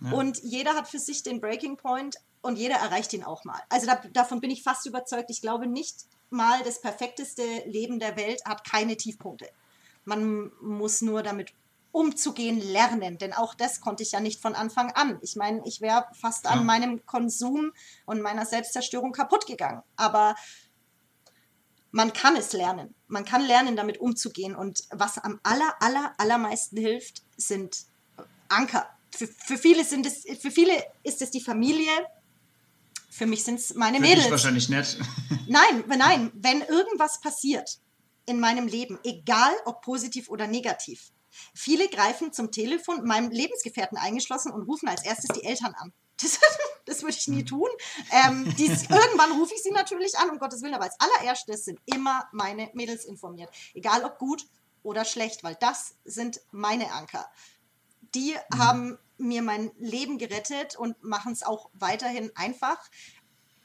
Ja. 0.00 0.12
Und 0.12 0.38
jeder 0.42 0.74
hat 0.74 0.88
für 0.88 0.98
sich 0.98 1.22
den 1.22 1.40
Breaking 1.40 1.76
Point 1.76 2.16
und 2.42 2.56
jeder 2.56 2.76
erreicht 2.76 3.12
ihn 3.14 3.24
auch 3.24 3.44
mal. 3.44 3.60
Also 3.70 3.86
da, 3.86 3.96
davon 4.12 4.40
bin 4.40 4.50
ich 4.50 4.62
fast 4.62 4.86
überzeugt. 4.86 5.30
Ich 5.30 5.40
glaube 5.40 5.66
nicht 5.66 6.04
mal, 6.30 6.62
das 6.62 6.80
perfekteste 6.80 7.42
Leben 7.66 7.98
der 7.98 8.16
Welt 8.16 8.44
hat 8.44 8.68
keine 8.68 8.96
Tiefpunkte. 8.96 9.48
Man 10.04 10.52
muss 10.60 11.00
nur 11.00 11.22
damit 11.22 11.54
umzugehen 11.94 12.60
lernen. 12.60 13.18
Denn 13.18 13.32
auch 13.32 13.54
das 13.54 13.80
konnte 13.80 14.02
ich 14.02 14.12
ja 14.12 14.20
nicht 14.20 14.42
von 14.42 14.54
Anfang 14.54 14.90
an. 14.92 15.18
Ich 15.22 15.36
meine, 15.36 15.62
ich 15.64 15.80
wäre 15.80 16.06
fast 16.12 16.44
ja. 16.44 16.50
an 16.50 16.66
meinem 16.66 17.06
Konsum 17.06 17.72
und 18.04 18.20
meiner 18.20 18.44
Selbstzerstörung 18.44 19.12
kaputt 19.12 19.46
gegangen. 19.46 19.82
Aber 19.96 20.34
man 21.92 22.12
kann 22.12 22.34
es 22.34 22.52
lernen. 22.52 22.94
Man 23.06 23.24
kann 23.24 23.46
lernen, 23.46 23.76
damit 23.76 24.00
umzugehen. 24.00 24.56
Und 24.56 24.82
was 24.90 25.18
am 25.18 25.38
aller, 25.44 25.76
aller, 25.80 26.14
allermeisten 26.18 26.76
hilft, 26.76 27.22
sind 27.36 27.84
Anker. 28.48 28.88
Für, 29.12 29.28
für, 29.28 29.56
viele, 29.56 29.84
sind 29.84 30.04
es, 30.04 30.24
für 30.40 30.50
viele 30.50 30.72
ist 31.04 31.22
es 31.22 31.30
die 31.30 31.40
Familie. 31.40 31.92
Für 33.08 33.26
mich 33.26 33.44
sind 33.44 33.60
es 33.60 33.74
meine 33.74 33.98
für 33.98 34.02
Mädels. 34.02 34.24
Dich 34.24 34.32
wahrscheinlich 34.32 34.68
nicht. 34.68 34.98
Nein, 35.46 35.84
nein, 35.86 36.32
wenn 36.34 36.62
irgendwas 36.62 37.20
passiert 37.20 37.78
in 38.24 38.40
meinem 38.40 38.66
Leben, 38.66 38.98
egal 39.04 39.52
ob 39.66 39.82
positiv 39.82 40.30
oder 40.30 40.46
negativ, 40.46 41.12
Viele 41.54 41.88
greifen 41.88 42.32
zum 42.32 42.50
Telefon, 42.50 43.04
meinem 43.04 43.30
Lebensgefährten 43.30 43.98
eingeschlossen, 43.98 44.52
und 44.52 44.62
rufen 44.62 44.88
als 44.88 45.04
erstes 45.04 45.30
die 45.36 45.44
Eltern 45.44 45.74
an. 45.74 45.92
Das, 46.22 46.38
das 46.86 47.02
würde 47.02 47.16
ich 47.18 47.26
nie 47.26 47.40
hm. 47.40 47.46
tun. 47.46 47.68
Ähm, 48.12 48.54
dies, 48.56 48.82
irgendwann 48.88 49.32
rufe 49.32 49.52
ich 49.54 49.62
sie 49.62 49.72
natürlich 49.72 50.16
an, 50.18 50.30
um 50.30 50.38
Gottes 50.38 50.62
Willen, 50.62 50.74
aber 50.74 50.84
als 50.84 50.96
allererstes 51.00 51.64
sind 51.64 51.80
immer 51.86 52.28
meine 52.32 52.70
Mädels 52.74 53.04
informiert. 53.04 53.50
Egal 53.74 54.04
ob 54.04 54.18
gut 54.18 54.46
oder 54.84 55.04
schlecht, 55.04 55.42
weil 55.42 55.56
das 55.56 55.96
sind 56.04 56.40
meine 56.52 56.92
Anker. 56.92 57.28
Die 58.14 58.34
mhm. 58.52 58.58
haben 58.58 58.98
mir 59.18 59.42
mein 59.42 59.72
Leben 59.78 60.18
gerettet 60.18 60.76
und 60.76 61.02
machen 61.02 61.32
es 61.32 61.42
auch 61.42 61.70
weiterhin 61.72 62.30
einfach 62.36 62.78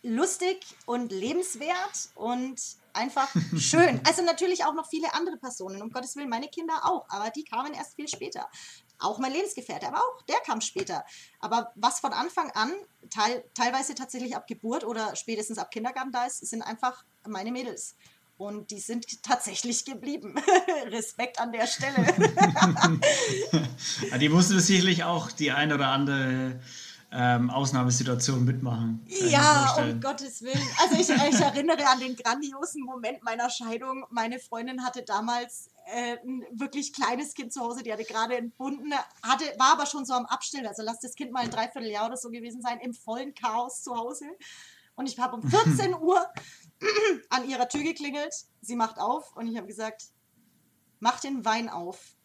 lustig 0.02 0.66
und 0.86 1.12
lebenswert 1.12 2.10
und 2.16 2.79
einfach 2.94 3.30
schön. 3.58 4.02
Also 4.06 4.24
natürlich 4.24 4.66
auch 4.66 4.74
noch 4.74 4.90
viele 4.90 5.14
andere 5.14 5.38
Personen, 5.38 5.82
um 5.82 5.92
Gottes 5.92 6.16
Willen, 6.16 6.30
meine 6.30 6.48
Kinder 6.48 6.74
auch, 6.84 7.06
aber 7.10 7.30
die 7.30 7.44
kamen 7.44 7.74
erst 7.74 7.96
viel 7.96 8.08
später. 8.08 8.50
Auch 8.98 9.20
mein 9.20 9.32
Lebensgefährte, 9.32 9.88
aber 9.88 9.98
auch 9.98 10.22
der 10.24 10.40
kam 10.46 10.62
später. 10.62 11.06
Aber 11.40 11.72
was 11.76 12.00
von 12.00 12.12
Anfang 12.12 12.52
an, 12.52 12.74
teil, 13.10 13.44
teilweise 13.54 13.96
tatsächlich 13.96 14.36
ab 14.36 14.48
Geburt 14.48 14.84
oder 14.84 15.16
spätestens 15.16 15.58
ab 15.58 15.72
Kindergarten 15.72 16.12
da 16.12 16.26
ist, 16.26 16.46
sind 16.46 16.62
einfach 16.62 17.04
meine 17.26 17.52
Mädels. 17.52 17.96
Und 18.38 18.72
die 18.72 18.80
sind 18.80 19.22
tatsächlich 19.22 19.84
geblieben. 19.84 20.36
Respekt 20.88 21.40
an 21.40 21.52
der 21.52 21.68
Stelle. 21.68 22.08
die 24.20 24.30
mussten 24.30 24.60
sicherlich 24.62 25.04
auch 25.04 25.30
die 25.32 25.52
ein 25.52 25.74
oder 25.74 25.90
andere 25.90 26.60
ähm, 27.12 27.50
Ausnahmesituationen 27.50 28.46
mitmachen. 28.46 29.04
Ja, 29.08 29.76
um 29.80 30.00
Gottes 30.00 30.42
Willen. 30.42 30.62
Also 30.82 30.96
ich, 30.96 31.10
ich, 31.10 31.40
erinnere 31.40 31.88
an 31.88 32.00
den 32.00 32.16
grandiosen 32.16 32.84
Moment 32.84 33.24
meiner 33.24 33.50
Scheidung. 33.50 34.06
Meine 34.12 34.40
Freundin 34.40 34.84
hatte 34.84 35.04
damals 35.04 35.70
äh, 35.88 36.18
ein 36.24 36.46
wirklich 36.52 36.94
kleines 36.94 37.34
Kind 37.34 37.52
zu 37.52 37.62
Hause, 37.62 37.82
die 37.82 37.92
hatte 37.92 38.04
gerade 38.04 38.38
entbunden, 38.38 38.94
hatte, 39.24 39.46
war 39.58 39.74
aber 39.74 39.88
schon 39.88 40.06
so 40.06 40.14
am 40.14 40.26
Abstellen. 40.28 40.68
Also 40.68 40.84
lass 40.84 41.00
das 41.00 41.16
Kind 41.16 41.32
mal 41.32 41.44
ein 41.44 41.52
Dreivierteljahr 41.52 42.06
oder 42.06 42.18
so 42.18 42.30
gewesen 42.30 42.62
sein, 42.62 42.80
im 42.80 42.94
vollen 42.94 43.34
Chaos 43.34 43.82
zu 43.82 43.96
Hause. 43.96 44.26
Und 44.96 45.08
ich 45.08 45.18
habe 45.18 45.36
um 45.36 45.42
14 45.50 45.96
Uhr 45.96 46.24
an 47.30 47.50
ihrer 47.50 47.68
Tür 47.68 47.84
geklingelt. 47.84 48.34
Sie 48.62 48.76
macht 48.76 49.00
auf 49.00 49.36
und 49.36 49.48
ich 49.48 49.58
habe 49.58 49.68
gesagt, 49.68 50.10
mach 51.00 51.20
den 51.20 51.44
Wein 51.44 51.70
auf. 51.70 52.16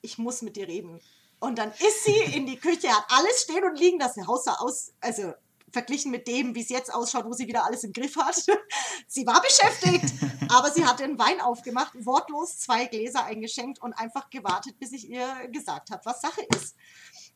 Ich 0.00 0.16
muss 0.16 0.42
mit 0.42 0.56
dir 0.56 0.68
reden. 0.68 1.00
Und 1.40 1.58
dann 1.58 1.70
ist 1.70 2.04
sie 2.04 2.36
in 2.36 2.46
die 2.46 2.58
Küche, 2.58 2.88
hat 2.88 3.06
alles 3.10 3.42
stehen 3.42 3.64
und 3.64 3.78
liegen, 3.78 3.98
das 3.98 4.16
Haus 4.26 4.44
sah 4.44 4.54
aus, 4.54 4.92
also 5.00 5.32
verglichen 5.70 6.10
mit 6.10 6.26
dem, 6.26 6.54
wie 6.54 6.62
es 6.62 6.68
jetzt 6.68 6.92
ausschaut, 6.92 7.26
wo 7.26 7.32
sie 7.32 7.46
wieder 7.46 7.64
alles 7.64 7.84
im 7.84 7.92
Griff 7.92 8.16
hat. 8.16 8.36
sie 9.06 9.26
war 9.26 9.40
beschäftigt, 9.42 10.14
aber 10.50 10.70
sie 10.70 10.84
hat 10.84 11.00
den 11.00 11.18
Wein 11.18 11.40
aufgemacht, 11.40 11.92
wortlos 12.04 12.58
zwei 12.58 12.86
Gläser 12.86 13.24
eingeschenkt 13.24 13.80
und 13.80 13.92
einfach 13.92 14.30
gewartet, 14.30 14.78
bis 14.78 14.92
ich 14.92 15.08
ihr 15.08 15.48
gesagt 15.52 15.90
habe, 15.90 16.04
was 16.04 16.20
Sache 16.20 16.42
ist. 16.56 16.74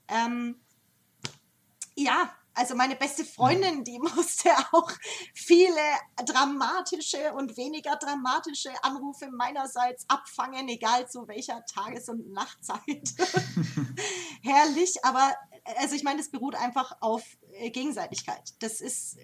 Ähm, 0.08 0.60
ja, 1.94 2.34
also 2.54 2.74
meine 2.74 2.96
beste 2.96 3.24
Freundin, 3.24 3.84
die 3.84 3.98
musste 4.16 4.50
auch 4.72 4.90
viele 5.34 5.80
dramatische 6.24 7.32
und 7.34 7.56
weniger 7.56 7.96
dramatische 7.96 8.70
Anrufe 8.82 9.28
meinerseits 9.30 10.04
abfangen, 10.08 10.68
egal 10.68 11.08
zu 11.08 11.26
welcher 11.28 11.64
Tages- 11.66 12.08
und 12.08 12.32
Nachtzeit. 12.32 12.80
Herrlich, 14.42 15.04
aber 15.04 15.34
also 15.76 15.94
ich 15.94 16.02
meine, 16.02 16.20
es 16.20 16.30
beruht 16.30 16.54
einfach 16.54 16.96
auf 17.00 17.22
äh, 17.52 17.70
Gegenseitigkeit. 17.70 18.54
Das 18.60 18.80
ist 18.80 19.16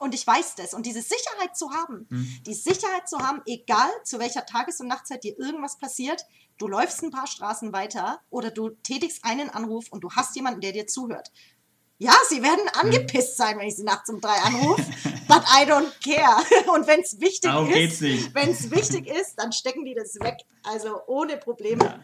und 0.00 0.14
ich 0.14 0.26
weiß 0.26 0.56
das. 0.56 0.74
Und 0.74 0.86
diese 0.86 1.02
Sicherheit 1.02 1.56
zu 1.56 1.70
haben, 1.70 2.06
mhm. 2.10 2.42
die 2.46 2.54
Sicherheit 2.54 3.08
zu 3.08 3.18
haben, 3.18 3.42
egal 3.46 3.90
zu 4.02 4.18
welcher 4.18 4.44
Tages- 4.44 4.80
und 4.80 4.88
Nachtzeit 4.88 5.24
dir 5.24 5.38
irgendwas 5.38 5.78
passiert, 5.78 6.26
du 6.58 6.66
läufst 6.66 7.02
ein 7.02 7.10
paar 7.10 7.26
Straßen 7.26 7.72
weiter 7.72 8.20
oder 8.28 8.50
du 8.50 8.70
tätigst 8.70 9.24
einen 9.24 9.50
Anruf 9.50 9.86
und 9.90 10.02
du 10.02 10.10
hast 10.10 10.34
jemanden, 10.36 10.60
der 10.60 10.72
dir 10.72 10.86
zuhört. 10.86 11.30
Ja, 11.98 12.12
sie 12.28 12.42
werden 12.42 12.68
angepisst 12.74 13.36
sein, 13.36 13.58
wenn 13.58 13.68
ich 13.68 13.76
sie 13.76 13.84
nachts 13.84 14.10
um 14.10 14.20
drei 14.20 14.36
anrufe, 14.42 14.82
but 15.28 15.42
I 15.44 15.64
don't 15.64 15.92
care. 16.02 16.72
Und 16.74 16.86
wenn 16.86 17.00
es 17.00 17.20
wichtig 17.20 17.42
Darum 17.42 17.70
ist, 17.70 18.02
wenn 18.02 18.50
es 18.50 18.70
wichtig 18.70 19.06
ist, 19.06 19.36
dann 19.36 19.52
stecken 19.52 19.84
die 19.84 19.94
das 19.94 20.14
weg. 20.16 20.38
Also 20.64 21.00
ohne 21.06 21.36
Probleme. 21.36 22.02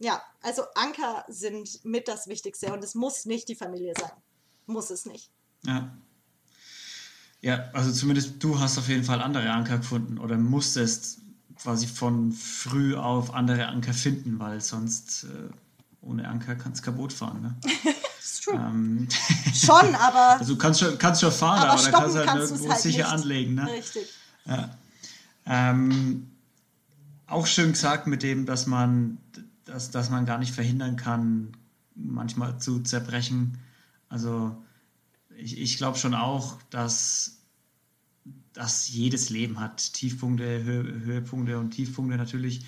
Ja. 0.00 0.14
ja, 0.14 0.22
also 0.42 0.62
Anker 0.74 1.24
sind 1.28 1.84
mit 1.84 2.08
das 2.08 2.26
Wichtigste 2.26 2.72
und 2.72 2.82
es 2.82 2.94
muss 2.94 3.26
nicht 3.26 3.48
die 3.48 3.54
Familie 3.54 3.94
sein. 3.98 4.10
Muss 4.66 4.90
es 4.90 5.06
nicht. 5.06 5.30
Ja. 5.64 5.96
Ja, 7.42 7.70
also 7.72 7.92
zumindest 7.92 8.42
du 8.42 8.58
hast 8.58 8.76
auf 8.76 8.88
jeden 8.88 9.04
Fall 9.04 9.22
andere 9.22 9.50
Anker 9.50 9.78
gefunden 9.78 10.18
oder 10.18 10.36
musstest 10.36 11.20
quasi 11.62 11.86
von 11.86 12.32
früh 12.32 12.96
auf 12.96 13.34
andere 13.34 13.66
Anker 13.68 13.94
finden, 13.94 14.38
weil 14.38 14.60
sonst 14.60 15.24
äh, 15.24 15.48
ohne 16.02 16.28
Anker 16.28 16.56
kannst 16.56 16.80
du 16.80 16.90
kaputt 16.90 17.12
fahren. 17.12 17.42
Ne? 17.42 17.56
true. 18.38 18.54
Ähm, 18.54 19.08
schon, 19.54 19.94
aber. 19.94 20.38
Also 20.38 20.54
du 20.54 20.58
kannst 20.58 20.80
schon, 20.80 20.96
kannst 20.98 21.20
schon 21.20 21.32
fahren, 21.32 21.58
aber, 21.58 21.72
aber 21.72 21.82
da 21.82 21.90
kannst 21.90 22.14
du 22.14 22.18
halt 22.18 22.28
kannst 22.28 22.50
irgendwo 22.52 22.70
halt 22.70 22.80
sicher 22.80 22.98
nicht. 22.98 23.12
anlegen. 23.12 23.54
Ne? 23.54 23.66
Richtig. 23.72 24.08
Ja. 24.46 24.70
Ähm, 25.46 26.30
auch 27.26 27.46
schön 27.46 27.72
gesagt 27.72 28.06
mit 28.06 28.22
dem, 28.22 28.46
dass 28.46 28.66
man, 28.66 29.18
dass, 29.64 29.90
dass 29.90 30.10
man 30.10 30.26
gar 30.26 30.38
nicht 30.38 30.52
verhindern 30.52 30.96
kann, 30.96 31.52
manchmal 31.94 32.58
zu 32.58 32.80
zerbrechen. 32.80 33.58
Also 34.08 34.56
ich, 35.36 35.58
ich 35.58 35.76
glaube 35.76 35.98
schon 35.98 36.14
auch, 36.14 36.58
dass, 36.70 37.38
dass 38.52 38.88
jedes 38.88 39.30
Leben 39.30 39.60
hat 39.60 39.92
Tiefpunkte, 39.94 40.62
Höhe, 40.62 40.82
Höhepunkte 41.04 41.58
und 41.58 41.70
Tiefpunkte 41.70 42.16
natürlich. 42.16 42.64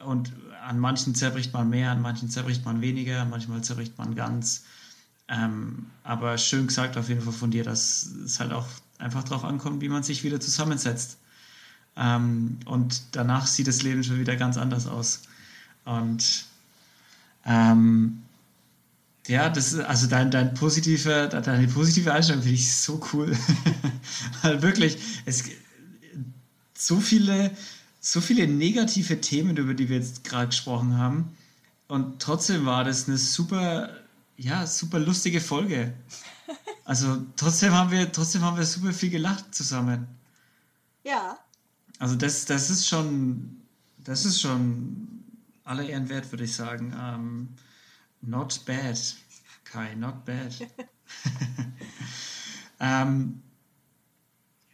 Und 0.00 0.32
an 0.62 0.78
manchen 0.78 1.14
zerbricht 1.14 1.52
man 1.52 1.68
mehr, 1.68 1.90
an 1.90 2.00
manchen 2.00 2.30
zerbricht 2.30 2.64
man 2.64 2.80
weniger, 2.80 3.24
manchmal 3.24 3.62
zerbricht 3.62 3.98
man 3.98 4.14
ganz. 4.14 4.64
Ähm, 5.28 5.86
aber 6.04 6.38
schön 6.38 6.66
gesagt 6.66 6.96
auf 6.96 7.08
jeden 7.08 7.20
Fall 7.20 7.32
von 7.32 7.50
dir, 7.50 7.64
dass 7.64 8.06
es 8.24 8.40
halt 8.40 8.52
auch 8.52 8.66
einfach 8.98 9.24
darauf 9.24 9.44
ankommt, 9.44 9.82
wie 9.82 9.88
man 9.88 10.02
sich 10.02 10.24
wieder 10.24 10.40
zusammensetzt. 10.40 11.18
Ähm, 11.96 12.58
und 12.64 13.02
danach 13.12 13.46
sieht 13.46 13.66
das 13.66 13.82
Leben 13.82 14.04
schon 14.04 14.18
wieder 14.18 14.36
ganz 14.36 14.56
anders 14.56 14.86
aus. 14.86 15.22
Und 15.84 16.46
ähm, 17.44 18.22
ja, 19.26 19.50
das 19.50 19.74
also 19.78 20.06
dein, 20.06 20.30
dein 20.30 20.54
positive, 20.54 21.28
deine 21.28 21.68
positive 21.68 22.12
Einstellung 22.12 22.42
finde 22.42 22.56
ich 22.56 22.74
so 22.74 23.00
cool. 23.12 23.36
Weil 24.42 24.62
wirklich, 24.62 24.98
es 25.26 25.44
so 26.74 27.00
viele, 27.00 27.50
so 28.00 28.20
viele 28.20 28.46
negative 28.46 29.20
Themen, 29.20 29.56
über 29.56 29.74
die 29.74 29.88
wir 29.88 29.98
jetzt 29.98 30.24
gerade 30.24 30.48
gesprochen 30.48 30.96
haben. 30.96 31.36
Und 31.88 32.20
trotzdem 32.20 32.64
war 32.64 32.84
das 32.84 33.08
eine 33.08 33.18
super 33.18 33.90
ja, 34.38 34.66
super 34.66 35.00
lustige 35.00 35.40
Folge. 35.40 35.92
Also 36.84 37.26
trotzdem 37.36 37.74
haben 37.74 37.90
wir, 37.90 38.10
trotzdem 38.10 38.42
haben 38.42 38.56
wir 38.56 38.64
super 38.64 38.92
viel 38.92 39.10
gelacht 39.10 39.54
zusammen. 39.54 40.06
Ja. 41.04 41.38
Also 41.98 42.14
das, 42.14 42.46
das 42.46 42.70
ist 42.70 42.88
schon, 42.88 43.60
das 43.98 44.24
ist 44.24 44.40
schon 44.40 45.22
aller 45.64 45.86
Ehren 45.86 46.08
wert, 46.08 46.30
würde 46.32 46.44
ich 46.44 46.54
sagen. 46.54 46.92
Um, 46.92 46.98
ähm, 46.98 47.48
not 48.22 48.64
bad, 48.64 49.16
Kai, 49.64 49.94
not 49.96 50.24
bad. 50.24 50.54
ähm, 52.80 53.42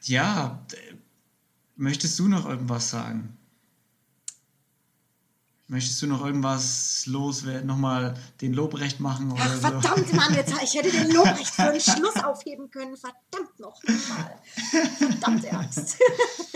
ja, 0.02 0.64
möchtest 1.76 2.18
du 2.18 2.28
noch 2.28 2.46
irgendwas 2.46 2.90
sagen? 2.90 3.36
Möchtest 5.66 6.02
du 6.02 6.06
noch 6.06 6.24
irgendwas 6.24 7.06
loswerden, 7.06 7.66
nochmal 7.66 8.14
den 8.42 8.52
Lobrecht 8.52 9.00
machen? 9.00 9.32
Oder 9.32 9.40
Ach, 9.44 9.60
verdammt, 9.60 10.08
so? 10.08 10.16
Mann, 10.16 10.34
jetzt, 10.34 10.52
ich 10.62 10.74
hätte 10.74 10.90
den 10.90 11.10
Lobrecht 11.10 11.54
für 11.54 11.62
einen 11.62 11.80
Schluss 11.80 12.16
aufheben 12.16 12.70
können. 12.70 12.96
Verdammt 12.96 13.58
noch 13.58 13.82
mal. 13.82 14.38
Verdammte 14.98 15.50
Angst. 15.52 15.96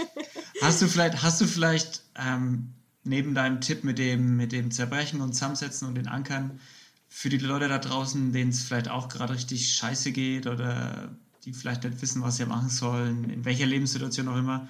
Hast 0.61 0.83
du 0.83 0.89
vielleicht, 0.89 1.23
hast 1.23 1.41
du 1.41 1.47
vielleicht 1.47 2.03
ähm, 2.17 2.75
neben 3.05 3.35
deinem 3.35 3.61
Tipp 3.61 3.85
mit 3.85 3.99
dem, 3.99 4.37
mit 4.37 4.51
dem 4.51 4.73
Zerbrechen 4.73 5.21
und 5.21 5.33
Zusammensetzen 5.33 5.87
und 5.87 5.95
den 5.95 6.09
Ankern 6.09 6.61
für 7.09 7.29
die 7.29 7.39
Leute 7.39 7.69
da 7.69 7.79
draußen, 7.79 8.33
denen 8.33 8.51
es 8.51 8.63
vielleicht 8.63 8.89
auch 8.89 9.09
gerade 9.09 9.35
richtig 9.35 9.73
scheiße 9.73 10.13
geht 10.13 10.47
oder 10.47 11.17
die 11.45 11.53
vielleicht 11.53 11.85
nicht 11.85 12.03
wissen, 12.03 12.23
was 12.23 12.37
sie 12.37 12.47
machen 12.47 12.69
sollen, 12.69 13.31
in 13.31 13.45
welcher 13.45 13.67
Lebenssituation 13.67 14.29
auch 14.29 14.37
immer, 14.37 14.69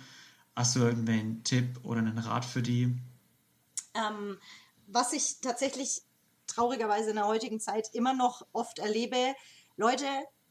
hast 0.55 0.77
du 0.77 0.81
irgendeinen 0.81 1.43
Tipp 1.43 1.81
oder 1.83 2.01
einen 2.01 2.19
Rat 2.19 2.45
für 2.45 2.63
die? 2.63 2.95
Ähm, 3.99 4.39
was 4.87 5.13
ich 5.13 5.41
tatsächlich 5.41 6.03
traurigerweise 6.47 7.11
in 7.11 7.17
der 7.17 7.27
heutigen 7.27 7.61
Zeit 7.61 7.91
immer 7.93 8.15
noch 8.15 8.47
oft 8.53 8.79
erlebe, 8.79 9.35
Leute, 9.77 10.07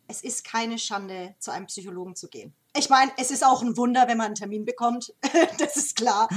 es 0.07 0.21
ist 0.21 0.43
keine 0.43 0.77
Schande, 0.79 1.35
zu 1.39 1.51
einem 1.51 1.65
Psychologen 1.65 2.15
zu 2.15 2.29
gehen. 2.29 2.53
Ich 2.75 2.89
meine, 2.89 3.11
es 3.17 3.31
ist 3.31 3.43
auch 3.43 3.61
ein 3.61 3.75
Wunder, 3.75 4.07
wenn 4.07 4.17
man 4.17 4.27
einen 4.27 4.35
Termin 4.35 4.63
bekommt, 4.63 5.13
das 5.57 5.75
ist 5.75 5.95
klar. 5.95 6.29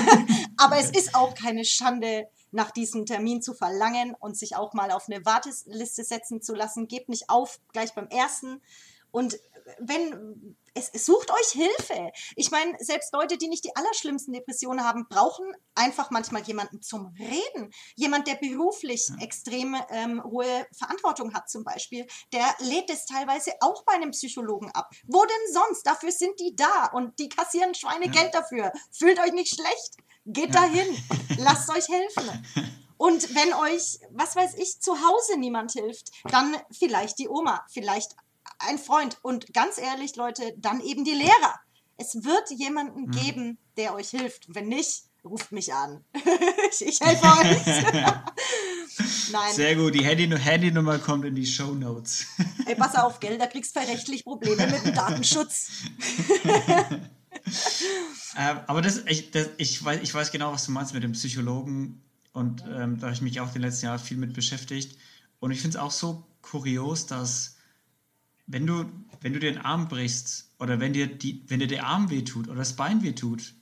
Aber 0.56 0.78
es 0.78 0.90
ist 0.90 1.14
auch 1.14 1.34
keine 1.34 1.64
Schande, 1.64 2.28
nach 2.50 2.70
diesem 2.70 3.04
Termin 3.04 3.42
zu 3.42 3.52
verlangen 3.52 4.14
und 4.14 4.36
sich 4.36 4.54
auch 4.54 4.74
mal 4.74 4.92
auf 4.92 5.08
eine 5.08 5.24
Warteliste 5.24 6.04
setzen 6.04 6.40
zu 6.40 6.54
lassen. 6.54 6.86
Gebt 6.86 7.08
nicht 7.08 7.28
auf 7.28 7.58
gleich 7.72 7.94
beim 7.94 8.06
ersten. 8.08 8.62
Und 9.10 9.38
wenn 9.78 10.56
es, 10.74 10.90
es, 10.92 11.06
sucht 11.06 11.30
euch 11.30 11.48
Hilfe. 11.52 12.12
Ich 12.36 12.50
meine, 12.50 12.76
selbst 12.80 13.12
Leute, 13.12 13.38
die 13.38 13.48
nicht 13.48 13.64
die 13.64 13.74
allerschlimmsten 13.76 14.32
Depressionen 14.34 14.84
haben, 14.84 15.06
brauchen 15.08 15.46
einfach 15.74 16.10
manchmal 16.10 16.42
jemanden 16.42 16.82
zum 16.82 17.14
Reden. 17.18 17.72
Jemand, 17.94 18.26
der 18.26 18.34
beruflich 18.34 19.08
ja. 19.08 19.16
extrem 19.24 19.76
ähm, 19.90 20.22
hohe 20.24 20.66
Verantwortung 20.76 21.32
hat 21.34 21.48
zum 21.48 21.64
Beispiel, 21.64 22.06
der 22.32 22.46
lädt 22.58 22.90
es 22.90 23.06
teilweise 23.06 23.52
auch 23.60 23.84
bei 23.84 23.94
einem 23.94 24.10
Psychologen 24.10 24.70
ab. 24.72 24.90
Wo 25.06 25.24
denn 25.24 25.52
sonst? 25.52 25.86
Dafür 25.86 26.12
sind 26.12 26.38
die 26.40 26.54
da 26.56 26.86
und 26.92 27.18
die 27.18 27.28
kassieren 27.28 27.74
Schweinegeld 27.74 28.34
ja. 28.34 28.40
dafür. 28.40 28.72
Fühlt 28.90 29.18
euch 29.20 29.32
nicht 29.32 29.54
schlecht. 29.54 29.96
Geht 30.26 30.54
ja. 30.54 30.62
dahin. 30.62 30.86
Lasst 31.38 31.70
euch 31.70 31.88
helfen. 31.88 32.44
Und 32.96 33.34
wenn 33.34 33.52
euch, 33.54 33.98
was 34.10 34.36
weiß 34.36 34.54
ich, 34.54 34.80
zu 34.80 34.92
Hause 34.92 35.36
niemand 35.38 35.72
hilft, 35.72 36.10
dann 36.30 36.56
vielleicht 36.70 37.18
die 37.18 37.28
Oma, 37.28 37.64
vielleicht 37.68 38.16
ein 38.68 38.78
Freund. 38.78 39.18
Und 39.22 39.52
ganz 39.52 39.78
ehrlich, 39.78 40.16
Leute, 40.16 40.54
dann 40.56 40.80
eben 40.80 41.04
die 41.04 41.12
Lehrer. 41.12 41.60
Es 41.96 42.14
wird 42.24 42.50
jemanden 42.50 43.06
mhm. 43.06 43.10
geben, 43.10 43.58
der 43.76 43.94
euch 43.94 44.10
hilft. 44.10 44.46
Wenn 44.48 44.68
nicht, 44.68 45.04
ruft 45.24 45.52
mich 45.52 45.72
an. 45.72 46.04
ich 46.80 47.00
helfe 47.00 47.26
euch. 47.26 47.84
Nein. 49.32 49.54
Sehr 49.54 49.74
gut, 49.74 49.94
die 49.94 50.04
Handy 50.04 50.28
Handynummer 50.28 50.98
kommt 50.98 51.24
in 51.24 51.34
die 51.34 51.46
Show 51.46 51.74
Notes. 51.74 52.26
Ey, 52.66 52.74
pass 52.76 52.94
auf, 52.94 53.18
gell, 53.20 53.38
da 53.38 53.46
kriegst 53.46 53.74
du 53.74 53.80
rechtlich 53.80 54.24
Probleme 54.24 54.66
mit 54.66 54.84
dem 54.84 54.94
Datenschutz. 54.94 55.68
ähm, 58.38 58.60
aber 58.66 58.82
das, 58.82 59.02
ich, 59.06 59.30
das, 59.32 59.48
ich, 59.56 59.82
weiß, 59.84 60.00
ich 60.02 60.14
weiß 60.14 60.30
genau, 60.30 60.52
was 60.52 60.66
du 60.66 60.72
meinst 60.72 60.94
mit 60.94 61.02
dem 61.02 61.12
Psychologen 61.12 62.02
und 62.32 62.62
ähm, 62.62 62.98
da 62.98 63.06
habe 63.06 63.14
ich 63.14 63.22
mich 63.22 63.40
auch 63.40 63.52
die 63.52 63.58
letzten 63.58 63.86
Jahre 63.86 63.98
viel 63.98 64.16
mit 64.16 64.34
beschäftigt. 64.34 64.96
und 65.40 65.50
ich 65.50 65.60
finde 65.60 65.78
es 65.78 65.82
auch 65.82 65.90
so 65.90 66.24
kurios, 66.42 67.06
dass 67.06 67.53
wenn 68.46 68.66
du, 68.66 68.84
wenn 69.20 69.32
du 69.32 69.40
den 69.40 69.58
Arm 69.58 69.88
brichst 69.88 70.50
oder 70.58 70.80
wenn 70.80 70.92
dir, 70.92 71.06
die, 71.06 71.42
wenn 71.48 71.60
dir 71.60 71.66
der 71.66 71.86
Arm 71.86 72.10
wehtut 72.10 72.48
oder 72.48 72.58
das 72.58 72.74
Bein 72.74 73.02
wehtut, 73.02 73.54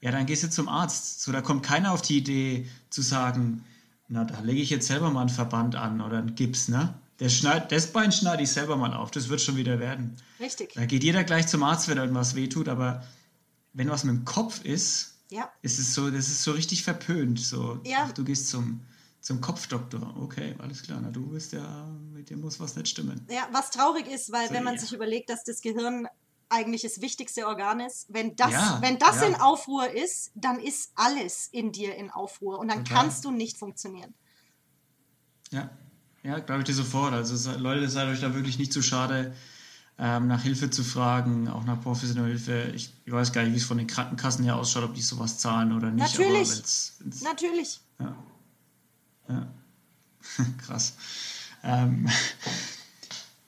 ja, 0.00 0.10
dann 0.10 0.26
gehst 0.26 0.42
du 0.42 0.50
zum 0.50 0.68
Arzt. 0.68 1.22
So, 1.22 1.32
da 1.32 1.40
kommt 1.40 1.62
keiner 1.62 1.92
auf 1.92 2.02
die 2.02 2.18
Idee 2.18 2.68
zu 2.90 3.02
sagen, 3.02 3.64
na, 4.08 4.24
da 4.24 4.40
lege 4.40 4.60
ich 4.60 4.70
jetzt 4.70 4.86
selber 4.86 5.10
mal 5.10 5.22
einen 5.22 5.30
Verband 5.30 5.74
an 5.74 6.00
oder 6.00 6.18
einen 6.18 6.34
Gips, 6.34 6.68
ne? 6.68 6.94
Der 7.18 7.30
schneid, 7.30 7.72
das 7.72 7.92
Bein 7.92 8.12
schneide 8.12 8.42
ich 8.42 8.50
selber 8.50 8.76
mal 8.76 8.92
auf, 8.92 9.10
das 9.10 9.30
wird 9.30 9.40
schon 9.40 9.56
wieder 9.56 9.80
werden. 9.80 10.16
Richtig. 10.38 10.74
Da 10.74 10.84
geht 10.84 11.02
jeder 11.02 11.24
gleich 11.24 11.46
zum 11.46 11.62
Arzt, 11.62 11.88
wenn 11.88 11.96
irgendwas 11.96 12.34
wehtut, 12.34 12.68
aber 12.68 13.04
wenn 13.72 13.88
was 13.88 14.04
mit 14.04 14.14
dem 14.14 14.24
Kopf 14.26 14.62
ist, 14.64 15.14
Ja. 15.30 15.50
ist 15.62 15.78
es 15.78 15.94
so, 15.94 16.10
das 16.10 16.28
ist 16.28 16.42
so 16.42 16.52
richtig 16.52 16.82
verpönt. 16.82 17.40
So, 17.40 17.80
Ja. 17.84 18.04
ach, 18.06 18.12
du 18.12 18.22
gehst 18.22 18.48
zum, 18.48 18.82
zum 19.20 19.40
Kopfdoktor. 19.40 20.16
Okay, 20.20 20.54
alles 20.58 20.82
klar, 20.82 21.00
na 21.02 21.10
du 21.10 21.26
bist 21.26 21.52
ja, 21.52 21.86
mit 22.12 22.30
dir 22.30 22.36
muss 22.36 22.60
was 22.60 22.76
nicht 22.76 22.88
stimmen. 22.88 23.26
Ja, 23.30 23.48
was 23.52 23.70
traurig 23.70 24.06
ist, 24.06 24.30
weil 24.30 24.48
So, 24.48 24.54
wenn 24.54 24.64
man 24.64 24.74
ja. 24.74 24.80
sich 24.80 24.92
überlegt, 24.92 25.30
dass 25.30 25.44
das 25.44 25.60
Gehirn 25.60 26.06
eigentlich 26.48 26.82
das 26.82 27.00
wichtigste 27.00 27.46
Organ 27.46 27.80
ist, 27.80 28.06
wenn 28.08 28.36
das, 28.36 28.52
Ja, 28.52 28.78
wenn 28.80 28.98
das 28.98 29.20
ja. 29.20 29.28
in 29.28 29.34
Aufruhr 29.34 29.90
ist, 29.90 30.30
dann 30.34 30.60
ist 30.60 30.92
alles 30.94 31.48
in 31.50 31.72
dir 31.72 31.96
in 31.96 32.10
Aufruhr 32.10 32.58
und 32.58 32.68
dann 32.68 32.84
Total. 32.84 33.02
kannst 33.02 33.24
du 33.24 33.30
nicht 33.30 33.56
funktionieren. 33.56 34.14
Ja, 35.50 35.70
ja 36.22 36.38
glaube 36.38 36.60
ich 36.60 36.66
dir 36.66 36.74
sofort. 36.74 37.12
Also 37.12 37.50
Leute, 37.58 37.88
seid 37.88 38.08
euch 38.08 38.20
da 38.20 38.34
wirklich 38.34 38.58
nicht 38.58 38.72
zu 38.72 38.82
schade, 38.82 39.34
ähm, 39.98 40.26
nach 40.26 40.42
Hilfe 40.42 40.70
zu 40.70 40.84
fragen, 40.84 41.48
auch 41.48 41.64
nach 41.64 41.80
professioneller 41.80 42.28
Hilfe. 42.28 42.72
Ich, 42.74 42.92
ich 43.04 43.12
weiß 43.12 43.32
gar 43.32 43.42
nicht, 43.42 43.54
wie 43.54 43.58
es 43.58 43.64
von 43.64 43.78
den 43.78 43.86
Krankenkassen 43.86 44.44
her 44.44 44.56
ausschaut, 44.56 44.84
ob 44.84 44.94
die 44.94 45.02
sowas 45.02 45.38
zahlen 45.38 45.72
oder 45.74 45.90
nicht. 45.90 46.04
Natürlich. 46.04 46.48
Aber 46.48 46.58
wenn's, 46.58 46.96
wenn's, 47.00 47.22
Natürlich. 47.22 47.80
Ja. 47.98 48.14
Ja. 49.28 49.46
Krass. 50.66 50.94
Ähm, 51.62 52.08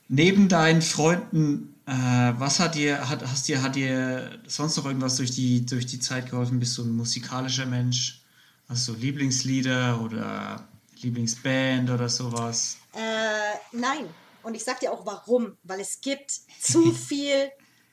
neben 0.08 0.48
deinen 0.48 0.82
Freunden, 0.82 1.74
äh, 1.86 1.92
was 1.92 2.60
hat 2.60 2.74
dir, 2.74 3.08
hat, 3.08 3.22
hast 3.26 3.48
dir, 3.48 3.62
hat 3.62 3.76
dir 3.76 4.38
sonst 4.46 4.76
noch 4.76 4.86
irgendwas 4.86 5.16
durch 5.16 5.30
die, 5.30 5.64
durch 5.64 5.86
die 5.86 6.00
Zeit 6.00 6.30
geholfen? 6.30 6.60
Bist 6.60 6.76
du 6.78 6.84
ein 6.84 6.96
musikalischer 6.96 7.66
Mensch? 7.66 8.22
Hast 8.68 8.88
du 8.88 8.92
Lieblingslieder 8.92 10.00
oder 10.00 10.68
Lieblingsband 11.00 11.88
oder 11.90 12.08
sowas? 12.08 12.76
Äh, 12.94 13.56
nein. 13.72 14.06
Und 14.42 14.54
ich 14.54 14.64
sag 14.64 14.80
dir 14.80 14.92
auch 14.92 15.06
warum. 15.06 15.56
Weil 15.62 15.80
es 15.80 16.00
gibt 16.00 16.30
zu 16.60 16.92
viel, 17.08 17.50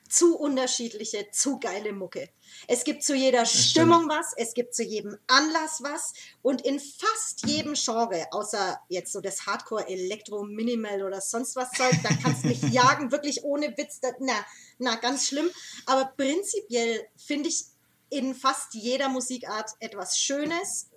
zu 0.08 0.38
unterschiedliche, 0.38 1.30
zu 1.30 1.58
geile 1.58 1.92
Mucke. 1.92 2.28
Es 2.68 2.84
gibt 2.84 3.02
zu 3.02 3.14
jeder 3.14 3.44
Stimmung 3.46 4.08
was, 4.08 4.32
es 4.36 4.54
gibt 4.54 4.74
zu 4.74 4.82
jedem 4.82 5.18
Anlass 5.26 5.82
was 5.82 6.12
und 6.42 6.62
in 6.62 6.80
fast 6.80 7.46
jedem 7.46 7.74
Genre, 7.74 8.26
außer 8.30 8.80
jetzt 8.88 9.12
so 9.12 9.20
das 9.20 9.46
Hardcore 9.46 9.88
Elektro 9.88 10.44
Minimal 10.44 11.02
oder 11.02 11.20
sonst 11.20 11.56
was 11.56 11.70
Zeug, 11.72 11.94
da 12.02 12.10
kannst 12.22 12.44
du 12.44 12.48
mich 12.48 12.62
jagen, 12.72 13.12
wirklich 13.12 13.44
ohne 13.44 13.76
Witz, 13.76 14.00
da, 14.00 14.10
na, 14.20 14.44
na, 14.78 14.96
ganz 14.96 15.26
schlimm. 15.26 15.50
Aber 15.86 16.12
prinzipiell 16.16 17.06
finde 17.16 17.48
ich 17.48 17.64
in 18.10 18.34
fast 18.34 18.74
jeder 18.74 19.08
Musikart 19.08 19.70
etwas 19.80 20.18
Schönes 20.18 20.88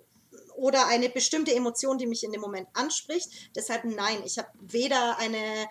oder 0.56 0.86
eine 0.86 1.08
bestimmte 1.08 1.54
Emotion, 1.54 1.98
die 1.98 2.06
mich 2.06 2.22
in 2.22 2.32
dem 2.32 2.40
Moment 2.40 2.68
anspricht. 2.74 3.28
Deshalb 3.56 3.84
nein, 3.84 4.22
ich 4.24 4.38
habe 4.38 4.48
weder 4.60 5.18
eine 5.18 5.68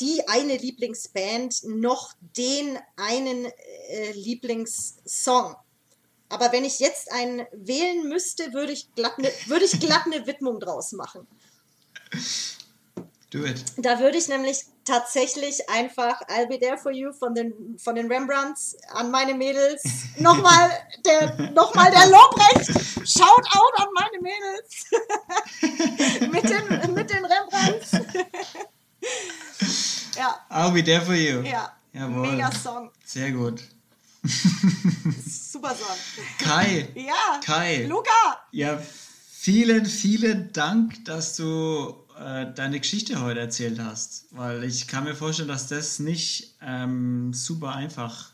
die 0.00 0.26
eine 0.28 0.56
Lieblingsband 0.56 1.64
noch 1.64 2.12
den 2.36 2.78
einen 2.96 3.46
äh, 3.46 4.12
Lieblingssong. 4.12 5.56
Aber 6.28 6.52
wenn 6.52 6.64
ich 6.64 6.78
jetzt 6.78 7.10
einen 7.10 7.46
wählen 7.52 8.08
müsste, 8.08 8.52
würde 8.52 8.72
ich 8.72 8.94
glatt 8.94 9.18
eine 9.18 9.30
würde 9.46 9.64
ich 9.64 9.80
glatt 9.80 10.02
eine 10.06 10.26
Widmung 10.26 10.60
draus 10.60 10.92
machen. 10.92 11.26
Do 13.30 13.44
it. 13.44 13.62
Da 13.76 14.00
würde 14.00 14.16
ich 14.16 14.28
nämlich 14.28 14.64
tatsächlich 14.86 15.68
einfach 15.68 16.20
I'll 16.28 16.46
Be 16.48 16.58
There 16.58 16.78
For 16.78 16.90
You 16.90 17.12
von 17.12 17.34
den, 17.34 17.78
von 17.78 17.94
den 17.94 18.10
Rembrandts 18.10 18.76
an 18.88 19.10
meine 19.10 19.34
Mädels. 19.34 19.82
Nochmal 20.18 20.70
der, 21.04 21.50
noch 21.50 21.74
mal 21.74 21.90
der 21.90 22.06
Lobrecht. 22.06 22.70
Shout 23.06 23.44
out 23.52 23.72
an 23.76 23.88
meine 23.94 24.20
Mädels. 24.22 24.86
mit, 26.32 26.44
den, 26.44 26.94
mit 26.94 27.10
den 27.10 27.24
Rembrandts. 27.24 27.90
ja, 30.16 30.38
I'll 30.50 30.72
be 30.72 30.82
there 30.82 31.00
for 31.00 31.14
you. 31.14 31.42
ja. 31.42 31.72
Jawohl. 31.92 32.30
Mega 32.32 32.52
Song. 32.52 32.90
Sehr 33.04 33.32
gut. 33.32 33.62
Super 34.22 35.74
Song. 35.74 35.96
Kai, 36.38 36.88
Ja. 36.94 37.40
Kai. 37.44 37.86
Luca. 37.86 38.10
Ja, 38.52 38.78
vielen, 39.30 39.86
vielen 39.86 40.52
Dank, 40.52 41.04
dass 41.04 41.36
du 41.36 42.04
äh, 42.18 42.52
deine 42.54 42.78
Geschichte 42.80 43.20
heute 43.20 43.40
erzählt 43.40 43.78
hast, 43.80 44.26
weil 44.32 44.64
ich 44.64 44.86
kann 44.86 45.04
mir 45.04 45.14
vorstellen, 45.14 45.48
dass 45.48 45.68
das 45.68 45.98
nicht 45.98 46.56
ähm, 46.60 47.32
super 47.32 47.74
einfach 47.74 48.30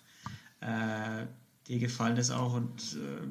äh, 0.60 1.26
dir 1.68 1.78
gefallen 1.78 2.16
ist 2.16 2.30
auch 2.30 2.54
und 2.54 2.80
äh, 2.94 3.26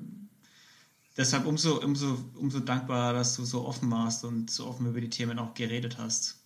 deshalb 1.17 1.45
umso, 1.45 1.81
umso, 1.81 2.17
umso 2.35 2.59
dankbarer, 2.59 3.13
dass 3.13 3.35
du 3.35 3.45
so 3.45 3.65
offen 3.65 3.91
warst 3.91 4.23
und 4.23 4.49
so 4.49 4.67
offen 4.67 4.87
über 4.87 5.01
die 5.01 5.09
Themen 5.09 5.37
auch 5.39 5.53
geredet 5.53 5.97
hast. 5.97 6.37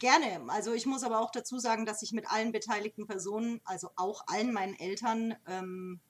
Gerne. 0.00 0.40
Also 0.48 0.72
ich 0.72 0.86
muss 0.86 1.04
aber 1.04 1.20
auch 1.20 1.30
dazu 1.30 1.58
sagen, 1.58 1.84
dass 1.86 2.02
ich 2.02 2.12
mit 2.12 2.28
allen 2.30 2.52
beteiligten 2.52 3.06
Personen, 3.06 3.60
also 3.64 3.90
auch 3.96 4.24
allen 4.26 4.52
meinen 4.52 4.74
Eltern, 4.74 5.36
ähm, 5.46 6.00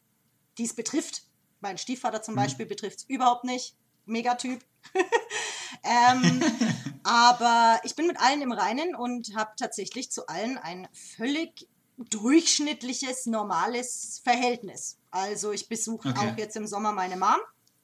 die 0.58 0.64
es 0.64 0.74
betrifft, 0.74 1.24
mein 1.60 1.76
Stiefvater 1.76 2.22
zum 2.22 2.36
Beispiel 2.36 2.66
betrifft 2.66 3.00
es 3.00 3.04
überhaupt 3.08 3.44
nicht. 3.44 3.76
Megatyp. 4.06 4.64
ähm, 5.82 6.40
aber 7.02 7.80
ich 7.82 7.96
bin 7.96 8.06
mit 8.06 8.20
allen 8.20 8.40
im 8.42 8.52
Reinen 8.52 8.94
und 8.94 9.34
habe 9.36 9.50
tatsächlich 9.56 10.10
zu 10.10 10.26
allen 10.28 10.56
ein 10.56 10.88
völlig 11.16 11.68
durchschnittliches, 11.98 13.26
normales 13.26 14.20
Verhältnis. 14.24 14.98
Also 15.10 15.50
ich 15.50 15.68
besuche 15.68 16.10
Okay. 16.10 16.18
auch 16.32 16.38
jetzt 16.38 16.56
im 16.56 16.66
Sommer 16.66 16.92
meine 16.92 17.16
Mom 17.16 17.40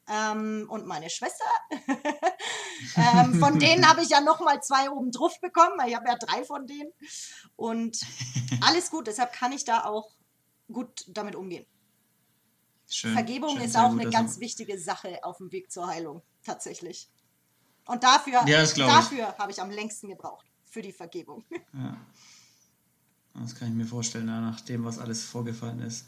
ähm, 0.09 0.67
und 0.69 0.87
meine 0.87 1.11
Schwester. 1.11 1.45
ähm, 2.97 3.39
von 3.41 3.59
denen 3.59 3.89
habe 3.89 4.03
ich 4.03 4.11
ja 4.11 4.21
noch 4.21 4.41
mal 4.41 4.63
zwei 4.63 4.91
oben 4.91 5.11
drauf 5.11 5.41
bekommen. 5.41 5.81
Ich 5.87 5.95
habe 5.95 6.09
ja 6.09 6.17
drei 6.17 6.45
von 6.45 6.67
denen. 6.67 6.91
Und 7.57 8.01
alles 8.61 8.91
gut, 8.91 9.07
deshalb 9.07 9.33
kann 9.33 9.53
ich 9.53 9.65
da 9.65 9.85
auch 9.85 10.11
gut 10.73 11.05
damit 11.09 11.35
umgehen. 11.35 11.67
Schön. 12.89 13.13
Vergebung 13.15 13.57
schön, 13.57 13.65
ist 13.65 13.77
auch 13.77 13.91
gut, 13.91 14.01
eine 14.01 14.11
dass 14.11 14.21
ganz 14.21 14.41
wichtige 14.41 14.79
Sache 14.79 15.19
auf 15.23 15.39
dem 15.39 15.51
Weg 15.51 15.73
zur 15.73 15.89
Heilung, 15.89 16.23
tatsächlich. 16.45 17.09
Und 17.87 18.05
dafür, 18.05 18.43
Ja, 18.47 18.65
dafür 18.65 19.37
habe 19.39 19.51
ich 19.51 19.61
am 19.61 19.71
längsten 19.71 20.09
gebraucht, 20.09 20.47
für 20.65 20.83
die 20.83 20.93
Vergebung. 20.93 21.45
Ja. 21.73 21.97
Das 23.35 23.55
kann 23.55 23.69
ich 23.69 23.75
mir 23.75 23.87
vorstellen, 23.87 24.27
nach 24.27 24.61
dem, 24.63 24.85
was 24.85 24.99
alles 24.99 25.25
vorgefallen 25.25 25.81
ist. 25.81 26.07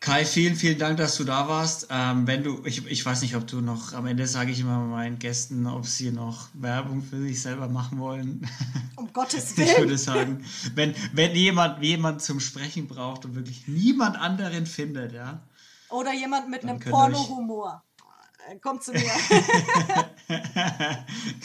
Kai, 0.00 0.24
vielen, 0.24 0.54
vielen 0.56 0.78
Dank, 0.78 0.98
dass 0.98 1.16
du 1.16 1.24
da 1.24 1.48
warst. 1.48 1.88
Ähm, 1.90 2.26
wenn 2.26 2.44
du, 2.44 2.62
ich, 2.64 2.86
ich 2.86 3.04
weiß 3.04 3.22
nicht, 3.22 3.34
ob 3.34 3.46
du 3.46 3.60
noch, 3.60 3.92
am 3.92 4.06
Ende 4.06 4.26
sage 4.26 4.52
ich 4.52 4.60
immer 4.60 4.78
meinen 4.78 5.18
Gästen, 5.18 5.66
ob 5.66 5.86
sie 5.86 6.12
noch 6.12 6.48
Werbung 6.54 7.02
für 7.02 7.20
sich 7.20 7.40
selber 7.42 7.68
machen 7.68 7.98
wollen. 7.98 8.48
Um 8.96 9.12
Gottes 9.12 9.52
Ich 9.52 9.58
Willen. 9.58 9.76
würde 9.78 9.98
sagen, 9.98 10.44
wenn, 10.74 10.94
wenn 11.12 11.34
jemand, 11.34 11.82
jemand 11.82 12.22
zum 12.22 12.40
Sprechen 12.40 12.88
braucht 12.88 13.24
und 13.26 13.34
wirklich 13.34 13.68
niemand 13.68 14.16
anderen 14.16 14.64
findet, 14.66 15.12
ja, 15.12 15.40
Oder 15.90 16.14
jemand 16.14 16.48
mit 16.48 16.62
einem 16.62 16.80
Porno-Humor. 16.80 17.82
Äh, 18.48 18.58
Kommt 18.58 18.82
zu 18.84 18.92
mir. 18.92 19.02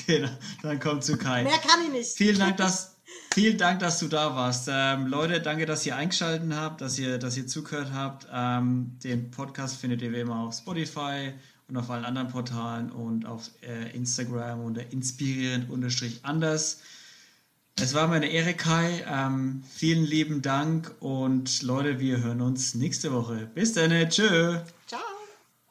genau, 0.08 0.30
dann 0.62 0.80
kommt 0.80 1.04
zu 1.04 1.18
Kai. 1.18 1.44
Mehr 1.44 1.58
kann 1.58 1.84
ich 1.86 1.92
nicht. 1.92 2.18
Vielen 2.18 2.40
Dank, 2.40 2.58
dass, 2.58 2.96
vielen 3.34 3.58
Dank, 3.58 3.80
dass 3.80 4.00
du 4.00 4.08
da 4.08 4.36
warst. 4.36 4.70
Ähm, 4.72 5.08
Leute, 5.08 5.42
danke, 5.42 5.66
dass 5.66 5.86
ihr 5.86 5.96
eingeschaltet 5.96 6.52
habt, 6.54 6.82
dass 6.82 7.00
ihr, 7.00 7.18
dass 7.18 7.38
ihr 7.38 7.48
zugehört 7.48 7.92
habt. 7.94 8.28
Ähm, 8.32 8.98
den 9.04 9.32
Podcast 9.32 9.78
findet 9.78 10.02
ihr 10.02 10.12
wie 10.12 10.20
immer 10.20 10.40
auf 10.40 10.54
Spotify 10.56 11.34
und 11.68 11.78
auf 11.78 11.90
allen 11.90 12.06
anderen 12.06 12.28
Portalen 12.28 12.92
und 12.92 13.26
auf 13.26 13.50
äh, 13.62 13.96
Instagram 13.96 14.62
unter 14.64 14.92
inspirierend-anders. 14.92 16.82
Es 17.80 17.94
war 17.94 18.08
mir 18.08 18.16
eine 18.16 18.30
Ehre, 18.30 18.54
Kai. 18.54 19.04
Ähm, 19.10 19.64
vielen 19.74 20.04
lieben 20.04 20.42
Dank 20.42 20.94
und 21.00 21.62
Leute, 21.64 22.00
wir 22.00 22.22
hören 22.22 22.42
uns 22.42 22.76
nächste 22.76 23.14
Woche. 23.14 23.50
Bis 23.56 23.74
dann, 23.74 23.92
tschö. 24.10 24.60